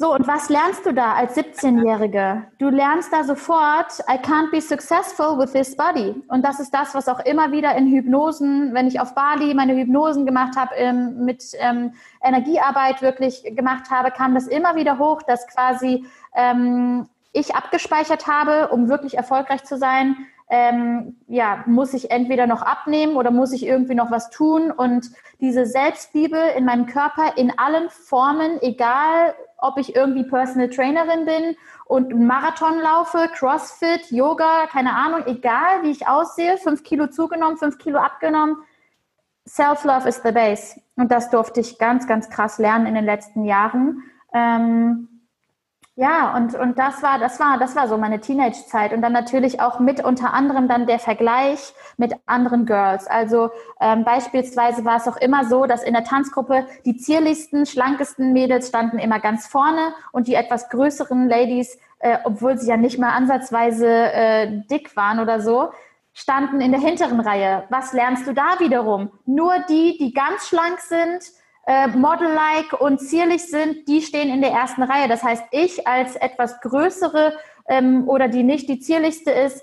So, 0.00 0.14
und 0.14 0.28
was 0.28 0.48
lernst 0.48 0.86
du 0.86 0.94
da 0.94 1.14
als 1.14 1.36
17-Jährige? 1.36 2.44
Du 2.60 2.68
lernst 2.68 3.12
da 3.12 3.24
sofort, 3.24 3.98
I 4.08 4.16
can't 4.16 4.52
be 4.52 4.60
successful 4.60 5.36
with 5.36 5.52
this 5.52 5.76
body. 5.76 6.14
Und 6.28 6.44
das 6.44 6.60
ist 6.60 6.72
das, 6.72 6.94
was 6.94 7.08
auch 7.08 7.18
immer 7.20 7.50
wieder 7.50 7.74
in 7.74 7.88
Hypnosen, 7.88 8.74
wenn 8.74 8.86
ich 8.86 9.00
auf 9.00 9.16
Bali 9.16 9.54
meine 9.54 9.74
Hypnosen 9.74 10.24
gemacht 10.24 10.54
habe, 10.56 10.76
ähm, 10.76 11.24
mit 11.24 11.42
ähm, 11.58 11.94
Energiearbeit 12.22 13.02
wirklich 13.02 13.42
gemacht 13.56 13.90
habe, 13.90 14.12
kam 14.12 14.34
das 14.34 14.46
immer 14.46 14.76
wieder 14.76 15.00
hoch, 15.00 15.22
dass 15.22 15.48
quasi 15.48 16.06
ähm, 16.36 17.08
ich 17.40 17.54
abgespeichert 17.54 18.26
habe, 18.26 18.68
um 18.68 18.88
wirklich 18.88 19.16
erfolgreich 19.16 19.64
zu 19.64 19.76
sein, 19.76 20.16
ähm, 20.50 21.16
ja, 21.26 21.62
muss 21.66 21.92
ich 21.92 22.10
entweder 22.10 22.46
noch 22.46 22.62
abnehmen 22.62 23.16
oder 23.16 23.30
muss 23.30 23.52
ich 23.52 23.66
irgendwie 23.66 23.94
noch 23.94 24.10
was 24.10 24.30
tun. 24.30 24.70
Und 24.70 25.10
diese 25.40 25.66
Selbstliebe 25.66 26.38
in 26.56 26.64
meinem 26.64 26.86
Körper 26.86 27.36
in 27.36 27.56
allen 27.58 27.90
Formen, 27.90 28.60
egal 28.62 29.34
ob 29.58 29.76
ich 29.76 29.94
irgendwie 29.94 30.24
Personal 30.24 30.70
Trainerin 30.70 31.26
bin 31.26 31.56
und 31.84 32.18
Marathon 32.18 32.78
laufe, 32.78 33.28
Crossfit, 33.34 34.10
Yoga, 34.10 34.66
keine 34.70 34.94
Ahnung, 34.94 35.22
egal 35.26 35.82
wie 35.82 35.90
ich 35.90 36.06
aussehe, 36.06 36.56
fünf 36.56 36.82
Kilo 36.82 37.08
zugenommen, 37.08 37.56
fünf 37.56 37.78
Kilo 37.78 37.98
abgenommen. 37.98 38.56
Self-Love 39.46 40.08
is 40.08 40.22
the 40.22 40.32
base. 40.32 40.80
Und 40.96 41.10
das 41.10 41.30
durfte 41.30 41.60
ich 41.60 41.78
ganz, 41.78 42.06
ganz 42.06 42.30
krass 42.30 42.58
lernen 42.58 42.86
in 42.86 42.94
den 42.94 43.04
letzten 43.04 43.44
Jahren. 43.44 44.02
Ähm, 44.32 45.08
ja, 45.98 46.36
und, 46.36 46.54
und 46.54 46.78
das 46.78 47.02
war, 47.02 47.18
das 47.18 47.40
war, 47.40 47.58
das 47.58 47.74
war 47.74 47.88
so 47.88 47.98
meine 47.98 48.20
Teenage-Zeit. 48.20 48.92
Und 48.92 49.02
dann 49.02 49.12
natürlich 49.12 49.60
auch 49.60 49.80
mit 49.80 50.04
unter 50.04 50.32
anderem 50.32 50.68
dann 50.68 50.86
der 50.86 51.00
Vergleich 51.00 51.74
mit 51.96 52.14
anderen 52.24 52.66
Girls. 52.66 53.08
Also 53.08 53.50
ähm, 53.80 54.04
beispielsweise 54.04 54.84
war 54.84 54.98
es 54.98 55.08
auch 55.08 55.16
immer 55.16 55.46
so, 55.46 55.66
dass 55.66 55.82
in 55.82 55.94
der 55.94 56.04
Tanzgruppe 56.04 56.66
die 56.84 56.96
zierlichsten, 56.96 57.66
schlankesten 57.66 58.32
Mädels 58.32 58.68
standen 58.68 59.00
immer 59.00 59.18
ganz 59.18 59.48
vorne 59.48 59.92
und 60.12 60.28
die 60.28 60.34
etwas 60.34 60.68
größeren 60.68 61.28
Ladies, 61.28 61.76
äh, 61.98 62.18
obwohl 62.22 62.56
sie 62.58 62.68
ja 62.68 62.76
nicht 62.76 63.00
mal 63.00 63.10
ansatzweise 63.10 63.88
äh, 63.88 64.62
dick 64.70 64.94
waren 64.94 65.18
oder 65.18 65.40
so, 65.40 65.70
standen 66.12 66.60
in 66.60 66.70
der 66.70 66.80
hinteren 66.80 67.18
Reihe. 67.18 67.64
Was 67.70 67.92
lernst 67.92 68.24
du 68.24 68.34
da 68.34 68.60
wiederum? 68.60 69.10
Nur 69.26 69.52
die, 69.68 69.98
die 69.98 70.14
ganz 70.14 70.46
schlank 70.46 70.78
sind, 70.78 71.24
äh, 71.68 71.86
Model-like 71.88 72.80
und 72.80 72.98
zierlich 72.98 73.44
sind, 73.44 73.86
die 73.88 74.00
stehen 74.00 74.30
in 74.30 74.40
der 74.40 74.52
ersten 74.52 74.82
Reihe. 74.82 75.06
Das 75.06 75.22
heißt, 75.22 75.44
ich 75.50 75.86
als 75.86 76.16
etwas 76.16 76.62
größere 76.62 77.34
ähm, 77.68 78.08
oder 78.08 78.28
die 78.28 78.42
nicht 78.42 78.70
die 78.70 78.80
zierlichste 78.80 79.30
ist, 79.30 79.62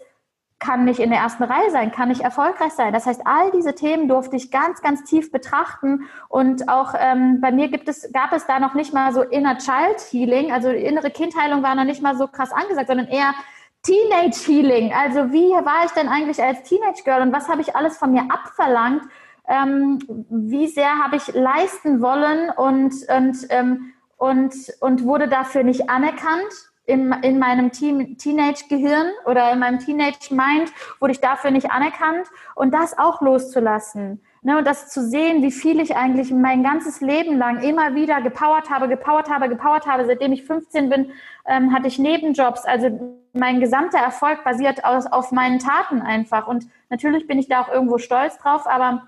kann 0.59 0.85
nicht 0.85 0.99
in 0.99 1.09
der 1.09 1.17
ersten 1.17 1.43
Reihe 1.43 1.71
sein, 1.71 1.91
kann 1.91 2.09
nicht 2.09 2.21
erfolgreich 2.21 2.73
sein. 2.73 2.93
Das 2.93 3.07
heißt, 3.07 3.21
all 3.25 3.49
diese 3.51 3.73
Themen 3.73 4.07
durfte 4.07 4.35
ich 4.35 4.51
ganz, 4.51 4.83
ganz 4.83 5.03
tief 5.03 5.31
betrachten 5.31 6.03
und 6.29 6.69
auch 6.69 6.93
ähm, 6.95 7.41
bei 7.41 7.51
mir 7.51 7.69
gibt 7.69 7.89
es, 7.89 8.11
gab 8.13 8.33
es 8.33 8.45
da 8.45 8.59
noch 8.59 8.75
nicht 8.75 8.93
mal 8.93 9.11
so 9.11 9.23
Inner 9.23 9.57
Child 9.57 9.99
Healing, 10.11 10.51
also 10.51 10.69
innere 10.69 11.09
Kindheilung 11.09 11.63
war 11.63 11.73
noch 11.73 11.85
nicht 11.85 12.03
mal 12.03 12.15
so 12.15 12.27
krass 12.27 12.51
angesagt, 12.51 12.87
sondern 12.87 13.07
eher 13.07 13.33
Teenage 13.81 14.37
Healing. 14.45 14.93
Also 14.93 15.31
wie 15.31 15.49
war 15.49 15.85
ich 15.85 15.91
denn 15.91 16.07
eigentlich 16.07 16.41
als 16.41 16.61
Teenage 16.61 17.01
Girl 17.03 17.23
und 17.23 17.33
was 17.33 17.49
habe 17.49 17.61
ich 17.61 17.75
alles 17.75 17.97
von 17.97 18.11
mir 18.11 18.27
abverlangt, 18.29 19.01
ähm, 19.47 19.99
wie 20.29 20.67
sehr 20.67 20.97
habe 20.97 21.17
ich 21.17 21.34
leisten 21.34 22.01
wollen 22.01 22.49
und, 22.49 22.93
und, 23.10 23.47
ähm, 23.49 23.93
und, 24.17 24.53
und 24.79 25.03
wurde 25.03 25.27
dafür 25.27 25.63
nicht 25.63 25.89
anerkannt. 25.89 26.71
In, 26.88 27.12
in 27.23 27.39
meinem 27.39 27.71
Teen, 27.71 28.15
Teenage-Gehirn 28.15 29.08
oder 29.25 29.51
in 29.51 29.58
meinem 29.58 29.79
Teenage-Mind 29.79 30.71
wurde 30.99 31.13
ich 31.13 31.19
dafür 31.19 31.49
nicht 31.49 31.71
anerkannt 31.71 32.27
und 32.53 32.75
das 32.75 32.95
auch 32.95 33.21
loszulassen. 33.21 34.21
Ne, 34.43 34.60
und 34.60 34.67
das 34.67 34.89
zu 34.89 35.01
sehen, 35.01 35.41
wie 35.41 35.51
viel 35.51 35.79
ich 35.79 35.95
eigentlich 35.95 36.31
mein 36.31 36.62
ganzes 36.62 37.01
Leben 37.01 37.39
lang 37.39 37.63
immer 37.63 37.95
wieder 37.95 38.21
gepowert 38.21 38.69
habe, 38.69 38.88
gepowert 38.88 39.27
habe, 39.27 39.49
gepowert 39.49 39.88
habe. 39.88 40.05
Seitdem 40.05 40.34
ich 40.34 40.43
15 40.43 40.88
bin, 40.88 41.12
ähm, 41.47 41.73
hatte 41.73 41.88
ich 41.88 41.97
Nebenjobs. 41.97 42.63
Also 42.65 43.25
mein 43.34 43.60
gesamter 43.60 43.97
Erfolg 43.97 44.43
basiert 44.43 44.86
aus, 44.86 45.08
auf 45.08 45.31
meinen 45.31 45.58
Taten 45.58 46.03
einfach. 46.03 46.45
Und 46.45 46.67
natürlich 46.91 47.25
bin 47.25 47.39
ich 47.39 47.47
da 47.47 47.62
auch 47.62 47.69
irgendwo 47.69 47.97
stolz 47.97 48.38
drauf, 48.38 48.67
aber 48.67 49.08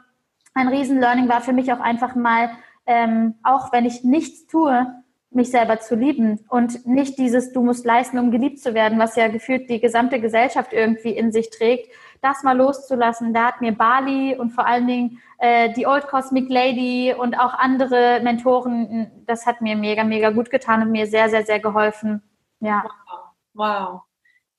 ein 0.58 0.68
Riesen-Learning 0.68 1.30
war 1.30 1.42
für 1.42 1.54
mich 1.54 1.72
auch 1.72 1.80
einfach 1.80 2.16
mal, 2.16 2.50
ähm, 2.86 3.36
auch 3.44 3.72
wenn 3.72 3.86
ich 3.86 4.04
nichts 4.04 4.48
tue, 4.48 4.88
mich 5.30 5.52
selber 5.52 5.80
zu 5.80 5.96
lieben 5.96 6.40
und 6.50 6.86
nicht 6.86 7.18
dieses, 7.18 7.52
du 7.52 7.62
musst 7.62 7.86
leisten, 7.86 8.18
um 8.18 8.32
geliebt 8.32 8.60
zu 8.60 8.74
werden, 8.74 8.98
was 8.98 9.16
ja 9.16 9.28
gefühlt 9.28 9.70
die 9.70 9.80
gesamte 9.80 10.20
Gesellschaft 10.20 10.74
irgendwie 10.74 11.12
in 11.12 11.32
sich 11.32 11.50
trägt, 11.50 11.92
das 12.22 12.44
mal 12.44 12.58
loszulassen. 12.58 13.34
Da 13.34 13.48
hat 13.48 13.62
mir 13.62 13.74
Bali 13.74 14.36
und 14.36 14.52
vor 14.52 14.66
allen 14.66 14.88
Dingen 14.88 15.22
äh, 15.38 15.72
die 15.74 15.86
Old 15.86 16.08
Cosmic 16.08 16.50
Lady 16.50 17.14
und 17.14 17.38
auch 17.40 17.54
andere 17.54 18.22
Mentoren, 18.24 19.12
das 19.26 19.46
hat 19.46 19.62
mir 19.62 19.76
mega, 19.76 20.04
mega 20.04 20.32
gut 20.32 20.50
getan 20.50 20.82
und 20.82 20.92
mir 20.92 21.08
sehr, 21.08 21.30
sehr, 21.30 21.46
sehr 21.46 21.60
geholfen. 21.60 22.24
Ja. 22.60 22.84
Wow. 23.06 23.20
wow. 23.54 24.02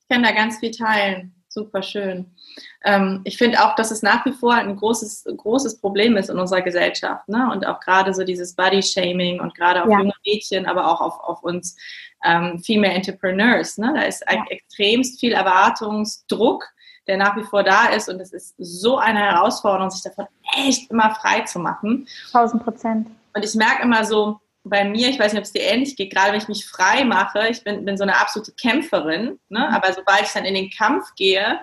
Ich 0.01 0.07
kann 0.07 0.23
da 0.23 0.31
ganz 0.31 0.59
viel 0.59 0.71
teilen 0.71 1.38
super 1.49 1.81
schön. 1.81 2.25
Ähm, 2.83 3.21
ich 3.23 3.37
finde 3.37 3.63
auch, 3.63 3.75
dass 3.75 3.91
es 3.91 4.01
nach 4.01 4.25
wie 4.25 4.31
vor 4.31 4.53
ein 4.53 4.75
großes, 4.75 5.25
großes 5.35 5.79
Problem 5.79 6.15
ist 6.15 6.29
in 6.29 6.39
unserer 6.39 6.61
Gesellschaft. 6.61 7.27
Ne? 7.27 7.49
Und 7.51 7.65
auch 7.65 7.79
gerade 7.79 8.13
so 8.13 8.23
dieses 8.23 8.55
Body-Shaming 8.55 9.39
und 9.39 9.55
gerade 9.55 9.83
auf 9.83 9.89
ja. 9.89 9.99
junge 9.99 10.13
Mädchen, 10.25 10.65
aber 10.65 10.91
auch 10.91 11.01
auf, 11.01 11.19
auf 11.19 11.43
uns 11.43 11.75
ähm, 12.23 12.59
Female 12.59 12.93
Entrepreneurs. 12.93 13.77
Ne? 13.77 13.91
Da 13.95 14.03
ist 14.03 14.23
ja. 14.29 14.43
extremst 14.49 15.19
viel 15.19 15.33
Erwartungsdruck, 15.33 16.65
der 17.07 17.17
nach 17.17 17.35
wie 17.35 17.43
vor 17.43 17.63
da 17.63 17.87
ist. 17.87 18.09
Und 18.09 18.19
es 18.19 18.31
ist 18.31 18.55
so 18.57 18.97
eine 18.97 19.19
Herausforderung, 19.19 19.89
sich 19.89 20.03
davon 20.03 20.27
echt 20.55 20.89
immer 20.91 21.15
frei 21.15 21.41
zu 21.41 21.59
machen. 21.59 22.07
1000 22.27 22.63
Prozent. 22.63 23.07
Und 23.33 23.43
ich 23.43 23.55
merke 23.55 23.83
immer 23.83 24.05
so, 24.05 24.39
bei 24.69 24.83
mir, 24.85 25.09
ich 25.09 25.19
weiß 25.19 25.33
nicht, 25.33 25.39
ob 25.39 25.45
es 25.45 25.53
dir 25.53 25.63
ähnlich 25.63 25.95
geht, 25.95 26.13
gerade 26.13 26.31
wenn 26.31 26.41
ich 26.41 26.47
mich 26.47 26.65
frei 26.65 27.03
mache, 27.03 27.47
ich 27.49 27.63
bin, 27.63 27.85
bin 27.85 27.97
so 27.97 28.03
eine 28.03 28.19
absolute 28.19 28.51
Kämpferin, 28.53 29.39
ne? 29.49 29.67
Mhm. 29.67 29.75
aber 29.75 29.93
sobald 29.93 30.23
ich 30.23 30.31
dann 30.31 30.45
in 30.45 30.55
den 30.55 30.69
Kampf 30.69 31.15
gehe, 31.15 31.59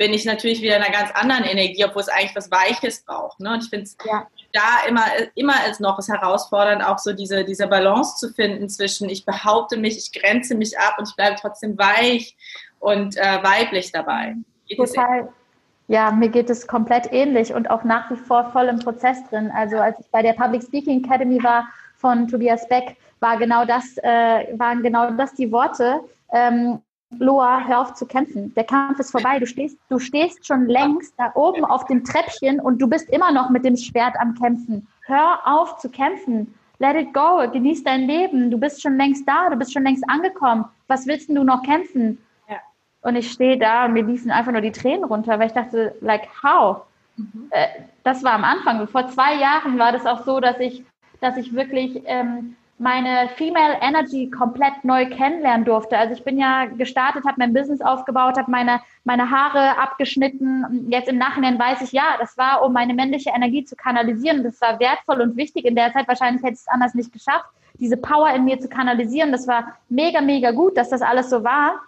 bin 0.00 0.14
ich 0.14 0.24
natürlich 0.24 0.62
wieder 0.62 0.78
in 0.78 0.82
einer 0.82 0.94
ganz 0.94 1.10
anderen 1.12 1.44
Energie, 1.44 1.84
obwohl 1.84 2.00
es 2.00 2.08
eigentlich 2.08 2.34
was 2.34 2.50
Weiches 2.50 3.04
braucht. 3.04 3.38
Ne? 3.38 3.52
Und 3.52 3.64
ich 3.64 3.68
finde 3.68 3.84
es 3.84 3.98
ja. 4.06 4.26
da 4.50 4.88
immer, 4.88 5.04
immer 5.34 5.52
als 5.62 5.78
noch 5.78 5.98
ist 5.98 6.08
herausfordernd, 6.08 6.82
auch 6.82 6.98
so 6.98 7.12
diese, 7.12 7.44
diese 7.44 7.66
Balance 7.66 8.16
zu 8.16 8.32
finden 8.32 8.70
zwischen 8.70 9.10
ich 9.10 9.26
behaupte 9.26 9.76
mich, 9.76 9.98
ich 9.98 10.18
grenze 10.18 10.54
mich 10.54 10.78
ab 10.78 10.94
und 10.98 11.06
ich 11.06 11.16
bleibe 11.16 11.36
trotzdem 11.38 11.76
weich 11.76 12.34
und 12.78 13.18
äh, 13.18 13.42
weiblich 13.42 13.92
dabei. 13.92 14.36
Geht 14.66 14.78
Total. 14.78 15.28
Ja, 15.86 16.10
mir 16.12 16.30
geht 16.30 16.48
es 16.48 16.66
komplett 16.66 17.12
ähnlich 17.12 17.52
und 17.52 17.68
auch 17.68 17.84
nach 17.84 18.10
wie 18.10 18.16
vor 18.16 18.52
voll 18.52 18.68
im 18.68 18.78
Prozess 18.78 19.18
drin. 19.28 19.50
Also 19.54 19.76
als 19.76 20.00
ich 20.00 20.06
bei 20.06 20.22
der 20.22 20.32
Public 20.32 20.62
Speaking 20.62 21.04
Academy 21.04 21.42
war 21.42 21.68
von 22.00 22.26
Tobias 22.26 22.66
Beck, 22.68 22.96
war 23.20 23.36
genau 23.36 23.64
das, 23.64 23.98
äh, 23.98 24.58
waren 24.58 24.82
genau 24.82 25.10
das 25.10 25.34
die 25.34 25.52
Worte. 25.52 26.00
Ähm, 26.32 26.80
Loa, 27.18 27.64
hör 27.66 27.80
auf 27.80 27.94
zu 27.94 28.06
kämpfen. 28.06 28.54
Der 28.54 28.64
Kampf 28.64 29.00
ist 29.00 29.10
vorbei. 29.10 29.40
Du 29.40 29.46
stehst, 29.46 29.76
du 29.88 29.98
stehst 29.98 30.46
schon 30.46 30.66
längst 30.66 31.12
da 31.18 31.32
oben 31.34 31.64
auf 31.64 31.84
dem 31.86 32.04
Treppchen 32.04 32.60
und 32.60 32.80
du 32.80 32.86
bist 32.86 33.10
immer 33.10 33.32
noch 33.32 33.50
mit 33.50 33.64
dem 33.64 33.76
Schwert 33.76 34.14
am 34.20 34.34
Kämpfen. 34.34 34.86
Hör 35.06 35.40
auf 35.44 35.78
zu 35.78 35.90
kämpfen. 35.90 36.54
Let 36.78 36.96
it 36.96 37.12
go. 37.12 37.42
Genieß 37.52 37.82
dein 37.82 38.02
Leben. 38.06 38.50
Du 38.50 38.58
bist 38.58 38.80
schon 38.80 38.96
längst 38.96 39.28
da. 39.28 39.50
Du 39.50 39.56
bist 39.56 39.72
schon 39.72 39.82
längst 39.82 40.04
angekommen. 40.08 40.64
Was 40.86 41.06
willst 41.06 41.28
du 41.28 41.42
noch 41.42 41.64
kämpfen? 41.64 42.18
Ja. 42.48 42.56
Und 43.02 43.16
ich 43.16 43.30
stehe 43.32 43.58
da 43.58 43.86
und 43.86 43.92
mir 43.92 44.04
liefen 44.04 44.30
einfach 44.30 44.52
nur 44.52 44.62
die 44.62 44.72
Tränen 44.72 45.04
runter, 45.04 45.38
weil 45.38 45.48
ich 45.48 45.52
dachte, 45.52 45.96
like, 46.00 46.28
how? 46.42 46.82
Mhm. 47.16 47.48
Äh, 47.50 47.66
das 48.04 48.22
war 48.22 48.32
am 48.32 48.44
Anfang. 48.44 48.86
Vor 48.86 49.08
zwei 49.08 49.34
Jahren 49.34 49.78
war 49.78 49.90
das 49.90 50.06
auch 50.06 50.24
so, 50.24 50.38
dass 50.38 50.58
ich, 50.60 50.84
dass 51.20 51.36
ich 51.36 51.54
wirklich 51.54 52.02
ähm, 52.06 52.56
meine 52.80 53.28
Female 53.36 53.76
Energy 53.82 54.30
komplett 54.30 54.84
neu 54.84 55.04
kennenlernen 55.04 55.66
durfte. 55.66 55.98
Also 55.98 56.14
ich 56.14 56.24
bin 56.24 56.38
ja 56.38 56.64
gestartet, 56.64 57.24
habe 57.26 57.36
mein 57.36 57.52
Business 57.52 57.82
aufgebaut, 57.82 58.38
habe 58.38 58.50
meine, 58.50 58.80
meine 59.04 59.30
Haare 59.30 59.78
abgeschnitten. 59.78 60.86
Jetzt 60.88 61.10
im 61.10 61.18
Nachhinein 61.18 61.58
weiß 61.58 61.82
ich, 61.82 61.92
ja, 61.92 62.16
das 62.18 62.38
war, 62.38 62.64
um 62.64 62.72
meine 62.72 62.94
männliche 62.94 63.30
Energie 63.36 63.64
zu 63.64 63.76
kanalisieren. 63.76 64.42
Das 64.42 64.58
war 64.62 64.80
wertvoll 64.80 65.20
und 65.20 65.36
wichtig. 65.36 65.66
In 65.66 65.76
der 65.76 65.92
Zeit 65.92 66.08
wahrscheinlich 66.08 66.42
hätte 66.42 66.54
ich 66.54 66.60
es 66.60 66.68
anders 66.68 66.94
nicht 66.94 67.12
geschafft, 67.12 67.44
diese 67.74 67.98
Power 67.98 68.30
in 68.30 68.46
mir 68.46 68.58
zu 68.58 68.68
kanalisieren. 68.68 69.30
Das 69.30 69.46
war 69.46 69.76
mega, 69.90 70.22
mega 70.22 70.50
gut, 70.50 70.78
dass 70.78 70.88
das 70.88 71.02
alles 71.02 71.28
so 71.28 71.44
war. 71.44 71.82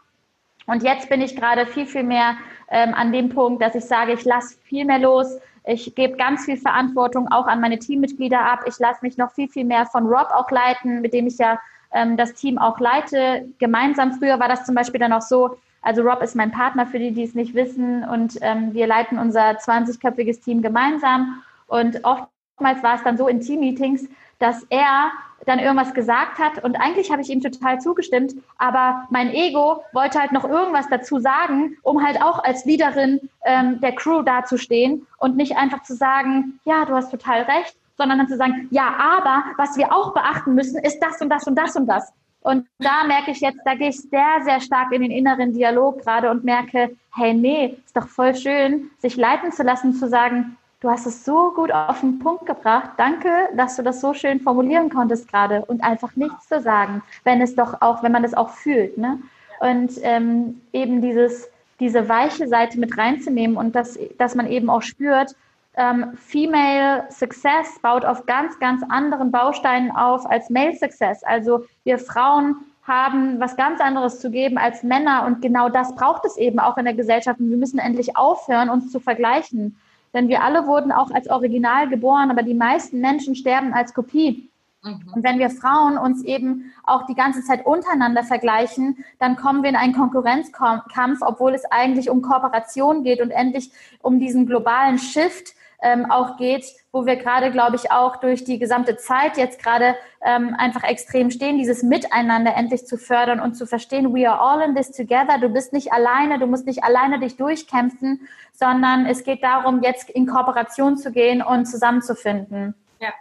Und 0.66 0.82
jetzt 0.82 1.08
bin 1.08 1.22
ich 1.22 1.34
gerade 1.34 1.64
viel, 1.64 1.86
viel 1.86 2.04
mehr 2.04 2.36
ähm, 2.68 2.92
an 2.92 3.12
dem 3.12 3.30
Punkt, 3.30 3.62
dass 3.62 3.74
ich 3.74 3.86
sage, 3.86 4.12
ich 4.12 4.26
lasse 4.26 4.58
viel 4.64 4.84
mehr 4.84 4.98
los 4.98 5.38
ich 5.64 5.94
gebe 5.94 6.16
ganz 6.16 6.44
viel 6.44 6.56
Verantwortung 6.56 7.30
auch 7.30 7.46
an 7.46 7.60
meine 7.60 7.78
Teammitglieder 7.78 8.40
ab. 8.40 8.64
Ich 8.66 8.78
lasse 8.78 9.00
mich 9.02 9.16
noch 9.16 9.32
viel, 9.32 9.48
viel 9.48 9.64
mehr 9.64 9.86
von 9.86 10.06
Rob 10.06 10.28
auch 10.32 10.50
leiten, 10.50 11.00
mit 11.00 11.14
dem 11.14 11.26
ich 11.26 11.38
ja 11.38 11.60
ähm, 11.92 12.16
das 12.16 12.34
Team 12.34 12.58
auch 12.58 12.80
leite. 12.80 13.48
Gemeinsam 13.58 14.12
früher 14.14 14.40
war 14.40 14.48
das 14.48 14.64
zum 14.64 14.74
Beispiel 14.74 15.00
dann 15.00 15.12
auch 15.12 15.22
so, 15.22 15.56
also 15.82 16.02
Rob 16.02 16.22
ist 16.22 16.34
mein 16.34 16.50
Partner 16.50 16.86
für 16.86 16.98
die, 16.98 17.12
die 17.12 17.24
es 17.24 17.34
nicht 17.34 17.54
wissen 17.54 18.04
und 18.04 18.38
ähm, 18.40 18.72
wir 18.72 18.86
leiten 18.86 19.18
unser 19.18 19.50
20-köpfiges 19.52 20.42
Team 20.42 20.62
gemeinsam. 20.62 21.42
Und 21.66 22.04
oftmals 22.04 22.82
war 22.82 22.96
es 22.96 23.02
dann 23.04 23.16
so 23.16 23.28
in 23.28 23.40
Team-Meetings, 23.40 24.08
dass 24.38 24.64
er 24.70 25.12
dann 25.46 25.58
irgendwas 25.58 25.94
gesagt 25.94 26.38
hat 26.38 26.62
und 26.62 26.76
eigentlich 26.76 27.10
habe 27.10 27.22
ich 27.22 27.30
ihm 27.30 27.40
total 27.40 27.80
zugestimmt, 27.80 28.34
aber 28.58 29.06
mein 29.10 29.32
Ego 29.32 29.82
wollte 29.92 30.20
halt 30.20 30.32
noch 30.32 30.44
irgendwas 30.44 30.88
dazu 30.88 31.18
sagen, 31.18 31.76
um 31.82 32.04
halt 32.04 32.22
auch 32.22 32.42
als 32.44 32.64
Leaderin 32.64 33.28
ähm, 33.44 33.80
der 33.80 33.94
Crew 33.94 34.22
dazustehen 34.22 35.06
und 35.18 35.36
nicht 35.36 35.56
einfach 35.56 35.82
zu 35.82 35.94
sagen, 35.94 36.60
ja, 36.64 36.84
du 36.84 36.94
hast 36.94 37.10
total 37.10 37.42
recht, 37.42 37.76
sondern 37.96 38.18
dann 38.18 38.28
zu 38.28 38.36
sagen, 38.36 38.68
ja, 38.70 38.94
aber 38.98 39.44
was 39.56 39.76
wir 39.76 39.92
auch 39.92 40.14
beachten 40.14 40.54
müssen, 40.54 40.82
ist 40.82 41.00
das 41.00 41.20
und 41.20 41.28
das 41.28 41.46
und 41.46 41.56
das 41.56 41.76
und 41.76 41.86
das. 41.86 42.12
Und 42.40 42.66
da 42.78 43.04
merke 43.06 43.30
ich 43.30 43.40
jetzt, 43.40 43.60
da 43.64 43.74
gehe 43.74 43.90
ich 43.90 44.00
sehr, 44.00 44.40
sehr 44.42 44.60
stark 44.60 44.92
in 44.92 45.02
den 45.02 45.12
inneren 45.12 45.52
Dialog 45.52 46.02
gerade 46.02 46.30
und 46.30 46.42
merke, 46.42 46.96
hey, 47.14 47.34
nee, 47.34 47.76
ist 47.84 47.96
doch 47.96 48.08
voll 48.08 48.34
schön, 48.34 48.90
sich 48.98 49.16
leiten 49.16 49.52
zu 49.52 49.62
lassen, 49.62 49.94
zu 49.94 50.08
sagen, 50.08 50.56
Du 50.82 50.90
hast 50.90 51.06
es 51.06 51.24
so 51.24 51.52
gut 51.52 51.70
auf 51.70 52.00
den 52.00 52.18
Punkt 52.18 52.44
gebracht. 52.44 52.90
Danke, 52.96 53.28
dass 53.56 53.76
du 53.76 53.84
das 53.84 54.00
so 54.00 54.14
schön 54.14 54.40
formulieren 54.40 54.90
konntest 54.90 55.28
gerade 55.28 55.64
und 55.64 55.80
einfach 55.84 56.16
nichts 56.16 56.48
zu 56.48 56.60
sagen, 56.60 57.02
wenn 57.22 57.40
es 57.40 57.54
doch 57.54 57.80
auch, 57.80 58.02
wenn 58.02 58.10
man 58.10 58.24
es 58.24 58.34
auch 58.34 58.50
fühlt. 58.50 58.98
Ne? 58.98 59.20
Und 59.60 59.92
ähm, 60.02 60.60
eben 60.72 61.00
dieses, 61.00 61.48
diese 61.78 62.08
weiche 62.08 62.48
Seite 62.48 62.80
mit 62.80 62.98
reinzunehmen 62.98 63.56
und 63.56 63.76
dass, 63.76 63.96
dass 64.18 64.34
man 64.34 64.48
eben 64.48 64.68
auch 64.68 64.82
spürt, 64.82 65.36
ähm, 65.76 66.16
Female 66.16 67.04
Success 67.10 67.78
baut 67.80 68.04
auf 68.04 68.26
ganz, 68.26 68.58
ganz 68.58 68.82
anderen 68.88 69.30
Bausteinen 69.30 69.92
auf 69.92 70.28
als 70.28 70.50
Male 70.50 70.74
Success. 70.74 71.22
Also 71.22 71.64
wir 71.84 71.98
Frauen 71.98 72.56
haben 72.82 73.38
was 73.38 73.56
ganz 73.56 73.80
anderes 73.80 74.18
zu 74.18 74.32
geben 74.32 74.58
als 74.58 74.82
Männer 74.82 75.26
und 75.26 75.42
genau 75.42 75.68
das 75.68 75.94
braucht 75.94 76.24
es 76.24 76.36
eben 76.36 76.58
auch 76.58 76.76
in 76.76 76.86
der 76.86 76.94
Gesellschaft. 76.94 77.38
Und 77.38 77.50
wir 77.50 77.56
müssen 77.56 77.78
endlich 77.78 78.16
aufhören, 78.16 78.68
uns 78.68 78.90
zu 78.90 78.98
vergleichen. 78.98 79.76
Denn 80.14 80.28
wir 80.28 80.42
alle 80.42 80.66
wurden 80.66 80.92
auch 80.92 81.10
als 81.10 81.28
Original 81.28 81.88
geboren, 81.88 82.30
aber 82.30 82.42
die 82.42 82.54
meisten 82.54 83.00
Menschen 83.00 83.34
sterben 83.34 83.72
als 83.72 83.94
Kopie. 83.94 84.50
Mhm. 84.82 85.12
Und 85.14 85.24
wenn 85.24 85.38
wir 85.38 85.50
Frauen 85.50 85.96
uns 85.96 86.22
eben 86.22 86.72
auch 86.84 87.06
die 87.06 87.14
ganze 87.14 87.42
Zeit 87.42 87.64
untereinander 87.64 88.24
vergleichen, 88.24 89.04
dann 89.18 89.36
kommen 89.36 89.62
wir 89.62 89.70
in 89.70 89.76
einen 89.76 89.94
Konkurrenzkampf, 89.94 91.20
obwohl 91.22 91.54
es 91.54 91.64
eigentlich 91.70 92.10
um 92.10 92.22
Kooperation 92.22 93.04
geht 93.04 93.20
und 93.20 93.30
endlich 93.30 93.70
um 94.00 94.18
diesen 94.18 94.46
globalen 94.46 94.98
Shift 94.98 95.54
ähm, 95.82 96.10
auch 96.10 96.36
geht, 96.36 96.64
wo 96.92 97.06
wir 97.06 97.16
gerade, 97.16 97.50
glaube 97.50 97.76
ich, 97.76 97.90
auch 97.90 98.16
durch 98.16 98.44
die 98.44 98.58
gesamte 98.58 98.96
Zeit 98.96 99.36
jetzt 99.36 99.62
gerade 99.62 99.96
ähm, 100.24 100.54
einfach 100.56 100.84
extrem 100.84 101.30
stehen, 101.30 101.58
dieses 101.58 101.82
Miteinander 101.82 102.54
endlich 102.54 102.86
zu 102.86 102.96
fördern 102.96 103.40
und 103.40 103.54
zu 103.54 103.66
verstehen, 103.66 104.14
we 104.14 104.28
are 104.28 104.40
all 104.40 104.66
in 104.66 104.76
this 104.76 104.92
together. 104.92 105.38
Du 105.40 105.48
bist 105.48 105.72
nicht 105.72 105.92
alleine, 105.92 106.38
du 106.38 106.46
musst 106.46 106.66
nicht 106.66 106.84
alleine 106.84 107.18
dich 107.18 107.36
durchkämpfen, 107.36 108.28
sondern 108.52 109.06
es 109.06 109.24
geht 109.24 109.42
darum, 109.42 109.82
jetzt 109.82 110.08
in 110.10 110.26
Kooperation 110.26 110.96
zu 110.96 111.10
gehen 111.10 111.42
und 111.42 111.66
zusammenzufinden. 111.66 112.74
Ja, 113.00 113.12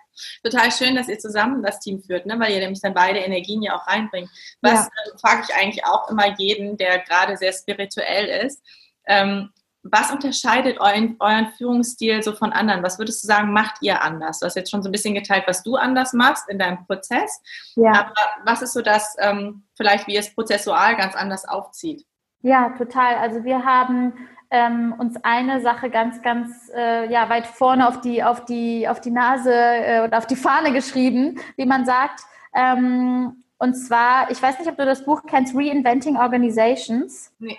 total 0.44 0.72
schön, 0.72 0.96
dass 0.96 1.10
ihr 1.10 1.18
zusammen 1.18 1.64
das 1.64 1.80
Team 1.80 2.00
führt, 2.00 2.28
ne? 2.28 2.40
weil 2.40 2.52
ihr 2.52 2.60
nämlich 2.60 2.82
dann 2.82 2.94
beide 2.94 3.20
Energien 3.20 3.64
ja 3.64 3.76
auch 3.76 3.88
reinbringt. 3.88 4.30
Was 4.62 4.74
ja. 4.74 4.86
äh, 4.86 5.18
frage 5.18 5.44
ich 5.50 5.56
eigentlich 5.56 5.86
auch 5.86 6.10
immer 6.10 6.38
jeden, 6.38 6.78
der 6.78 7.00
gerade 7.00 7.36
sehr 7.38 7.54
spirituell 7.54 8.46
ist. 8.46 8.62
Ähm, 9.08 9.50
was 9.84 10.12
unterscheidet 10.12 10.80
euren, 10.80 11.16
euren 11.20 11.48
Führungsstil 11.58 12.22
so 12.22 12.34
von 12.34 12.52
anderen? 12.54 12.84
Was 12.84 13.00
würdest 13.00 13.24
du 13.24 13.28
sagen, 13.28 13.52
macht 13.52 13.76
ihr 13.82 14.02
anders? 14.02 14.40
Du 14.40 14.46
hast 14.46 14.56
jetzt 14.56 14.70
schon 14.70 14.84
so 14.84 14.90
ein 14.90 14.92
bisschen 14.92 15.16
geteilt, 15.16 15.46
was 15.48 15.64
du 15.64 15.76
anders 15.76 16.14
machst 16.14 16.48
in 16.50 16.60
deinem 16.60 16.86
Prozess. 16.86 17.42
Ja. 17.76 17.92
Aber 17.92 18.14
was 18.46 18.62
ist 18.62 18.74
so 18.74 18.82
das, 18.82 19.16
ähm, 19.20 19.64
vielleicht 19.76 20.08
wie 20.08 20.16
es 20.16 20.34
prozessual 20.34 20.96
ganz 20.96 21.16
anders 21.16 21.48
aufzieht? 21.48 22.06
Ja, 22.42 22.70
total. 22.78 23.16
Also 23.16 23.44
wir 23.44 23.66
haben 23.66 24.14
ähm, 24.52 24.94
uns 24.98 25.16
eine 25.24 25.62
Sache 25.62 25.90
ganz, 25.90 26.22
ganz 26.22 26.70
äh, 26.76 27.12
ja, 27.12 27.30
weit 27.30 27.48
vorne 27.48 27.88
auf 27.88 28.02
die, 28.02 28.24
auf 28.24 28.46
die, 28.46 28.88
auf 28.88 29.02
die 29.02 29.12
Nase 29.12 29.54
äh, 29.54 30.02
oder 30.02 30.18
auf 30.18 30.28
die 30.28 30.36
Fahne 30.36 30.74
geschrieben, 30.74 31.40
wie 31.56 31.66
man 31.66 31.86
sagt. 31.86 32.22
Ähm, 32.54 33.44
und 33.58 33.76
zwar, 33.76 34.30
ich 34.30 34.42
weiß 34.42 34.60
nicht, 34.60 34.70
ob 34.70 34.78
du 34.78 34.86
das 34.86 35.06
Buch 35.06 35.24
kennst, 35.28 35.56
Reinventing 35.56 36.18
Organizations. 36.18 37.32
Nee 37.40 37.58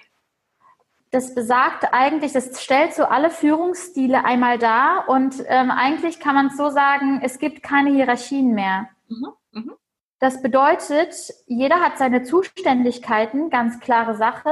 das 1.12 1.34
besagt 1.34 1.92
eigentlich, 1.92 2.32
das 2.32 2.62
stellt 2.62 2.94
so 2.94 3.04
alle 3.04 3.30
Führungsstile 3.30 4.24
einmal 4.24 4.58
dar 4.58 5.08
und 5.08 5.44
ähm, 5.46 5.70
eigentlich 5.70 6.20
kann 6.20 6.34
man 6.34 6.46
es 6.46 6.56
so 6.56 6.70
sagen, 6.70 7.20
es 7.22 7.38
gibt 7.38 7.62
keine 7.62 7.90
Hierarchien 7.90 8.54
mehr. 8.54 8.88
Mhm. 9.08 9.26
Mhm. 9.52 9.72
Das 10.20 10.40
bedeutet, 10.40 11.14
jeder 11.46 11.80
hat 11.80 11.98
seine 11.98 12.22
Zuständigkeiten, 12.22 13.50
ganz 13.50 13.78
klare 13.78 14.14
Sache, 14.14 14.50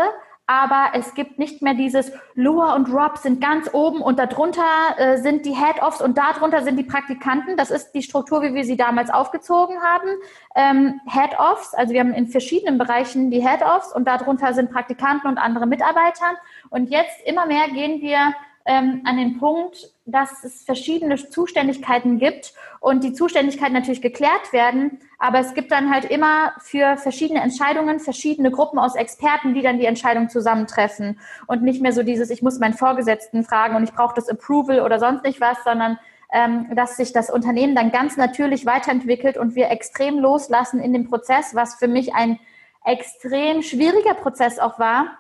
aber 0.51 0.99
es 0.99 1.15
gibt 1.15 1.39
nicht 1.39 1.63
mehr 1.63 1.75
dieses 1.75 2.11
Lua 2.35 2.75
und 2.75 2.93
Rob 2.93 3.19
sind 3.19 3.41
ganz 3.41 3.73
oben 3.73 4.03
und 4.03 4.19
darunter 4.19 4.65
äh, 4.97 5.17
sind 5.19 5.47
die 5.47 5.55
Head-Offs 5.55 6.03
und 6.03 6.19
darunter 6.19 6.65
sind 6.65 6.77
die 6.77 6.83
Praktikanten. 6.83 7.57
Das 7.57 7.71
ist 7.71 7.93
die 7.93 8.03
Struktur, 8.03 8.43
wie 8.43 8.53
wir 8.53 8.65
sie 8.65 8.77
damals 8.77 9.11
aufgezogen 9.11 9.77
haben. 9.81 10.09
Ähm, 10.57 11.01
Head-Offs, 11.07 11.73
also 11.75 11.93
wir 11.93 12.01
haben 12.01 12.13
in 12.15 12.27
verschiedenen 12.27 12.79
Bereichen 12.79 13.31
die 13.31 13.47
Head-Offs 13.47 13.95
und 13.95 14.09
darunter 14.09 14.53
sind 14.53 14.73
Praktikanten 14.73 15.29
und 15.29 15.39
andere 15.39 15.69
Mitarbeiter. 15.69 16.35
Und 16.71 16.91
jetzt 16.91 17.25
immer 17.27 17.47
mehr 17.47 17.69
gehen 17.69 18.01
wir 18.01 18.35
ähm, 18.67 19.03
an 19.05 19.19
den 19.19 19.39
Punkt, 19.39 19.93
dass 20.11 20.45
es 20.45 20.63
verschiedene 20.63 21.17
Zuständigkeiten 21.17 22.19
gibt 22.19 22.55
und 22.81 23.05
die 23.05 23.13
Zuständigkeiten 23.13 23.75
natürlich 23.75 24.03
geklärt 24.03 24.53
werden, 24.53 24.99
aber 25.19 25.39
es 25.39 25.55
gibt 25.55 25.71
dann 25.71 25.93
halt 25.93 26.05
immer 26.07 26.53
für 26.59 26.97
verschiedene 26.97 27.41
Entscheidungen 27.41 28.01
verschiedene 28.01 28.51
Gruppen 28.51 28.79
aus 28.79 28.95
Experten, 28.95 29.55
die 29.55 29.63
dann 29.63 29.79
die 29.79 29.87
Entscheidung 29.87 30.29
zusammentreffen. 30.29 31.21
Und 31.47 31.63
nicht 31.63 31.83
mehr 31.83 31.93
so 31.93 32.03
dieses, 32.03 32.31
ich 32.31 32.43
muss 32.43 32.59
meinen 32.59 32.75
Vorgesetzten 32.75 33.45
fragen 33.45 33.77
und 33.77 33.85
ich 33.85 33.93
brauche 33.93 34.15
das 34.15 34.29
Approval 34.29 34.81
oder 34.81 34.99
sonst 34.99 35.25
nicht 35.25 35.41
was, 35.41 35.63
sondern 35.65 35.99
ähm, 36.33 36.75
dass 36.75 36.97
sich 36.97 37.13
das 37.13 37.31
Unternehmen 37.31 37.75
dann 37.75 37.91
ganz 37.91 38.17
natürlich 38.17 38.65
weiterentwickelt 38.65 39.37
und 39.37 39.55
wir 39.55 39.71
extrem 39.71 40.19
loslassen 40.19 40.81
in 40.81 40.93
dem 40.93 41.09
Prozess, 41.09 41.55
was 41.55 41.75
für 41.75 41.89
mich 41.89 42.15
ein 42.15 42.39
extrem 42.85 43.63
schwieriger 43.63 44.15
Prozess 44.15 44.59
auch 44.59 44.79
war, 44.79 45.19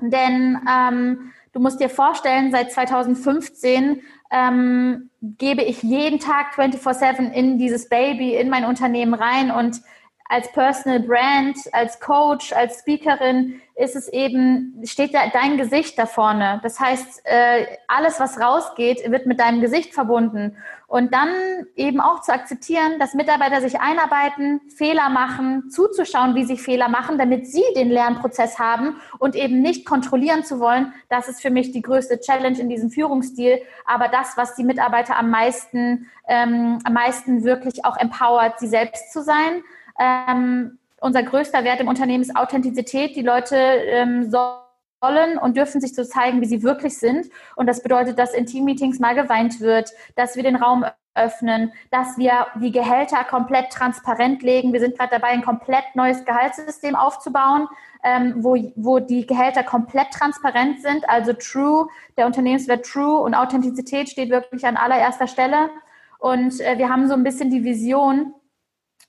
denn 0.00 0.58
ähm, 0.70 1.32
Du 1.56 1.62
musst 1.62 1.80
dir 1.80 1.88
vorstellen, 1.88 2.50
seit 2.50 2.70
2015 2.70 4.02
ähm, 4.30 5.10
gebe 5.22 5.62
ich 5.62 5.82
jeden 5.82 6.18
Tag 6.18 6.54
24-7 6.56 7.32
in 7.32 7.58
dieses 7.58 7.88
Baby, 7.88 8.34
in 8.36 8.48
mein 8.48 8.64
Unternehmen 8.64 9.14
rein 9.14 9.50
und 9.50 9.80
als 10.28 10.50
Personal 10.52 11.00
Brand, 11.00 11.56
als 11.72 12.00
Coach, 12.00 12.52
als 12.52 12.80
Speakerin 12.80 13.60
ist 13.76 13.94
es 13.94 14.08
eben, 14.08 14.80
steht 14.84 15.14
da 15.14 15.28
dein 15.32 15.58
Gesicht 15.58 15.98
da 15.98 16.06
vorne. 16.06 16.60
Das 16.62 16.80
heißt, 16.80 17.22
äh, 17.24 17.66
alles, 17.86 18.18
was 18.18 18.40
rausgeht, 18.40 19.10
wird 19.10 19.26
mit 19.26 19.38
deinem 19.38 19.60
Gesicht 19.60 19.92
verbunden. 19.92 20.56
Und 20.88 21.12
dann 21.12 21.28
eben 21.74 22.00
auch 22.00 22.22
zu 22.22 22.32
akzeptieren, 22.32 22.98
dass 22.98 23.12
Mitarbeiter 23.12 23.60
sich 23.60 23.78
einarbeiten, 23.78 24.60
Fehler 24.74 25.10
machen, 25.10 25.68
zuzuschauen, 25.68 26.34
wie 26.36 26.44
sie 26.44 26.56
Fehler 26.56 26.88
machen, 26.88 27.18
damit 27.18 27.46
sie 27.48 27.64
den 27.74 27.90
Lernprozess 27.90 28.58
haben 28.58 28.96
und 29.18 29.34
eben 29.34 29.60
nicht 29.60 29.84
kontrollieren 29.84 30.44
zu 30.44 30.58
wollen. 30.58 30.94
Das 31.10 31.28
ist 31.28 31.42
für 31.42 31.50
mich 31.50 31.72
die 31.72 31.82
größte 31.82 32.20
Challenge 32.20 32.58
in 32.58 32.68
diesem 32.68 32.90
Führungsstil. 32.90 33.60
Aber 33.84 34.08
das, 34.08 34.36
was 34.36 34.54
die 34.54 34.64
Mitarbeiter 34.64 35.16
am 35.16 35.28
meisten, 35.28 36.06
ähm, 36.28 36.78
am 36.84 36.92
meisten 36.94 37.44
wirklich 37.44 37.84
auch 37.84 37.98
empowert, 37.98 38.58
sie 38.58 38.68
selbst 38.68 39.12
zu 39.12 39.22
sein. 39.22 39.62
Ähm, 39.98 40.78
unser 41.00 41.22
größter 41.22 41.64
Wert 41.64 41.80
im 41.80 41.88
Unternehmen 41.88 42.22
ist 42.22 42.36
Authentizität. 42.36 43.16
Die 43.16 43.22
Leute 43.22 43.56
ähm, 43.56 44.30
sollen 44.30 45.38
und 45.38 45.56
dürfen 45.56 45.80
sich 45.80 45.94
so 45.94 46.04
zeigen, 46.04 46.40
wie 46.40 46.46
sie 46.46 46.62
wirklich 46.62 46.98
sind. 46.98 47.26
Und 47.54 47.66
das 47.66 47.82
bedeutet, 47.82 48.18
dass 48.18 48.34
in 48.34 48.46
Teammeetings 48.46 48.98
mal 48.98 49.14
geweint 49.14 49.60
wird, 49.60 49.90
dass 50.16 50.36
wir 50.36 50.42
den 50.42 50.56
Raum 50.56 50.84
öffnen, 51.16 51.72
dass 51.90 52.18
wir 52.18 52.46
die 52.60 52.72
Gehälter 52.72 53.24
komplett 53.24 53.70
transparent 53.70 54.42
legen. 54.42 54.72
Wir 54.72 54.80
sind 54.80 54.96
gerade 54.98 55.10
dabei, 55.12 55.28
ein 55.28 55.42
komplett 55.42 55.84
neues 55.94 56.24
Gehaltssystem 56.24 56.94
aufzubauen, 56.94 57.68
ähm, 58.04 58.34
wo, 58.38 58.56
wo 58.76 58.98
die 59.00 59.26
Gehälter 59.26 59.62
komplett 59.62 60.10
transparent 60.12 60.82
sind. 60.82 61.08
Also 61.08 61.32
True, 61.32 61.88
der 62.16 62.26
Unternehmenswert 62.26 62.84
True 62.86 63.18
und 63.20 63.34
Authentizität 63.34 64.08
steht 64.08 64.30
wirklich 64.30 64.66
an 64.66 64.76
allererster 64.76 65.26
Stelle. 65.26 65.70
Und 66.18 66.60
äh, 66.60 66.78
wir 66.78 66.88
haben 66.88 67.08
so 67.08 67.14
ein 67.14 67.24
bisschen 67.24 67.50
die 67.50 67.64
Vision, 67.64 68.34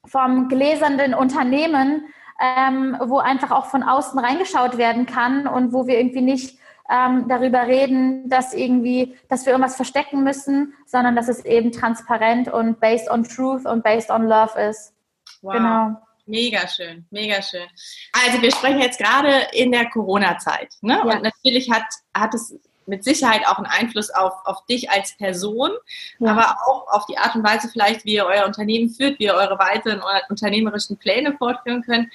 vom 0.06 0.48
gläsernden 0.48 1.14
Unternehmen, 1.14 2.08
ähm, 2.39 2.98
wo 3.06 3.18
einfach 3.18 3.52
auch 3.52 3.66
von 3.66 3.84
außen 3.84 4.20
reingeschaut 4.20 4.78
werden 4.78 5.06
kann 5.06 5.48
und 5.48 5.74
wo 5.74 5.88
wir 5.88 5.98
irgendwie 5.98 6.22
nicht 6.22 6.60
ähm, 6.89 7.28
darüber 7.28 7.68
reden, 7.68 8.30
dass 8.30 8.54
irgendwie, 8.54 9.18
dass 9.28 9.45
wir 9.45 9.54
irgendwas 9.54 9.76
verstecken 9.76 10.24
müssen, 10.24 10.74
sondern 10.86 11.16
dass 11.16 11.28
es 11.28 11.43
eben 11.45 11.72
transparent 11.72 12.52
und 12.52 12.80
based 12.80 13.10
on 13.10 13.24
truth 13.24 13.66
und 13.66 13.84
based 13.84 14.10
on 14.10 14.28
love 14.28 14.60
ist. 14.60 14.93
Wow. 15.41 15.54
Genau. 15.54 16.02
Mega 16.30 16.68
schön, 16.68 17.06
mega 17.10 17.41
schön. 17.41 17.68
Also 18.12 18.41
wir 18.41 18.52
sprechen 18.52 18.80
jetzt 18.80 19.00
gerade 19.00 19.48
in 19.54 19.72
der 19.72 19.89
Corona-Zeit. 19.89 20.74
Ne? 20.82 20.95
Ja. 20.95 21.02
Und 21.04 21.24
natürlich 21.24 21.72
hat, 21.72 21.86
hat 22.14 22.34
es 22.34 22.54
mit 22.88 23.04
Sicherheit 23.04 23.46
auch 23.48 23.58
einen 23.58 23.68
Einfluss 23.68 24.10
auf, 24.10 24.34
auf 24.46 24.66
dich 24.66 24.90
als 24.90 25.16
Person, 25.18 25.72
ja. 26.20 26.32
aber 26.32 26.58
auch 26.68 26.88
auf 26.88 27.06
die 27.06 27.18
Art 27.18 27.36
und 27.36 27.44
Weise 27.44 27.70
vielleicht, 27.70 28.06
wie 28.06 28.16
ihr 28.16 28.26
euer 28.26 28.46
Unternehmen 28.46 28.90
führt, 28.90 29.20
wie 29.20 29.26
ihr 29.26 29.36
eure 29.36 29.60
weiteren 29.60 30.02
unternehmerischen 30.30 30.98
Pläne 30.98 31.36
fortführen 31.38 31.84
könnt. 31.84 32.10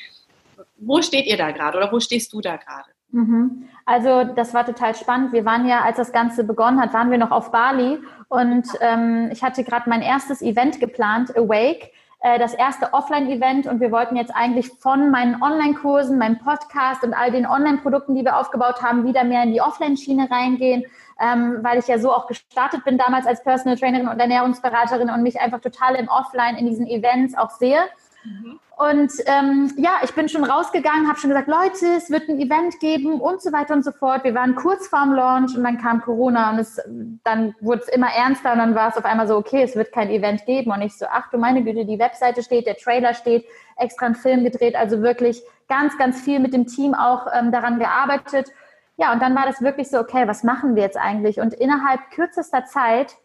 Wo 0.79 1.03
steht 1.03 1.27
ihr 1.27 1.37
da 1.37 1.51
gerade 1.51 1.79
oder 1.79 1.93
wo 1.93 2.01
stehst 2.01 2.33
du 2.33 2.41
da 2.41 2.57
gerade? 2.57 2.91
Mhm. 3.13 3.69
Also 3.85 4.25
das 4.25 4.55
war 4.55 4.65
total 4.65 4.95
spannend. 4.95 5.33
Wir 5.33 5.45
waren 5.45 5.67
ja, 5.69 5.83
als 5.83 5.99
das 5.99 6.13
Ganze 6.13 6.45
begonnen 6.45 6.81
hat, 6.81 6.95
waren 6.95 7.11
wir 7.11 7.19
noch 7.19 7.31
auf 7.31 7.53
Bali 7.53 7.99
und 8.29 8.67
ähm, 8.81 9.29
ich 9.31 9.43
hatte 9.43 9.65
gerade 9.65 9.89
mein 9.89 10.03
erstes 10.03 10.41
Event 10.41 10.81
geplant, 10.81 11.37
Awake. 11.37 11.91
Äh, 12.23 12.39
das 12.39 12.55
erste 12.55 12.93
Offline-Event 12.93 13.67
und 13.67 13.81
wir 13.81 13.91
wollten 13.91 14.15
jetzt 14.15 14.35
eigentlich 14.35 14.69
von 14.79 15.11
meinen 15.11 15.43
Online-Kursen, 15.43 16.19
meinem 16.19 16.39
Podcast 16.39 17.03
und 17.03 17.15
all 17.15 17.33
den 17.33 17.47
Online-Produkten, 17.47 18.15
die 18.15 18.25
wir 18.25 18.37
aufgebaut 18.39 18.81
haben, 18.81 19.05
wieder 19.05 19.25
mehr 19.25 19.43
in 19.43 19.53
die 19.53 19.61
Offline-Schiene 19.61 20.31
reingehen, 20.31 20.85
ähm, 21.21 21.59
weil 21.63 21.81
ich 21.81 21.89
ja 21.89 21.99
so 21.99 22.13
auch 22.13 22.29
gestartet 22.29 22.85
bin 22.85 22.97
damals 22.97 23.27
als 23.27 23.43
Personal 23.43 23.77
Trainerin 23.77 24.07
und 24.07 24.21
Ernährungsberaterin 24.21 25.11
und 25.11 25.25
mich 25.25 25.41
einfach 25.41 25.61
total 25.61 25.97
im 25.97 26.09
Offline 26.09 26.57
in 26.57 26.67
diesen 26.67 26.87
Events 26.87 27.37
auch 27.37 27.51
sehe. 27.51 27.81
Mhm. 28.25 28.61
Und 28.77 29.13
ähm, 29.27 29.73
ja, 29.77 30.01
ich 30.03 30.13
bin 30.15 30.29
schon 30.29 30.45
rausgegangen, 30.45 31.07
habe 31.07 31.19
schon 31.19 31.31
gesagt, 31.31 31.49
Leute, 31.49 31.87
es 31.97 32.11
wird 32.11 32.29
ein 32.29 32.41
Event 32.41 32.81
geben 32.81 33.21
und 33.21 33.41
so 33.41 33.53
weiter 33.53 33.75
und 33.75 33.85
so 33.85 33.93
fort. 33.93 34.25
Wir 34.25 34.35
waren 34.35 34.55
kurz 34.55 34.89
vorm 34.89 35.13
Launch 35.13 35.57
und 35.57 35.63
dann 35.63 35.79
kam 35.79 36.01
Corona 36.01 36.51
und 36.51 36.59
es, 36.59 36.81
dann 37.23 37.55
wurde 37.61 37.83
es 37.83 37.89
immer 37.89 38.09
ernster 38.09 38.53
und 38.53 38.59
dann 38.59 38.75
war 38.75 38.89
es 38.89 38.97
auf 38.97 39.05
einmal 39.05 39.29
so, 39.29 39.37
okay, 39.37 39.63
es 39.63 39.77
wird 39.77 39.93
kein 39.93 40.11
Event 40.11 40.47
geben. 40.47 40.73
Und 40.73 40.83
ich 40.83 40.97
so, 40.97 41.07
ach 41.09 41.31
du 41.31 41.39
meine 41.39 41.63
Güte, 41.63 41.85
die 41.85 41.99
Webseite 41.99 42.43
steht, 42.43 42.67
der 42.67 42.77
Trailer 42.77 43.15
steht, 43.15 43.45
extra 43.77 44.07
ein 44.07 44.15
Film 44.15 44.43
gedreht, 44.43 44.75
also 44.75 45.03
wirklich 45.03 45.43
ganz, 45.69 45.97
ganz 45.99 46.21
viel 46.21 46.41
mit 46.41 46.53
dem 46.53 46.67
Team 46.67 46.95
auch 46.95 47.27
ähm, 47.33 47.53
daran 47.53 47.79
gearbeitet. 47.79 48.51
Ja, 48.97 49.13
und 49.13 49.23
dann 49.23 49.35
war 49.35 49.47
das 49.47 49.63
wirklich 49.63 49.91
so, 49.91 49.99
okay, 49.99 50.27
was 50.27 50.43
machen 50.45 50.75
wir 50.75 50.83
jetzt 50.83 50.99
eigentlich? 50.99 51.41
Und 51.41 51.55
innerhalb 51.55 52.11
kürzester 52.11 52.65
Zeit 52.65 53.17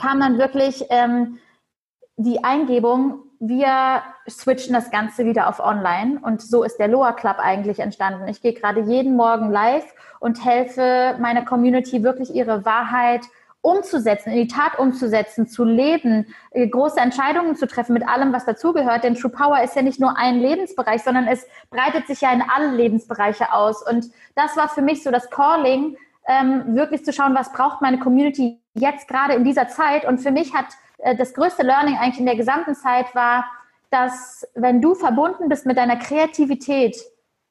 kam 0.00 0.20
dann 0.20 0.38
wirklich 0.38 0.84
ähm, 0.90 1.38
die 2.16 2.44
Eingebung, 2.44 3.22
wir 3.40 4.02
switchen 4.28 4.74
das 4.74 4.90
Ganze 4.90 5.24
wieder 5.24 5.48
auf 5.48 5.60
online 5.60 6.18
und 6.22 6.42
so 6.42 6.64
ist 6.64 6.78
der 6.78 6.88
Loa 6.88 7.12
Club 7.12 7.36
eigentlich 7.38 7.78
entstanden. 7.78 8.28
Ich 8.28 8.42
gehe 8.42 8.52
gerade 8.52 8.80
jeden 8.80 9.16
Morgen 9.16 9.50
live 9.50 9.84
und 10.20 10.44
helfe 10.44 11.16
meiner 11.20 11.44
Community 11.44 12.02
wirklich 12.02 12.34
ihre 12.34 12.64
Wahrheit 12.64 13.22
umzusetzen, 13.60 14.30
in 14.30 14.36
die 14.36 14.48
Tat 14.48 14.78
umzusetzen, 14.78 15.46
zu 15.46 15.64
leben, 15.64 16.26
äh, 16.52 16.66
große 16.66 17.00
Entscheidungen 17.00 17.56
zu 17.56 17.66
treffen 17.66 17.92
mit 17.92 18.08
allem, 18.08 18.32
was 18.32 18.44
dazugehört. 18.44 19.04
Denn 19.04 19.14
True 19.14 19.30
Power 19.30 19.62
ist 19.62 19.74
ja 19.74 19.82
nicht 19.82 20.00
nur 20.00 20.16
ein 20.16 20.38
Lebensbereich, 20.38 21.02
sondern 21.02 21.26
es 21.26 21.46
breitet 21.70 22.06
sich 22.06 22.20
ja 22.20 22.32
in 22.32 22.42
alle 22.42 22.70
Lebensbereiche 22.70 23.52
aus. 23.52 23.86
Und 23.86 24.06
das 24.36 24.56
war 24.56 24.68
für 24.68 24.82
mich 24.82 25.02
so 25.02 25.10
das 25.10 25.28
Calling, 25.30 25.96
ähm, 26.28 26.76
wirklich 26.76 27.04
zu 27.04 27.12
schauen, 27.12 27.34
was 27.34 27.52
braucht 27.52 27.80
meine 27.80 27.98
Community 27.98 28.60
jetzt 28.74 29.08
gerade 29.08 29.34
in 29.34 29.44
dieser 29.44 29.68
Zeit. 29.68 30.04
Und 30.04 30.18
für 30.18 30.30
mich 30.30 30.54
hat 30.54 30.66
das 30.98 31.34
größte 31.34 31.62
Learning 31.62 31.96
eigentlich 31.96 32.20
in 32.20 32.26
der 32.26 32.36
gesamten 32.36 32.74
Zeit 32.74 33.14
war, 33.14 33.44
dass 33.90 34.46
wenn 34.54 34.80
du 34.80 34.94
verbunden 34.94 35.48
bist 35.48 35.66
mit 35.66 35.78
deiner 35.78 35.96
Kreativität, 35.96 36.96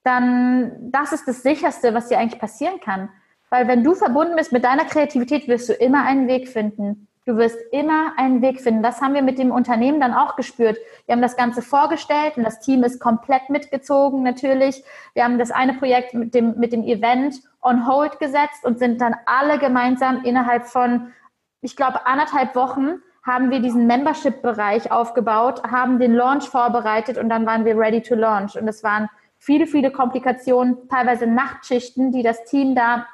dann 0.04 0.92
das 0.92 1.12
ist 1.12 1.28
das 1.28 1.44
sicherste, 1.44 1.94
was 1.94 2.08
dir 2.08 2.20
eigentlich 2.20 2.40
passieren 2.40 2.80
kann. 2.80 3.10
Weil 3.50 3.68
wenn 3.68 3.84
du 3.84 3.96
verbunden 3.96 4.36
bist 4.36 4.52
mit 4.52 4.64
deiner 4.64 4.86
Kreativität, 4.86 5.48
wirst 5.48 5.70
du 5.70 5.74
immer 5.74 6.04
einen 6.04 6.28
Weg 6.28 6.50
finden. 6.50 7.08
Du 7.26 7.36
wirst 7.36 7.58
immer 7.72 8.14
einen 8.18 8.42
Weg 8.42 8.62
finden. 8.62 8.82
Das 8.82 9.02
haben 9.02 9.14
wir 9.14 9.22
mit 9.22 9.38
dem 9.38 9.52
Unternehmen 9.52 10.00
dann 10.00 10.14
auch 10.14 10.38
gespürt. 10.38 10.78
Wir 11.06 11.14
haben 11.14 11.22
das 11.22 11.36
Ganze 11.36 11.62
vorgestellt 11.62 12.38
und 12.38 12.44
das 12.44 12.62
Team 12.62 12.84
ist 12.84 13.02
komplett 13.02 13.50
mitgezogen 13.50 14.24
natürlich. 14.24 14.82
Wir 15.14 15.26
haben 15.26 15.38
das 15.38 15.52
eine 15.52 15.74
Projekt 15.74 16.14
mit 16.14 16.34
dem, 16.34 16.58
mit 16.58 16.72
dem 16.72 16.84
Event 16.84 17.42
on 17.62 17.86
hold 17.86 18.20
gesetzt 18.20 18.64
und 18.64 18.80
sind 18.80 19.02
dann 19.02 19.16
alle 19.26 19.60
gemeinsam 19.60 20.24
innerhalb 20.24 20.68
von, 20.68 21.12
ich 21.60 21.76
glaube, 21.76 22.06
anderthalb 22.06 22.56
Wochen 22.56 23.02
haben 23.28 23.52
wir 23.52 23.60
diesen 23.60 23.86
Membership-Bereich 23.88 24.92
aufgebaut, 24.92 25.62
haben 25.64 26.00
den 26.00 26.16
Launch 26.16 26.46
vorbereitet 26.46 27.18
und 27.18 27.28
dann 27.28 27.46
waren 27.46 27.66
wir 27.66 27.78
ready 27.78 28.02
to 28.02 28.16
launch. 28.16 28.60
Und 28.60 28.68
es 28.68 28.84
waren 28.84 29.10
viele, 29.38 29.68
viele 29.68 29.92
Komplikationen, 29.92 30.88
teilweise 30.90 31.28
Nachtschichten, 31.28 32.14
die 32.14 32.24
das 32.24 32.46
Team 32.46 32.74
da 32.74 33.06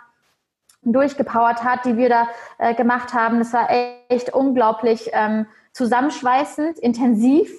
durchgepowert 0.84 1.64
hat, 1.64 1.86
die 1.86 1.98
wir 1.98 2.10
da 2.10 2.28
äh, 2.60 2.76
gemacht 2.76 3.14
haben. 3.14 3.42
Es 3.42 3.54
war 3.54 3.70
echt 4.10 4.34
unglaublich 4.34 5.10
ähm, 5.14 5.48
zusammenschweißend, 5.72 6.78
intensiv 6.78 7.50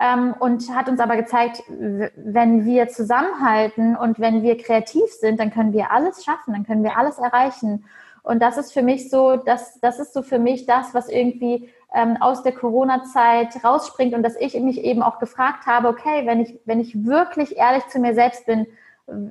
ähm, 0.00 0.34
und 0.38 0.74
hat 0.74 0.88
uns 0.88 1.00
aber 1.00 1.16
gezeigt, 1.16 1.62
wenn 1.68 2.64
wir 2.64 2.88
zusammenhalten 2.88 3.96
und 3.96 4.18
wenn 4.18 4.42
wir 4.42 4.56
kreativ 4.56 5.10
sind, 5.12 5.40
dann 5.40 5.52
können 5.52 5.72
wir 5.72 5.90
alles 5.90 6.24
schaffen, 6.24 6.54
dann 6.54 6.64
können 6.64 6.84
wir 6.84 6.96
alles 6.96 7.18
erreichen. 7.18 7.84
Und 8.22 8.40
das 8.40 8.58
ist 8.58 8.72
für 8.72 8.82
mich 8.82 9.10
so, 9.10 9.36
das, 9.36 9.80
das 9.80 9.98
ist 9.98 10.12
so 10.12 10.22
für 10.22 10.38
mich 10.38 10.66
das, 10.66 10.94
was 10.94 11.08
irgendwie 11.08 11.70
ähm, 11.94 12.16
aus 12.20 12.42
der 12.42 12.52
Corona-Zeit 12.52 13.64
rausspringt 13.64 14.14
und 14.14 14.22
dass 14.22 14.36
ich 14.36 14.58
mich 14.60 14.84
eben 14.84 15.02
auch 15.02 15.18
gefragt 15.18 15.66
habe, 15.66 15.88
okay, 15.88 16.26
wenn 16.26 16.40
ich, 16.40 16.58
wenn 16.64 16.80
ich 16.80 17.04
wirklich 17.04 17.56
ehrlich 17.56 17.86
zu 17.88 17.98
mir 17.98 18.14
selbst 18.14 18.46
bin, 18.46 18.66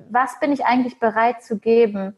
was 0.09 0.39
bin 0.39 0.51
ich 0.51 0.65
eigentlich 0.65 0.99
bereit 0.99 1.43
zu 1.43 1.59
geben? 1.59 2.15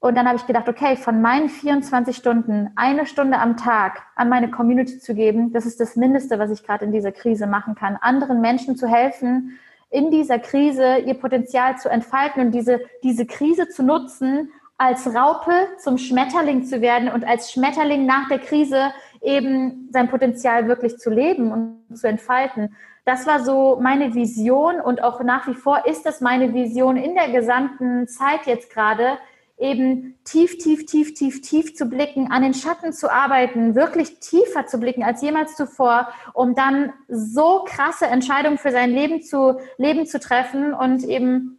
Und 0.00 0.16
dann 0.16 0.26
habe 0.26 0.36
ich 0.36 0.46
gedacht, 0.46 0.68
okay, 0.68 0.96
von 0.96 1.22
meinen 1.22 1.48
24 1.48 2.16
Stunden 2.16 2.70
eine 2.76 3.06
Stunde 3.06 3.38
am 3.38 3.56
Tag 3.56 4.02
an 4.14 4.28
meine 4.28 4.50
Community 4.50 4.98
zu 4.98 5.14
geben, 5.14 5.52
das 5.52 5.64
ist 5.64 5.80
das 5.80 5.96
Mindeste, 5.96 6.38
was 6.38 6.50
ich 6.50 6.64
gerade 6.64 6.84
in 6.84 6.92
dieser 6.92 7.12
Krise 7.12 7.46
machen 7.46 7.74
kann. 7.74 7.96
Anderen 8.00 8.40
Menschen 8.40 8.76
zu 8.76 8.86
helfen, 8.86 9.58
in 9.90 10.10
dieser 10.10 10.38
Krise 10.38 10.98
ihr 10.98 11.14
Potenzial 11.14 11.78
zu 11.78 11.88
entfalten 11.88 12.42
und 12.42 12.50
diese, 12.52 12.80
diese 13.02 13.26
Krise 13.26 13.68
zu 13.68 13.82
nutzen, 13.82 14.50
als 14.78 15.06
Raupe 15.14 15.52
zum 15.78 15.96
Schmetterling 15.96 16.64
zu 16.64 16.80
werden 16.80 17.08
und 17.10 17.24
als 17.24 17.50
Schmetterling 17.50 18.04
nach 18.04 18.28
der 18.28 18.38
Krise 18.38 18.90
eben 19.26 19.88
sein 19.90 20.08
Potenzial 20.08 20.68
wirklich 20.68 20.98
zu 20.98 21.10
leben 21.10 21.52
und 21.52 21.98
zu 21.98 22.06
entfalten. 22.06 22.74
Das 23.04 23.26
war 23.26 23.44
so 23.44 23.78
meine 23.80 24.14
Vision 24.14 24.80
und 24.80 25.02
auch 25.02 25.22
nach 25.22 25.46
wie 25.48 25.54
vor 25.54 25.86
ist 25.86 26.06
das 26.06 26.20
meine 26.20 26.54
Vision 26.54 26.96
in 26.96 27.14
der 27.14 27.28
gesamten 27.30 28.06
Zeit 28.08 28.46
jetzt 28.46 28.70
gerade, 28.70 29.18
eben 29.58 30.18
tief, 30.24 30.58
tief, 30.58 30.84
tief, 30.84 31.14
tief, 31.14 31.40
tief 31.40 31.74
zu 31.74 31.86
blicken, 31.86 32.30
an 32.30 32.42
den 32.42 32.52
Schatten 32.52 32.92
zu 32.92 33.10
arbeiten, 33.10 33.74
wirklich 33.74 34.20
tiefer 34.20 34.66
zu 34.66 34.78
blicken 34.78 35.02
als 35.02 35.22
jemals 35.22 35.56
zuvor, 35.56 36.08
um 36.34 36.54
dann 36.54 36.92
so 37.08 37.64
krasse 37.66 38.06
Entscheidungen 38.06 38.58
für 38.58 38.70
sein 38.70 38.90
Leben 38.90 39.22
zu, 39.22 39.58
Leben 39.78 40.06
zu 40.06 40.20
treffen 40.20 40.74
und 40.74 41.04
eben 41.04 41.58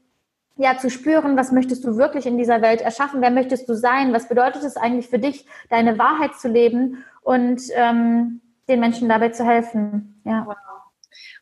ja, 0.57 0.77
zu 0.77 0.89
spüren, 0.89 1.37
was 1.37 1.51
möchtest 1.51 1.85
du 1.85 1.97
wirklich 1.97 2.25
in 2.25 2.37
dieser 2.37 2.61
Welt 2.61 2.81
erschaffen, 2.81 3.21
wer 3.21 3.31
möchtest 3.31 3.69
du 3.69 3.75
sein, 3.75 4.13
was 4.13 4.27
bedeutet 4.27 4.63
es 4.63 4.75
eigentlich 4.75 5.07
für 5.07 5.19
dich, 5.19 5.45
deine 5.69 5.97
Wahrheit 5.97 6.35
zu 6.35 6.47
leben 6.47 7.03
und 7.27 7.61
ähm, 7.75 8.39
den 8.69 8.79
Menschen 8.79 9.09
dabei 9.09 9.29
zu 9.29 9.45
helfen. 9.45 10.21
Ja. 10.23 10.47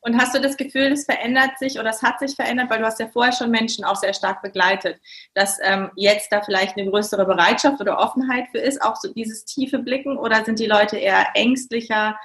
Und 0.02 0.20
hast 0.20 0.34
du 0.36 0.42
das 0.42 0.58
Gefühl, 0.58 0.92
es 0.92 1.06
verändert 1.06 1.60
sich 1.60 1.80
oder 1.80 1.92
es 1.92 2.02
hat 2.02 2.18
sich 2.20 2.36
verändert, 2.36 2.72
weil 2.72 2.80
du 2.80 2.86
hast 2.86 3.00
ja 3.00 3.08
vorher 3.08 3.34
schon 3.34 3.52
Menschen 3.52 3.86
auch 3.86 3.96
sehr 3.96 4.14
stark 4.16 4.42
begleitet, 4.42 5.00
dass 5.36 5.60
ähm, 5.62 5.92
jetzt 5.96 6.32
da 6.32 6.42
vielleicht 6.42 6.76
eine 6.76 6.90
größere 6.90 7.26
Bereitschaft 7.26 7.80
oder 7.82 8.00
Offenheit 8.00 8.48
für 8.50 8.58
ist, 8.58 8.82
auch 8.82 8.96
so 8.96 9.14
dieses 9.14 9.46
tiefe 9.46 9.78
Blicken 9.78 10.18
oder 10.18 10.44
sind 10.44 10.58
die 10.58 10.66
Leute 10.66 10.98
eher 10.98 11.28
ängstlicher? 11.36 12.18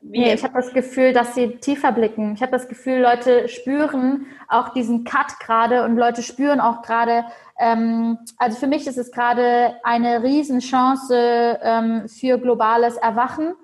Wie 0.00 0.20
nee, 0.20 0.34
ich 0.34 0.42
habe 0.42 0.54
das 0.54 0.72
Gefühl, 0.72 1.12
dass 1.12 1.34
sie 1.34 1.56
tiefer 1.56 1.92
blicken. 1.92 2.34
Ich 2.34 2.42
habe 2.42 2.52
das 2.52 2.68
Gefühl, 2.68 3.00
Leute 3.00 3.48
spüren 3.48 4.26
auch 4.48 4.70
diesen 4.70 5.04
Cut 5.04 5.38
gerade 5.38 5.84
und 5.84 5.96
Leute 5.96 6.22
spüren 6.22 6.60
auch 6.60 6.82
gerade, 6.82 7.24
ähm, 7.58 8.18
also 8.36 8.58
für 8.58 8.66
mich 8.66 8.86
ist 8.86 8.98
es 8.98 9.12
gerade 9.12 9.76
eine 9.84 10.22
Riesenchance 10.22 11.58
ähm, 11.62 12.08
für 12.08 12.38
globales 12.38 12.96
Erwachen 12.96 13.54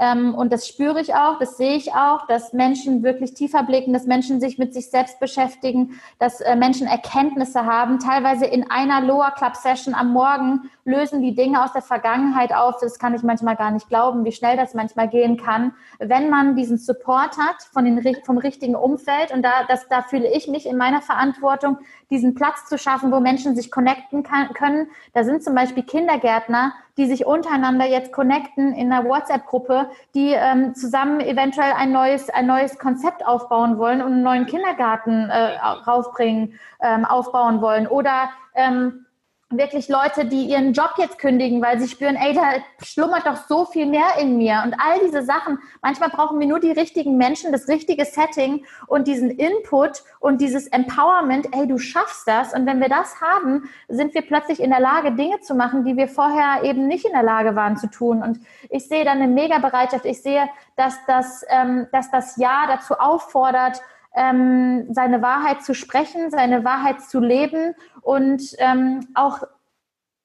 und 0.00 0.50
das 0.50 0.66
spüre 0.66 0.98
ich 0.98 1.14
auch, 1.14 1.38
das 1.38 1.58
sehe 1.58 1.76
ich 1.76 1.92
auch, 1.92 2.26
dass 2.26 2.54
Menschen 2.54 3.02
wirklich 3.02 3.34
tiefer 3.34 3.62
blicken, 3.62 3.92
dass 3.92 4.06
Menschen 4.06 4.40
sich 4.40 4.56
mit 4.56 4.72
sich 4.72 4.88
selbst 4.88 5.20
beschäftigen, 5.20 6.00
dass 6.18 6.40
äh, 6.40 6.56
Menschen 6.56 6.86
Erkenntnisse 6.86 7.66
haben. 7.66 7.98
Teilweise 7.98 8.46
in 8.46 8.70
einer 8.70 9.02
Lower 9.02 9.30
Club 9.32 9.56
Session 9.56 9.94
am 9.94 10.14
Morgen 10.14 10.70
lösen 10.86 11.20
die 11.20 11.34
Dinge 11.34 11.62
aus 11.62 11.74
der 11.74 11.82
Vergangenheit 11.82 12.54
auf. 12.54 12.76
Das 12.80 12.98
kann 12.98 13.14
ich 13.14 13.22
manchmal 13.22 13.56
gar 13.56 13.70
nicht 13.70 13.90
glauben, 13.90 14.24
wie 14.24 14.32
schnell 14.32 14.56
das 14.56 14.72
manchmal 14.72 15.08
gehen 15.08 15.36
kann, 15.36 15.74
wenn 15.98 16.30
man 16.30 16.56
diesen 16.56 16.78
Support 16.78 17.36
hat 17.36 17.62
von 17.70 17.84
den, 17.84 18.00
vom 18.24 18.38
richtigen 18.38 18.76
Umfeld. 18.76 19.32
Und 19.32 19.42
da, 19.42 19.64
das, 19.68 19.86
da 19.88 20.00
fühle 20.00 20.32
ich 20.34 20.48
mich 20.48 20.64
in 20.66 20.78
meiner 20.78 21.02
Verantwortung, 21.02 21.76
diesen 22.08 22.34
Platz 22.34 22.64
zu 22.66 22.78
schaffen, 22.78 23.12
wo 23.12 23.20
Menschen 23.20 23.54
sich 23.54 23.70
connecten 23.70 24.22
kann, 24.22 24.48
können. 24.54 24.88
Da 25.12 25.24
sind 25.24 25.44
zum 25.44 25.54
Beispiel 25.54 25.82
Kindergärtner, 25.82 26.72
die 27.00 27.06
sich 27.06 27.24
untereinander 27.24 27.86
jetzt 27.86 28.12
connecten 28.12 28.74
in 28.74 28.92
einer 28.92 29.08
WhatsApp-Gruppe, 29.08 29.88
die 30.14 30.34
ähm, 30.34 30.74
zusammen 30.74 31.20
eventuell 31.20 31.72
ein 31.72 31.92
neues, 31.92 32.28
ein 32.28 32.44
neues 32.44 32.78
Konzept 32.78 33.26
aufbauen 33.26 33.78
wollen 33.78 34.02
und 34.02 34.12
einen 34.12 34.22
neuen 34.22 34.44
Kindergarten 34.44 35.30
äh, 35.30 35.56
raufbringen, 35.86 36.60
ähm, 36.82 37.06
aufbauen 37.06 37.62
wollen. 37.62 37.86
Oder 37.86 38.28
ähm, 38.54 39.06
wirklich 39.50 39.88
Leute, 39.88 40.26
die 40.26 40.44
ihren 40.44 40.72
Job 40.72 40.94
jetzt 40.96 41.18
kündigen, 41.18 41.60
weil 41.60 41.80
sie 41.80 41.88
spüren, 41.88 42.14
ey, 42.14 42.32
da 42.32 42.52
schlummert 42.82 43.26
doch 43.26 43.36
so 43.48 43.64
viel 43.64 43.86
mehr 43.86 44.16
in 44.20 44.36
mir. 44.36 44.62
Und 44.64 44.74
all 44.74 45.00
diese 45.04 45.24
Sachen, 45.24 45.58
manchmal 45.82 46.08
brauchen 46.08 46.38
wir 46.38 46.46
nur 46.46 46.60
die 46.60 46.70
richtigen 46.70 47.16
Menschen, 47.16 47.50
das 47.50 47.66
richtige 47.66 48.04
Setting 48.04 48.64
und 48.86 49.08
diesen 49.08 49.30
Input 49.30 50.04
und 50.20 50.40
dieses 50.40 50.68
Empowerment, 50.68 51.48
ey, 51.52 51.66
du 51.66 51.78
schaffst 51.78 52.28
das. 52.28 52.54
Und 52.54 52.64
wenn 52.64 52.80
wir 52.80 52.88
das 52.88 53.20
haben, 53.20 53.68
sind 53.88 54.14
wir 54.14 54.22
plötzlich 54.22 54.60
in 54.60 54.70
der 54.70 54.80
Lage, 54.80 55.12
Dinge 55.12 55.40
zu 55.40 55.54
machen, 55.56 55.84
die 55.84 55.96
wir 55.96 56.06
vorher 56.06 56.62
eben 56.62 56.86
nicht 56.86 57.04
in 57.04 57.12
der 57.12 57.24
Lage 57.24 57.56
waren 57.56 57.76
zu 57.76 57.88
tun. 57.88 58.22
Und 58.22 58.40
ich 58.68 58.86
sehe 58.86 59.04
dann 59.04 59.20
eine 59.20 59.26
mega 59.26 59.58
Bereitschaft. 59.58 60.04
Ich 60.04 60.22
sehe, 60.22 60.48
dass 60.76 60.94
das, 61.06 61.44
ähm, 61.48 61.88
dass 61.90 62.10
das 62.12 62.36
Jahr 62.36 62.68
dazu 62.68 62.94
auffordert, 62.94 63.82
ähm, 64.14 64.86
seine 64.90 65.22
Wahrheit 65.22 65.62
zu 65.62 65.74
sprechen, 65.74 66.30
seine 66.30 66.64
Wahrheit 66.64 67.02
zu 67.02 67.20
leben 67.20 67.74
und 68.02 68.42
ähm, 68.58 69.06
auch 69.14 69.42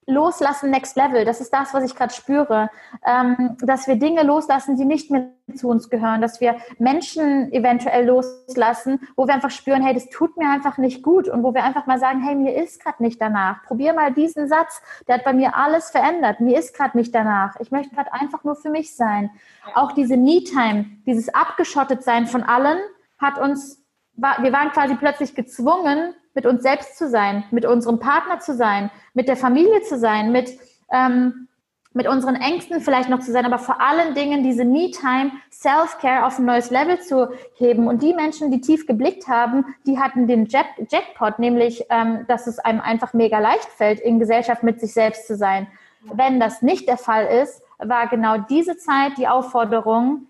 loslassen 0.07 0.69
Next 0.69 0.95
Level. 0.95 1.25
Das 1.25 1.41
ist 1.41 1.51
das, 1.51 1.73
was 1.73 1.83
ich 1.83 1.95
gerade 1.95 2.13
spüre. 2.13 2.69
Ähm, 3.05 3.57
dass 3.61 3.87
wir 3.87 3.95
Dinge 3.95 4.23
loslassen, 4.23 4.75
die 4.75 4.85
nicht 4.85 5.09
mehr 5.09 5.31
zu 5.55 5.67
uns 5.67 5.89
gehören, 5.89 6.21
dass 6.21 6.41
wir 6.41 6.57
Menschen 6.79 7.51
eventuell 7.51 8.05
loslassen, 8.05 8.99
wo 9.15 9.27
wir 9.27 9.33
einfach 9.33 9.51
spüren, 9.51 9.83
hey, 9.83 9.93
das 9.93 10.09
tut 10.09 10.37
mir 10.37 10.49
einfach 10.49 10.77
nicht 10.77 11.01
gut 11.01 11.27
und 11.27 11.43
wo 11.43 11.53
wir 11.53 11.63
einfach 11.63 11.85
mal 11.85 11.99
sagen, 11.99 12.21
hey, 12.21 12.35
mir 12.35 12.55
ist 12.55 12.83
gerade 12.83 13.01
nicht 13.01 13.19
danach. 13.21 13.63
Probier 13.63 13.93
mal 13.93 14.13
diesen 14.13 14.47
Satz, 14.47 14.81
der 15.07 15.15
hat 15.15 15.23
bei 15.23 15.33
mir 15.33 15.55
alles 15.55 15.89
verändert. 15.89 16.39
Mir 16.39 16.57
ist 16.57 16.75
gerade 16.75 16.97
nicht 16.97 17.13
danach. 17.13 17.55
Ich 17.59 17.71
möchte 17.71 17.95
gerade 17.95 18.13
einfach 18.13 18.43
nur 18.43 18.55
für 18.55 18.69
mich 18.69 18.95
sein. 18.95 19.31
Auch 19.73 19.91
diese 19.91 20.17
Me-Time, 20.17 20.85
dieses 21.05 21.33
abgeschottet 21.33 22.03
sein 22.03 22.27
von 22.27 22.43
allen, 22.43 22.79
hat 23.17 23.39
uns, 23.39 23.83
wir 24.15 24.53
waren 24.53 24.71
quasi 24.71 24.95
plötzlich 24.95 25.35
gezwungen, 25.35 26.13
mit 26.33 26.45
uns 26.45 26.61
selbst 26.61 26.97
zu 26.97 27.09
sein, 27.09 27.45
mit 27.51 27.65
unserem 27.65 27.99
Partner 27.99 28.39
zu 28.39 28.53
sein, 28.53 28.91
mit 29.13 29.27
der 29.27 29.37
Familie 29.37 29.81
zu 29.81 29.97
sein, 29.97 30.31
mit, 30.31 30.51
ähm, 30.91 31.47
mit 31.93 32.09
unseren 32.09 32.35
Ängsten 32.35 32.81
vielleicht 32.81 33.07
noch 33.07 33.21
zu 33.21 33.31
sein, 33.31 33.45
aber 33.45 33.57
vor 33.57 33.79
allen 33.79 34.13
Dingen 34.15 34.43
diese 34.43 34.65
Me-Time, 34.65 35.31
Self-Care 35.49 36.25
auf 36.25 36.37
ein 36.37 36.45
neues 36.45 36.71
Level 36.71 36.99
zu 36.99 37.29
heben. 37.55 37.87
Und 37.87 38.03
die 38.03 38.13
Menschen, 38.13 38.51
die 38.51 38.59
tief 38.59 38.85
geblickt 38.85 39.29
haben, 39.29 39.63
die 39.87 39.97
hatten 39.97 40.27
den 40.27 40.45
Jack 40.47 40.67
Jackpot, 40.89 41.39
nämlich, 41.39 41.85
ähm, 41.89 42.25
dass 42.27 42.47
es 42.47 42.59
einem 42.59 42.81
einfach 42.81 43.13
mega 43.13 43.39
leicht 43.39 43.69
fällt, 43.69 44.01
in 44.01 44.19
Gesellschaft 44.19 44.61
mit 44.61 44.81
sich 44.81 44.93
selbst 44.93 45.25
zu 45.25 45.37
sein. 45.37 45.67
Wenn 46.13 46.39
das 46.39 46.61
nicht 46.61 46.87
der 46.89 46.97
Fall 46.97 47.25
ist, 47.25 47.61
war 47.79 48.07
genau 48.07 48.37
diese 48.37 48.77
Zeit 48.77 49.17
die 49.17 49.27
Aufforderung, 49.27 50.27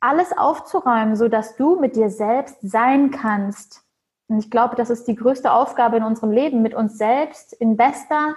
alles 0.00 0.36
aufzuräumen, 0.36 1.16
so 1.16 1.28
dass 1.28 1.56
du 1.56 1.78
mit 1.80 1.96
dir 1.96 2.10
selbst 2.10 2.56
sein 2.62 3.10
kannst. 3.10 3.82
Und 4.28 4.38
ich 4.38 4.50
glaube, 4.50 4.76
das 4.76 4.90
ist 4.90 5.08
die 5.08 5.14
größte 5.14 5.52
Aufgabe 5.52 5.96
in 5.96 6.02
unserem 6.02 6.30
Leben, 6.30 6.62
mit 6.62 6.74
uns 6.74 6.98
selbst 6.98 7.52
in 7.54 7.76
bester 7.76 8.36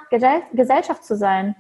Gesellschaft 0.54 1.04
zu 1.04 1.16
sein 1.16 1.56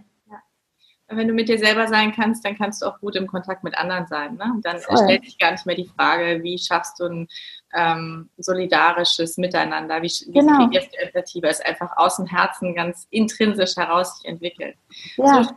wenn 1.15 1.27
du 1.27 1.33
mit 1.33 1.49
dir 1.49 1.59
selber 1.59 1.87
sein 1.87 2.13
kannst, 2.13 2.45
dann 2.45 2.57
kannst 2.57 2.81
du 2.81 2.85
auch 2.85 2.99
gut 2.99 3.15
im 3.15 3.27
Kontakt 3.27 3.63
mit 3.63 3.77
anderen 3.77 4.07
sein. 4.07 4.35
Ne? 4.35 4.59
Dann 4.63 4.79
Voll. 4.79 4.97
stellt 4.97 5.25
sich 5.25 5.37
gar 5.37 5.51
nicht 5.51 5.65
mehr 5.65 5.75
die 5.75 5.89
Frage, 5.95 6.41
wie 6.43 6.57
schaffst 6.57 6.99
du 6.99 7.05
ein 7.05 7.27
ähm, 7.73 8.29
solidarisches 8.37 9.37
Miteinander, 9.37 10.01
wie, 10.01 10.11
wie 10.27 10.31
genau. 10.31 10.67
kreierst 10.67 10.93
du 10.93 10.99
Empathie, 10.99 11.41
weil 11.41 11.51
es 11.51 11.61
einfach 11.61 11.95
aus 11.97 12.17
dem 12.17 12.25
Herzen 12.25 12.75
ganz 12.75 13.07
intrinsisch 13.09 13.75
heraus 13.77 14.17
sich 14.17 14.25
entwickelt. 14.25 14.75
Ja. 15.17 15.43
So 15.43 15.51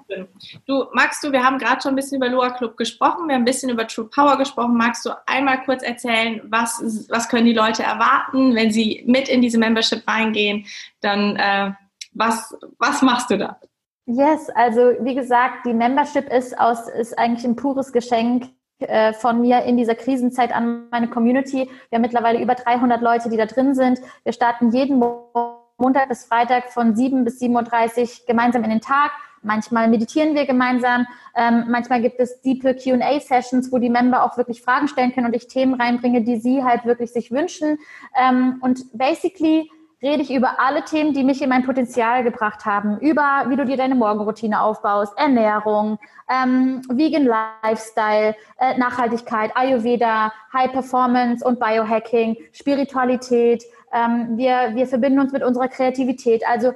Du, 0.66 0.86
magst 0.92 1.24
du, 1.24 1.32
wir 1.32 1.44
haben 1.44 1.58
gerade 1.58 1.80
schon 1.80 1.92
ein 1.92 1.96
bisschen 1.96 2.16
über 2.16 2.28
Loa 2.28 2.50
Club 2.50 2.76
gesprochen, 2.76 3.26
wir 3.26 3.34
haben 3.34 3.42
ein 3.42 3.46
bisschen 3.46 3.70
über 3.70 3.86
True 3.86 4.08
Power 4.08 4.36
gesprochen. 4.38 4.76
Magst 4.76 5.04
du 5.04 5.10
einmal 5.26 5.62
kurz 5.64 5.82
erzählen, 5.82 6.40
was, 6.44 7.06
was 7.08 7.28
können 7.28 7.46
die 7.46 7.52
Leute 7.52 7.82
erwarten, 7.82 8.54
wenn 8.54 8.70
sie 8.70 9.02
mit 9.06 9.28
in 9.28 9.42
diese 9.42 9.58
Membership 9.58 10.06
reingehen? 10.06 10.66
Dann 11.00 11.36
äh, 11.36 11.72
was, 12.12 12.56
was 12.78 13.02
machst 13.02 13.30
du 13.30 13.38
da? 13.38 13.60
Yes, 14.06 14.50
also 14.50 14.92
wie 15.00 15.14
gesagt, 15.14 15.66
die 15.66 15.72
Membership 15.72 16.28
ist 16.30 16.58
aus 16.58 16.88
ist 16.88 17.18
eigentlich 17.18 17.44
ein 17.44 17.56
pures 17.56 17.92
Geschenk 17.92 18.50
äh, 18.80 19.12
von 19.12 19.40
mir 19.40 19.62
in 19.62 19.76
dieser 19.76 19.94
Krisenzeit 19.94 20.54
an 20.54 20.88
meine 20.90 21.08
Community. 21.08 21.70
Wir 21.88 21.96
haben 21.96 22.02
mittlerweile 22.02 22.40
über 22.42 22.54
300 22.54 23.00
Leute, 23.00 23.28
die 23.28 23.36
da 23.36 23.46
drin 23.46 23.74
sind. 23.74 24.00
Wir 24.24 24.32
starten 24.32 24.70
jeden 24.72 24.98
Montag 24.98 26.08
bis 26.08 26.24
Freitag 26.24 26.70
von 26.70 26.94
7 26.94 27.24
bis 27.24 27.40
7.30 27.40 28.02
Uhr 28.02 28.26
gemeinsam 28.26 28.64
in 28.64 28.70
den 28.70 28.80
Tag. 28.80 29.12
Manchmal 29.42 29.88
meditieren 29.88 30.34
wir 30.34 30.46
gemeinsam. 30.46 31.06
Ähm, 31.36 31.66
manchmal 31.68 32.00
gibt 32.00 32.18
es 32.18 32.40
deepe 32.40 32.74
Q&A-Sessions, 32.74 33.70
wo 33.70 33.78
die 33.78 33.90
Member 33.90 34.24
auch 34.24 34.38
wirklich 34.38 34.62
Fragen 34.62 34.88
stellen 34.88 35.12
können 35.12 35.26
und 35.26 35.36
ich 35.36 35.46
Themen 35.46 35.74
reinbringe, 35.74 36.22
die 36.22 36.38
sie 36.38 36.64
halt 36.64 36.84
wirklich 36.84 37.12
sich 37.12 37.30
wünschen. 37.30 37.78
Ähm, 38.16 38.58
und 38.62 38.86
basically 38.96 39.70
rede 40.04 40.22
ich 40.22 40.32
über 40.32 40.60
alle 40.60 40.84
Themen, 40.84 41.14
die 41.14 41.24
mich 41.24 41.40
in 41.40 41.48
mein 41.48 41.64
Potenzial 41.64 42.22
gebracht 42.22 42.66
haben. 42.66 42.98
Über, 42.98 43.46
wie 43.48 43.56
du 43.56 43.64
dir 43.64 43.78
deine 43.78 43.94
Morgenroutine 43.94 44.60
aufbaust, 44.60 45.16
Ernährung, 45.16 45.98
ähm, 46.28 46.82
Vegan 46.90 47.24
Lifestyle, 47.24 48.36
äh, 48.58 48.76
Nachhaltigkeit, 48.76 49.56
Ayurveda, 49.56 50.32
High 50.52 50.72
Performance 50.72 51.44
und 51.44 51.58
Biohacking, 51.58 52.36
Spiritualität. 52.52 53.64
Ähm, 53.92 54.36
wir, 54.36 54.72
wir 54.74 54.86
verbinden 54.86 55.20
uns 55.20 55.32
mit 55.32 55.42
unserer 55.42 55.68
Kreativität. 55.68 56.46
Also 56.46 56.74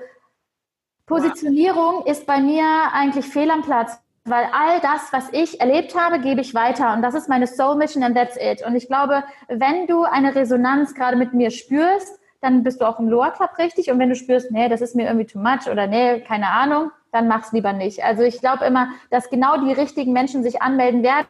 Positionierung 1.04 2.06
ist 2.06 2.26
bei 2.26 2.40
mir 2.40 2.64
eigentlich 2.92 3.26
fehl 3.26 3.50
am 3.50 3.62
Platz 3.62 4.00
weil 4.30 4.44
all 4.52 4.78
das, 4.80 5.10
was 5.10 5.32
ich 5.32 5.58
erlebt 5.58 5.98
habe, 5.98 6.20
gebe 6.20 6.42
ich 6.42 6.52
weiter 6.52 6.92
und 6.92 7.00
das 7.00 7.14
ist 7.14 7.30
meine 7.30 7.46
Soul 7.46 7.76
Mission 7.76 8.02
and 8.02 8.14
that's 8.14 8.36
it. 8.36 8.62
Und 8.66 8.76
ich 8.76 8.86
glaube, 8.86 9.24
wenn 9.48 9.86
du 9.86 10.02
eine 10.02 10.34
Resonanz 10.34 10.94
gerade 10.94 11.16
mit 11.16 11.32
mir 11.32 11.50
spürst, 11.50 12.17
dann 12.40 12.62
bist 12.62 12.80
du 12.80 12.86
auch 12.86 12.98
im 12.98 13.08
Lower 13.08 13.30
Club 13.32 13.58
richtig. 13.58 13.90
Und 13.90 13.98
wenn 13.98 14.08
du 14.08 14.14
spürst, 14.14 14.50
nee, 14.50 14.68
das 14.68 14.80
ist 14.80 14.94
mir 14.94 15.06
irgendwie 15.06 15.26
too 15.26 15.38
much 15.38 15.70
oder 15.70 15.86
nee, 15.86 16.20
keine 16.20 16.48
Ahnung, 16.48 16.90
dann 17.12 17.28
mach's 17.28 17.52
lieber 17.52 17.72
nicht. 17.72 18.04
Also 18.04 18.22
ich 18.22 18.40
glaube 18.40 18.64
immer, 18.64 18.88
dass 19.10 19.30
genau 19.30 19.64
die 19.64 19.72
richtigen 19.72 20.12
Menschen 20.12 20.42
sich 20.42 20.62
anmelden 20.62 21.02
werden. 21.02 21.26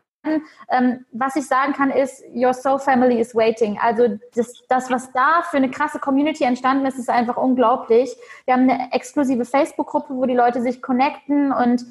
Ähm, 0.68 1.06
was 1.12 1.36
ich 1.36 1.46
sagen 1.46 1.72
kann, 1.72 1.90
ist, 1.90 2.22
your 2.34 2.52
soul 2.52 2.78
family 2.78 3.20
is 3.20 3.34
waiting. 3.34 3.78
Also 3.80 4.18
das, 4.34 4.52
das, 4.68 4.90
was 4.90 5.12
da 5.12 5.42
für 5.42 5.56
eine 5.56 5.70
krasse 5.70 6.00
Community 6.00 6.44
entstanden 6.44 6.84
ist, 6.86 6.98
ist 6.98 7.08
einfach 7.08 7.36
unglaublich. 7.36 8.14
Wir 8.44 8.54
haben 8.54 8.68
eine 8.68 8.92
exklusive 8.92 9.44
Facebook-Gruppe, 9.44 10.14
wo 10.14 10.26
die 10.26 10.34
Leute 10.34 10.60
sich 10.60 10.82
connecten 10.82 11.52
und 11.52 11.86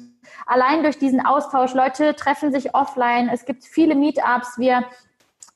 allein 0.46 0.82
durch 0.82 0.98
diesen 0.98 1.24
Austausch, 1.24 1.74
Leute 1.74 2.14
treffen 2.14 2.52
sich 2.52 2.74
offline. 2.74 3.30
Es 3.32 3.46
gibt 3.46 3.64
viele 3.64 3.94
Meetups. 3.94 4.58
Wir 4.58 4.84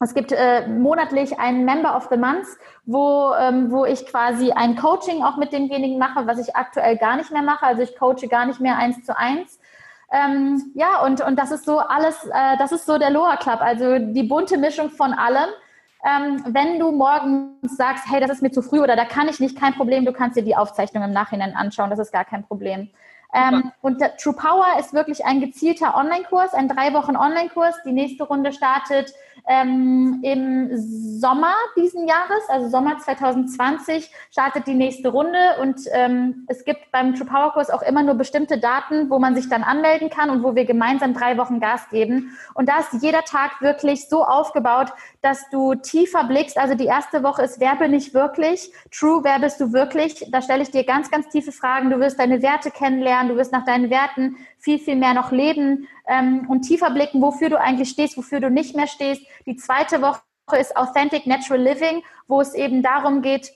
es 0.05 0.15
gibt 0.15 0.33
äh, 0.33 0.67
monatlich 0.67 1.39
einen 1.39 1.65
Member 1.65 1.97
of 1.97 2.09
the 2.11 2.17
Month, 2.17 2.47
wo, 2.85 3.33
ähm, 3.39 3.71
wo 3.71 3.85
ich 3.85 4.07
quasi 4.07 4.53
ein 4.53 4.77
Coaching 4.77 5.23
auch 5.23 5.37
mit 5.37 5.53
demjenigen 5.53 5.99
mache, 5.99 6.27
was 6.27 6.39
ich 6.39 6.57
aktuell 6.57 6.97
gar 6.97 7.17
nicht 7.17 7.31
mehr 7.31 7.43
mache. 7.43 7.65
Also 7.65 7.83
ich 7.83 7.97
coache 7.97 8.29
gar 8.29 8.47
nicht 8.47 8.61
mehr 8.61 8.77
eins 8.77 9.05
zu 9.05 9.17
eins. 9.17 9.59
Ähm, 10.13 10.73
ja, 10.75 11.03
und, 11.05 11.21
und 11.23 11.39
das 11.39 11.51
ist 11.51 11.65
so 11.65 11.79
alles, 11.79 12.27
äh, 12.27 12.57
das 12.59 12.73
ist 12.73 12.85
so 12.85 12.99
der 12.99 13.11
Loa 13.11 13.37
Club, 13.37 13.61
also 13.61 13.99
die 13.99 14.25
bunte 14.25 14.59
Mischung 14.59 14.91
von 14.91 15.15
allem. 15.15 15.49
Ähm, 16.05 16.43
wenn 16.49 16.79
du 16.79 16.91
morgens 16.91 17.77
sagst, 17.77 18.05
hey, 18.11 18.21
das 18.21 18.31
ist 18.31 18.43
mir 18.43 18.51
zu 18.51 18.61
früh 18.61 18.81
oder 18.81 18.97
da 18.97 19.05
kann 19.05 19.29
ich 19.29 19.41
nicht, 19.41 19.59
kein 19.59 19.73
Problem, 19.73 20.05
du 20.05 20.13
kannst 20.13 20.37
dir 20.37 20.43
die 20.43 20.57
Aufzeichnung 20.57 21.05
im 21.05 21.13
Nachhinein 21.13 21.55
anschauen, 21.55 21.91
das 21.91 22.01
ist 22.01 22.13
gar 22.13 22.25
kein 22.25 22.45
Problem. 22.45 22.91
Ähm, 23.33 23.73
und 23.81 24.03
True 24.19 24.35
Power 24.35 24.67
ist 24.79 24.93
wirklich 24.93 25.25
ein 25.25 25.41
gezielter 25.41 25.97
Online-Kurs, 25.97 26.53
ein 26.53 26.69
drei 26.69 26.93
Wochen 26.93 27.17
Online-Kurs. 27.17 27.77
Die 27.87 27.93
nächste 27.93 28.25
Runde 28.25 28.53
startet 28.53 29.15
ähm, 29.49 30.21
Im 30.23 30.71
Sommer 31.19 31.55
diesen 31.77 32.07
Jahres, 32.07 32.49
also 32.49 32.69
Sommer 32.69 32.99
2020, 32.99 34.11
startet 34.31 34.67
die 34.67 34.75
nächste 34.75 35.09
Runde 35.09 35.39
und 35.61 35.81
ähm, 35.93 36.47
es 36.49 36.65
gibt 36.65 36.93
beim 36.93 37.15
True 37.15 37.27
Power 37.27 37.53
Kurs 37.53 37.71
auch 37.71 37.83
immer 37.83 38.03
nur 38.03 38.15
bestimmte 38.15 38.59
Daten, 38.59 39.11
wo 39.11 39.19
man 39.19 39.35
sich 39.35 39.49
dann 39.49 39.65
anmelden 39.65 40.11
kann 40.11 40.31
und 40.31 40.43
wo 40.45 40.55
wir 40.55 40.65
gemeinsam 40.65 41.13
drei 41.13 41.37
Wochen 41.39 41.59
Gas 41.59 41.89
geben. 41.91 42.37
Und 42.55 42.69
da 42.69 42.79
ist 42.81 43.03
jeder 43.03 43.23
Tag 43.23 43.61
wirklich 43.61 44.09
so 44.09 44.25
aufgebaut, 44.25 44.93
dass 45.23 45.49
du 45.51 45.75
tiefer 45.75 46.25
blickst. 46.25 46.57
Also 46.57 46.75
die 46.75 46.87
erste 46.87 47.23
Woche 47.23 47.43
ist, 47.43 47.59
wer 47.59 47.75
bin 47.77 47.95
ich 47.95 48.15
wirklich? 48.15 48.73
True, 48.93 49.21
wer 49.25 49.41
bist 49.41 49.61
du 49.61 49.73
wirklich? 49.73 50.25
Da 50.31 50.41
stelle 50.41 50.63
ich 50.63 50.71
dir 50.71 50.85
ganz, 50.85 51.11
ganz 51.11 51.29
tiefe 51.29 51.53
Fragen. 51.53 51.91
Du 51.91 51.99
wirst 51.99 52.19
deine 52.19 52.43
Werte 52.43 52.71
kennenlernen, 52.71 53.29
du 53.29 53.37
wirst 53.37 53.53
nach 53.53 53.65
deinen 53.65 53.91
Werten 53.91 54.37
viel, 54.59 54.79
viel 54.79 54.97
mehr 54.97 55.15
noch 55.15 55.33
leben 55.33 55.89
ähm, 56.07 56.47
und 56.49 56.63
tiefer 56.63 56.91
blicken, 56.91 57.21
wofür 57.21 57.51
du 57.51 57.61
eigentlich 57.61 57.89
stehst, 57.89 58.17
wofür 58.17 58.39
du 58.39 58.49
nicht 58.49 58.77
mehr 58.77 58.87
stehst. 58.87 59.23
Die 59.47 59.57
zweite 59.57 60.03
Woche 60.03 60.21
ist 60.59 60.77
Authentic 60.77 61.27
Natural 61.27 61.63
Living, 61.63 62.03
wo 62.27 62.41
es 62.41 62.55
eben 62.55 62.83
darum 62.83 63.23
geht, 63.23 63.53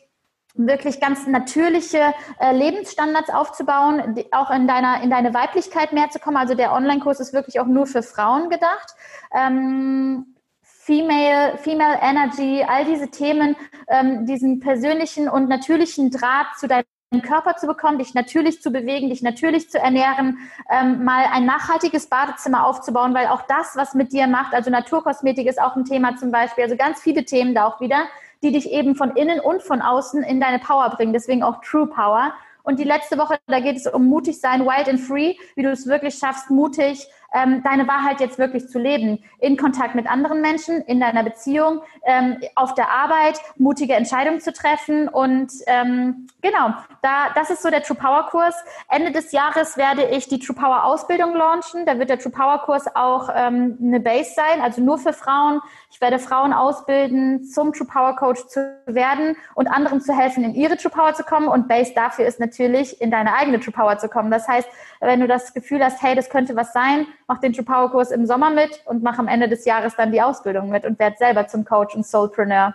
wirklich 0.54 1.00
ganz 1.00 1.26
natürliche 1.26 2.14
äh, 2.40 2.52
Lebensstandards 2.56 3.30
aufzubauen, 3.30 4.24
auch 4.32 4.50
in 4.50 4.66
deiner 4.66 5.02
in 5.02 5.10
deine 5.10 5.34
Weiblichkeit 5.34 5.92
mehr 5.92 6.10
zu 6.10 6.18
kommen. 6.18 6.36
Also 6.36 6.54
der 6.54 6.72
Online-Kurs 6.72 7.20
ist 7.20 7.32
wirklich 7.32 7.60
auch 7.60 7.66
nur 7.66 7.86
für 7.86 8.02
Frauen 8.02 8.48
gedacht. 8.48 8.94
Ähm, 9.34 10.34
Female, 10.62 11.58
Female 11.58 11.98
Energy, 12.00 12.64
all 12.66 12.84
diese 12.84 13.10
Themen, 13.10 13.56
ähm, 13.88 14.24
diesen 14.24 14.60
persönlichen 14.60 15.28
und 15.28 15.48
natürlichen 15.48 16.10
Draht 16.10 16.46
zu 16.58 16.68
deinem 17.10 17.22
Körper 17.22 17.56
zu 17.56 17.66
bekommen, 17.66 17.98
dich 17.98 18.14
natürlich 18.14 18.60
zu 18.60 18.72
bewegen, 18.72 19.10
dich 19.10 19.22
natürlich 19.22 19.70
zu 19.70 19.78
ernähren, 19.78 20.38
ähm, 20.70 21.04
mal 21.04 21.26
ein 21.32 21.46
nachhaltiges 21.46 22.08
Badezimmer 22.08 22.66
aufzubauen, 22.66 23.14
weil 23.14 23.28
auch 23.28 23.42
das, 23.42 23.76
was 23.76 23.94
mit 23.94 24.12
dir 24.12 24.26
macht, 24.26 24.54
also 24.54 24.70
Naturkosmetik 24.70 25.46
ist 25.46 25.60
auch 25.60 25.76
ein 25.76 25.84
Thema 25.84 26.16
zum 26.16 26.32
Beispiel, 26.32 26.64
also 26.64 26.76
ganz 26.76 27.00
viele 27.00 27.24
Themen 27.24 27.54
da 27.54 27.66
auch 27.66 27.80
wieder, 27.80 28.06
die 28.42 28.50
dich 28.50 28.70
eben 28.70 28.96
von 28.96 29.12
innen 29.12 29.38
und 29.38 29.62
von 29.62 29.82
außen 29.82 30.22
in 30.24 30.40
deine 30.40 30.58
Power 30.58 30.90
bringen, 30.90 31.12
deswegen 31.12 31.42
auch 31.42 31.60
True 31.60 31.86
Power. 31.86 32.32
Und 32.64 32.80
die 32.80 32.84
letzte 32.84 33.16
Woche, 33.16 33.38
da 33.46 33.60
geht 33.60 33.76
es 33.76 33.86
um 33.86 34.06
mutig 34.06 34.40
sein, 34.40 34.66
wild 34.66 34.88
and 34.88 35.00
free, 35.00 35.36
wie 35.54 35.62
du 35.62 35.70
es 35.70 35.86
wirklich 35.86 36.16
schaffst, 36.16 36.50
mutig 36.50 37.06
ähm, 37.36 37.62
deine 37.62 37.86
Wahrheit 37.86 38.20
jetzt 38.20 38.38
wirklich 38.38 38.68
zu 38.68 38.78
leben. 38.78 39.22
In 39.38 39.58
Kontakt 39.58 39.94
mit 39.94 40.10
anderen 40.10 40.40
Menschen, 40.40 40.80
in 40.82 41.00
deiner 41.00 41.22
Beziehung, 41.22 41.82
ähm, 42.04 42.38
auf 42.54 42.74
der 42.74 42.90
Arbeit, 42.90 43.38
mutige 43.56 43.94
Entscheidungen 43.94 44.40
zu 44.40 44.54
treffen. 44.54 45.08
Und 45.08 45.52
ähm, 45.66 46.28
genau, 46.40 46.70
da, 47.02 47.26
das 47.34 47.50
ist 47.50 47.62
so 47.62 47.68
der 47.68 47.82
True 47.82 47.96
Power 47.96 48.28
Kurs. 48.30 48.54
Ende 48.88 49.12
des 49.12 49.32
Jahres 49.32 49.76
werde 49.76 50.06
ich 50.06 50.28
die 50.28 50.38
True 50.38 50.56
Power 50.56 50.84
Ausbildung 50.84 51.34
launchen. 51.34 51.84
Da 51.84 51.98
wird 51.98 52.08
der 52.08 52.18
True 52.18 52.32
Power 52.32 52.62
Kurs 52.62 52.86
auch 52.96 53.28
ähm, 53.34 53.76
eine 53.82 54.00
Base 54.00 54.32
sein, 54.34 54.62
also 54.62 54.80
nur 54.80 54.96
für 54.96 55.12
Frauen. 55.12 55.60
Ich 55.90 56.00
werde 56.00 56.18
Frauen 56.18 56.52
ausbilden, 56.52 57.44
zum 57.44 57.72
True 57.72 57.86
Power 57.86 58.16
Coach 58.16 58.46
zu 58.46 58.60
werden 58.86 59.36
und 59.54 59.66
anderen 59.66 60.00
zu 60.00 60.16
helfen, 60.16 60.42
in 60.42 60.54
ihre 60.54 60.76
True 60.76 60.90
Power 60.90 61.14
zu 61.14 61.22
kommen. 61.22 61.48
Und 61.48 61.68
Base 61.68 61.92
dafür 61.94 62.26
ist 62.26 62.40
natürlich, 62.40 63.00
in 63.00 63.10
deine 63.10 63.34
eigene 63.34 63.60
True 63.60 63.72
Power 63.72 63.98
zu 63.98 64.08
kommen. 64.08 64.30
Das 64.30 64.48
heißt, 64.48 64.68
wenn 65.00 65.20
du 65.20 65.26
das 65.26 65.52
Gefühl 65.52 65.84
hast, 65.84 66.02
hey, 66.02 66.14
das 66.14 66.30
könnte 66.30 66.56
was 66.56 66.72
sein, 66.72 67.06
mach 67.26 67.38
den 67.38 67.52
True 67.52 67.64
Power 67.64 67.90
Kurs 67.90 68.10
im 68.10 68.26
Sommer 68.26 68.50
mit 68.50 68.82
und 68.86 69.02
mach 69.02 69.18
am 69.18 69.28
Ende 69.28 69.48
des 69.48 69.64
Jahres 69.64 69.96
dann 69.96 70.12
die 70.12 70.22
Ausbildung 70.22 70.70
mit 70.70 70.84
und 70.84 70.98
werd 70.98 71.18
selber 71.18 71.46
zum 71.48 71.64
Coach 71.64 71.94
und 71.94 72.06
Soulpreneur. 72.06 72.74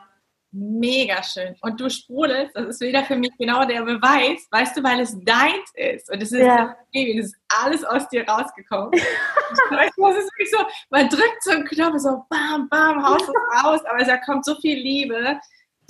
Mega 0.54 1.24
schön. 1.24 1.56
Und 1.62 1.80
du 1.80 1.89
sprudelst, 1.89 2.54
das 2.54 2.68
ist 2.68 2.82
wieder 2.82 3.06
für 3.06 3.16
mich 3.16 3.32
genau 3.39 3.64
der 3.64 3.84
Beweis, 3.84 4.47
weißt 4.52 4.76
du, 4.76 4.84
weil 4.84 4.99
es 4.99 5.18
deins 5.24 5.72
ist. 5.76 6.12
Und 6.12 6.22
es 6.22 6.34
ist 6.34 6.41
ja. 6.41 6.76
Das 6.93 7.26
ist 7.26 7.36
alles 7.64 7.86
aus 7.86 8.10
dir 8.10 8.28
rausgekommen. 8.28 8.91
das 8.91 9.88
ist 9.89 9.97
wirklich 9.97 10.52
so, 10.52 10.58
man 10.89 11.08
drückt 11.08 11.41
so 11.41 11.52
einen 11.52 11.64
Knopf, 11.64 11.99
so 11.99 12.26
bam, 12.30 12.68
bam, 12.68 13.02
haust 13.02 13.30
es 13.30 13.64
raus, 13.64 13.80
aber 13.86 14.04
da 14.04 14.18
kommt 14.18 14.43
so 14.43 14.56
viel 14.56 14.78
Liebe. 14.78 15.39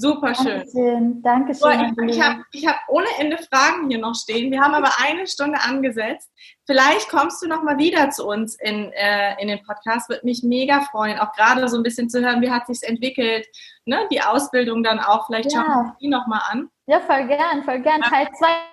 Super 0.01 0.33
schön. 0.33 1.21
Dankeschön. 1.21 1.59
So, 1.59 1.69
ich, 1.69 2.15
ich 2.15 2.21
habe 2.21 2.43
ich 2.51 2.65
hab 2.65 2.77
ohne 2.87 3.05
Ende 3.19 3.37
Fragen 3.37 3.87
hier 3.87 3.99
noch 3.99 4.15
stehen. 4.15 4.51
Wir 4.51 4.59
haben 4.59 4.73
aber 4.73 4.89
eine 4.97 5.27
Stunde 5.27 5.59
angesetzt. 5.61 6.31
Vielleicht 6.65 7.07
kommst 7.09 7.43
du 7.43 7.47
noch 7.47 7.61
mal 7.61 7.77
wieder 7.77 8.09
zu 8.09 8.25
uns 8.25 8.55
in, 8.59 8.91
äh, 8.93 9.39
in 9.39 9.47
den 9.47 9.61
Podcast. 9.61 10.09
Würde 10.09 10.25
mich 10.25 10.41
mega 10.41 10.81
freuen, 10.81 11.19
auch 11.19 11.33
gerade 11.33 11.67
so 11.69 11.77
ein 11.77 11.83
bisschen 11.83 12.09
zu 12.09 12.19
hören, 12.19 12.41
wie 12.41 12.49
hat 12.49 12.65
sich 12.65 12.81
entwickelt. 12.81 13.45
Ne? 13.85 14.07
Die 14.11 14.21
Ausbildung 14.21 14.81
dann 14.81 14.97
auch. 14.99 15.27
Vielleicht 15.27 15.51
ja. 15.51 15.61
schauen 15.61 15.67
wir 15.67 15.95
die 16.01 16.07
noch 16.07 16.25
mal 16.25 16.41
an. 16.49 16.69
Ja, 16.87 16.99
voll 17.01 17.27
gern, 17.27 17.63
voll 17.63 17.79
gern. 17.81 18.01
Teil 18.01 18.27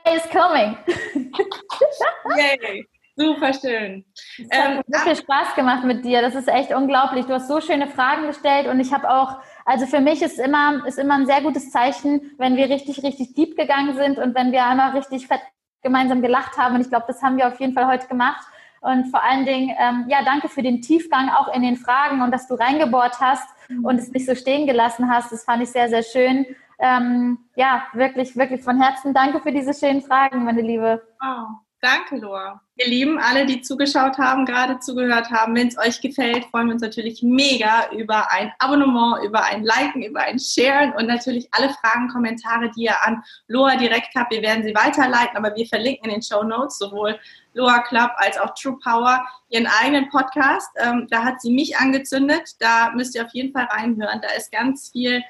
2 0.05 0.16
ist 0.16 0.31
coming. 0.31 0.79
Yay. 2.39 2.89
Super 3.18 3.52
schön. 3.52 4.04
Es 4.38 4.58
hat 4.58 4.76
ähm, 4.76 4.82
so 4.86 4.98
viel 5.00 5.16
Spaß 5.16 5.54
gemacht 5.56 5.84
mit 5.84 6.04
dir. 6.04 6.22
Das 6.22 6.34
ist 6.34 6.48
echt 6.48 6.72
unglaublich. 6.72 7.26
Du 7.26 7.34
hast 7.34 7.48
so 7.48 7.60
schöne 7.60 7.88
Fragen 7.88 8.28
gestellt 8.28 8.68
und 8.68 8.78
ich 8.78 8.92
habe 8.92 9.10
auch 9.10 9.40
also 9.68 9.84
für 9.84 10.00
mich 10.00 10.22
ist 10.22 10.38
immer, 10.38 10.86
ist 10.86 10.98
immer 10.98 11.16
ein 11.16 11.26
sehr 11.26 11.42
gutes 11.42 11.70
Zeichen, 11.70 12.30
wenn 12.38 12.56
wir 12.56 12.70
richtig, 12.70 13.02
richtig 13.02 13.34
deep 13.34 13.54
gegangen 13.54 13.94
sind 13.96 14.18
und 14.18 14.34
wenn 14.34 14.50
wir 14.50 14.64
einmal 14.64 14.92
richtig 14.96 15.26
fett 15.26 15.42
gemeinsam 15.82 16.22
gelacht 16.22 16.56
haben. 16.56 16.76
Und 16.76 16.80
ich 16.80 16.88
glaube, 16.88 17.04
das 17.06 17.22
haben 17.22 17.36
wir 17.36 17.46
auf 17.46 17.60
jeden 17.60 17.74
Fall 17.74 17.86
heute 17.86 18.06
gemacht. 18.06 18.46
Und 18.80 19.10
vor 19.10 19.22
allen 19.22 19.44
Dingen, 19.44 19.76
ähm, 19.78 20.06
ja, 20.08 20.24
danke 20.24 20.48
für 20.48 20.62
den 20.62 20.80
Tiefgang 20.80 21.28
auch 21.28 21.54
in 21.54 21.60
den 21.60 21.76
Fragen 21.76 22.22
und 22.22 22.30
dass 22.30 22.48
du 22.48 22.54
reingebohrt 22.54 23.20
hast 23.20 23.46
und 23.82 23.98
es 23.98 24.10
nicht 24.10 24.24
so 24.24 24.34
stehen 24.34 24.66
gelassen 24.66 25.10
hast. 25.10 25.30
Das 25.32 25.44
fand 25.44 25.62
ich 25.62 25.68
sehr, 25.68 25.90
sehr 25.90 26.02
schön. 26.02 26.46
Ähm, 26.78 27.38
ja, 27.54 27.82
wirklich, 27.92 28.36
wirklich 28.36 28.62
von 28.62 28.80
Herzen 28.80 29.12
danke 29.12 29.40
für 29.40 29.52
diese 29.52 29.74
schönen 29.74 30.00
Fragen, 30.00 30.44
meine 30.44 30.62
Liebe. 30.62 31.02
Oh. 31.22 31.67
Danke, 31.81 32.16
Loa. 32.16 32.61
Ihr 32.74 32.89
Lieben, 32.89 33.20
alle, 33.20 33.47
die 33.47 33.61
zugeschaut 33.61 34.18
haben, 34.18 34.45
gerade 34.47 34.81
zugehört 34.81 35.31
haben, 35.31 35.55
wenn 35.55 35.68
es 35.68 35.79
euch 35.79 36.01
gefällt, 36.01 36.45
freuen 36.47 36.66
wir 36.66 36.72
uns 36.72 36.83
natürlich 36.83 37.22
mega 37.22 37.89
über 37.93 38.33
ein 38.33 38.53
Abonnement, 38.59 39.24
über 39.24 39.45
ein 39.45 39.62
Liken, 39.62 40.03
über 40.03 40.22
ein 40.22 40.41
Sharen 40.41 40.93
und 40.95 41.07
natürlich 41.07 41.49
alle 41.53 41.70
Fragen, 41.74 42.09
Kommentare, 42.09 42.68
die 42.76 42.85
ihr 42.85 43.01
an 43.05 43.22
Loa 43.47 43.76
direkt 43.76 44.09
habt. 44.16 44.33
Wir 44.33 44.43
werden 44.43 44.64
sie 44.64 44.74
weiterleiten, 44.74 45.37
aber 45.37 45.55
wir 45.55 45.66
verlinken 45.66 46.07
in 46.07 46.16
den 46.16 46.22
Show 46.22 46.43
Notes 46.43 46.79
sowohl 46.79 47.16
Loa 47.55 47.79
Club 47.83 48.11
als 48.16 48.39
auch 48.39 48.55
True 48.55 48.76
Power 48.83 49.24
ihren 49.49 49.68
eigenen 49.81 50.09
Podcast. 50.09 50.68
Ähm, 50.79 51.07
da 51.11 51.22
hat 51.22 51.41
sie 51.41 51.53
mich 51.53 51.76
angezündet. 51.76 52.57
Da 52.59 52.91
müsst 52.91 53.14
ihr 53.14 53.24
auf 53.24 53.33
jeden 53.33 53.53
Fall 53.53 53.66
reinhören. 53.66 54.20
Da 54.20 54.31
ist 54.37 54.51
ganz 54.51 54.91
viel 54.91 55.22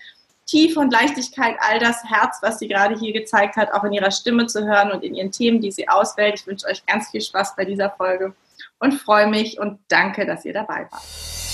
Tiefe 0.49 0.81
und 0.81 0.91
Leichtigkeit, 0.91 1.57
all 1.61 1.79
das 1.79 2.03
Herz, 2.05 2.39
was 2.41 2.59
sie 2.59 2.69
gerade 2.69 2.99
hier 2.99 3.13
gezeigt 3.13 3.57
hat, 3.57 3.71
auch 3.73 3.85
in 3.85 3.93
ihrer 3.93 4.11
Stimme 4.11 4.47
zu 4.47 4.65
hören 4.65 4.91
und 4.91 5.05
in 5.05 5.15
ihren 5.15 5.31
Themen, 5.31 5.61
die 5.61 5.71
sie 5.71 5.89
auswählt. 5.89 6.41
Ich 6.41 6.47
wünsche 6.47 6.67
euch 6.67 6.85
ganz 6.87 7.11
viel 7.11 7.21
Spaß 7.21 7.55
bei 7.55 7.67
dieser 7.67 7.91
Folge 7.91 8.35
und 8.79 8.95
freue 8.95 9.27
mich 9.27 9.61
und 9.61 9.79
danke, 9.89 10.25
dass 10.25 10.47
ihr 10.47 10.55
dabei 10.55 10.89
wart. 10.91 11.48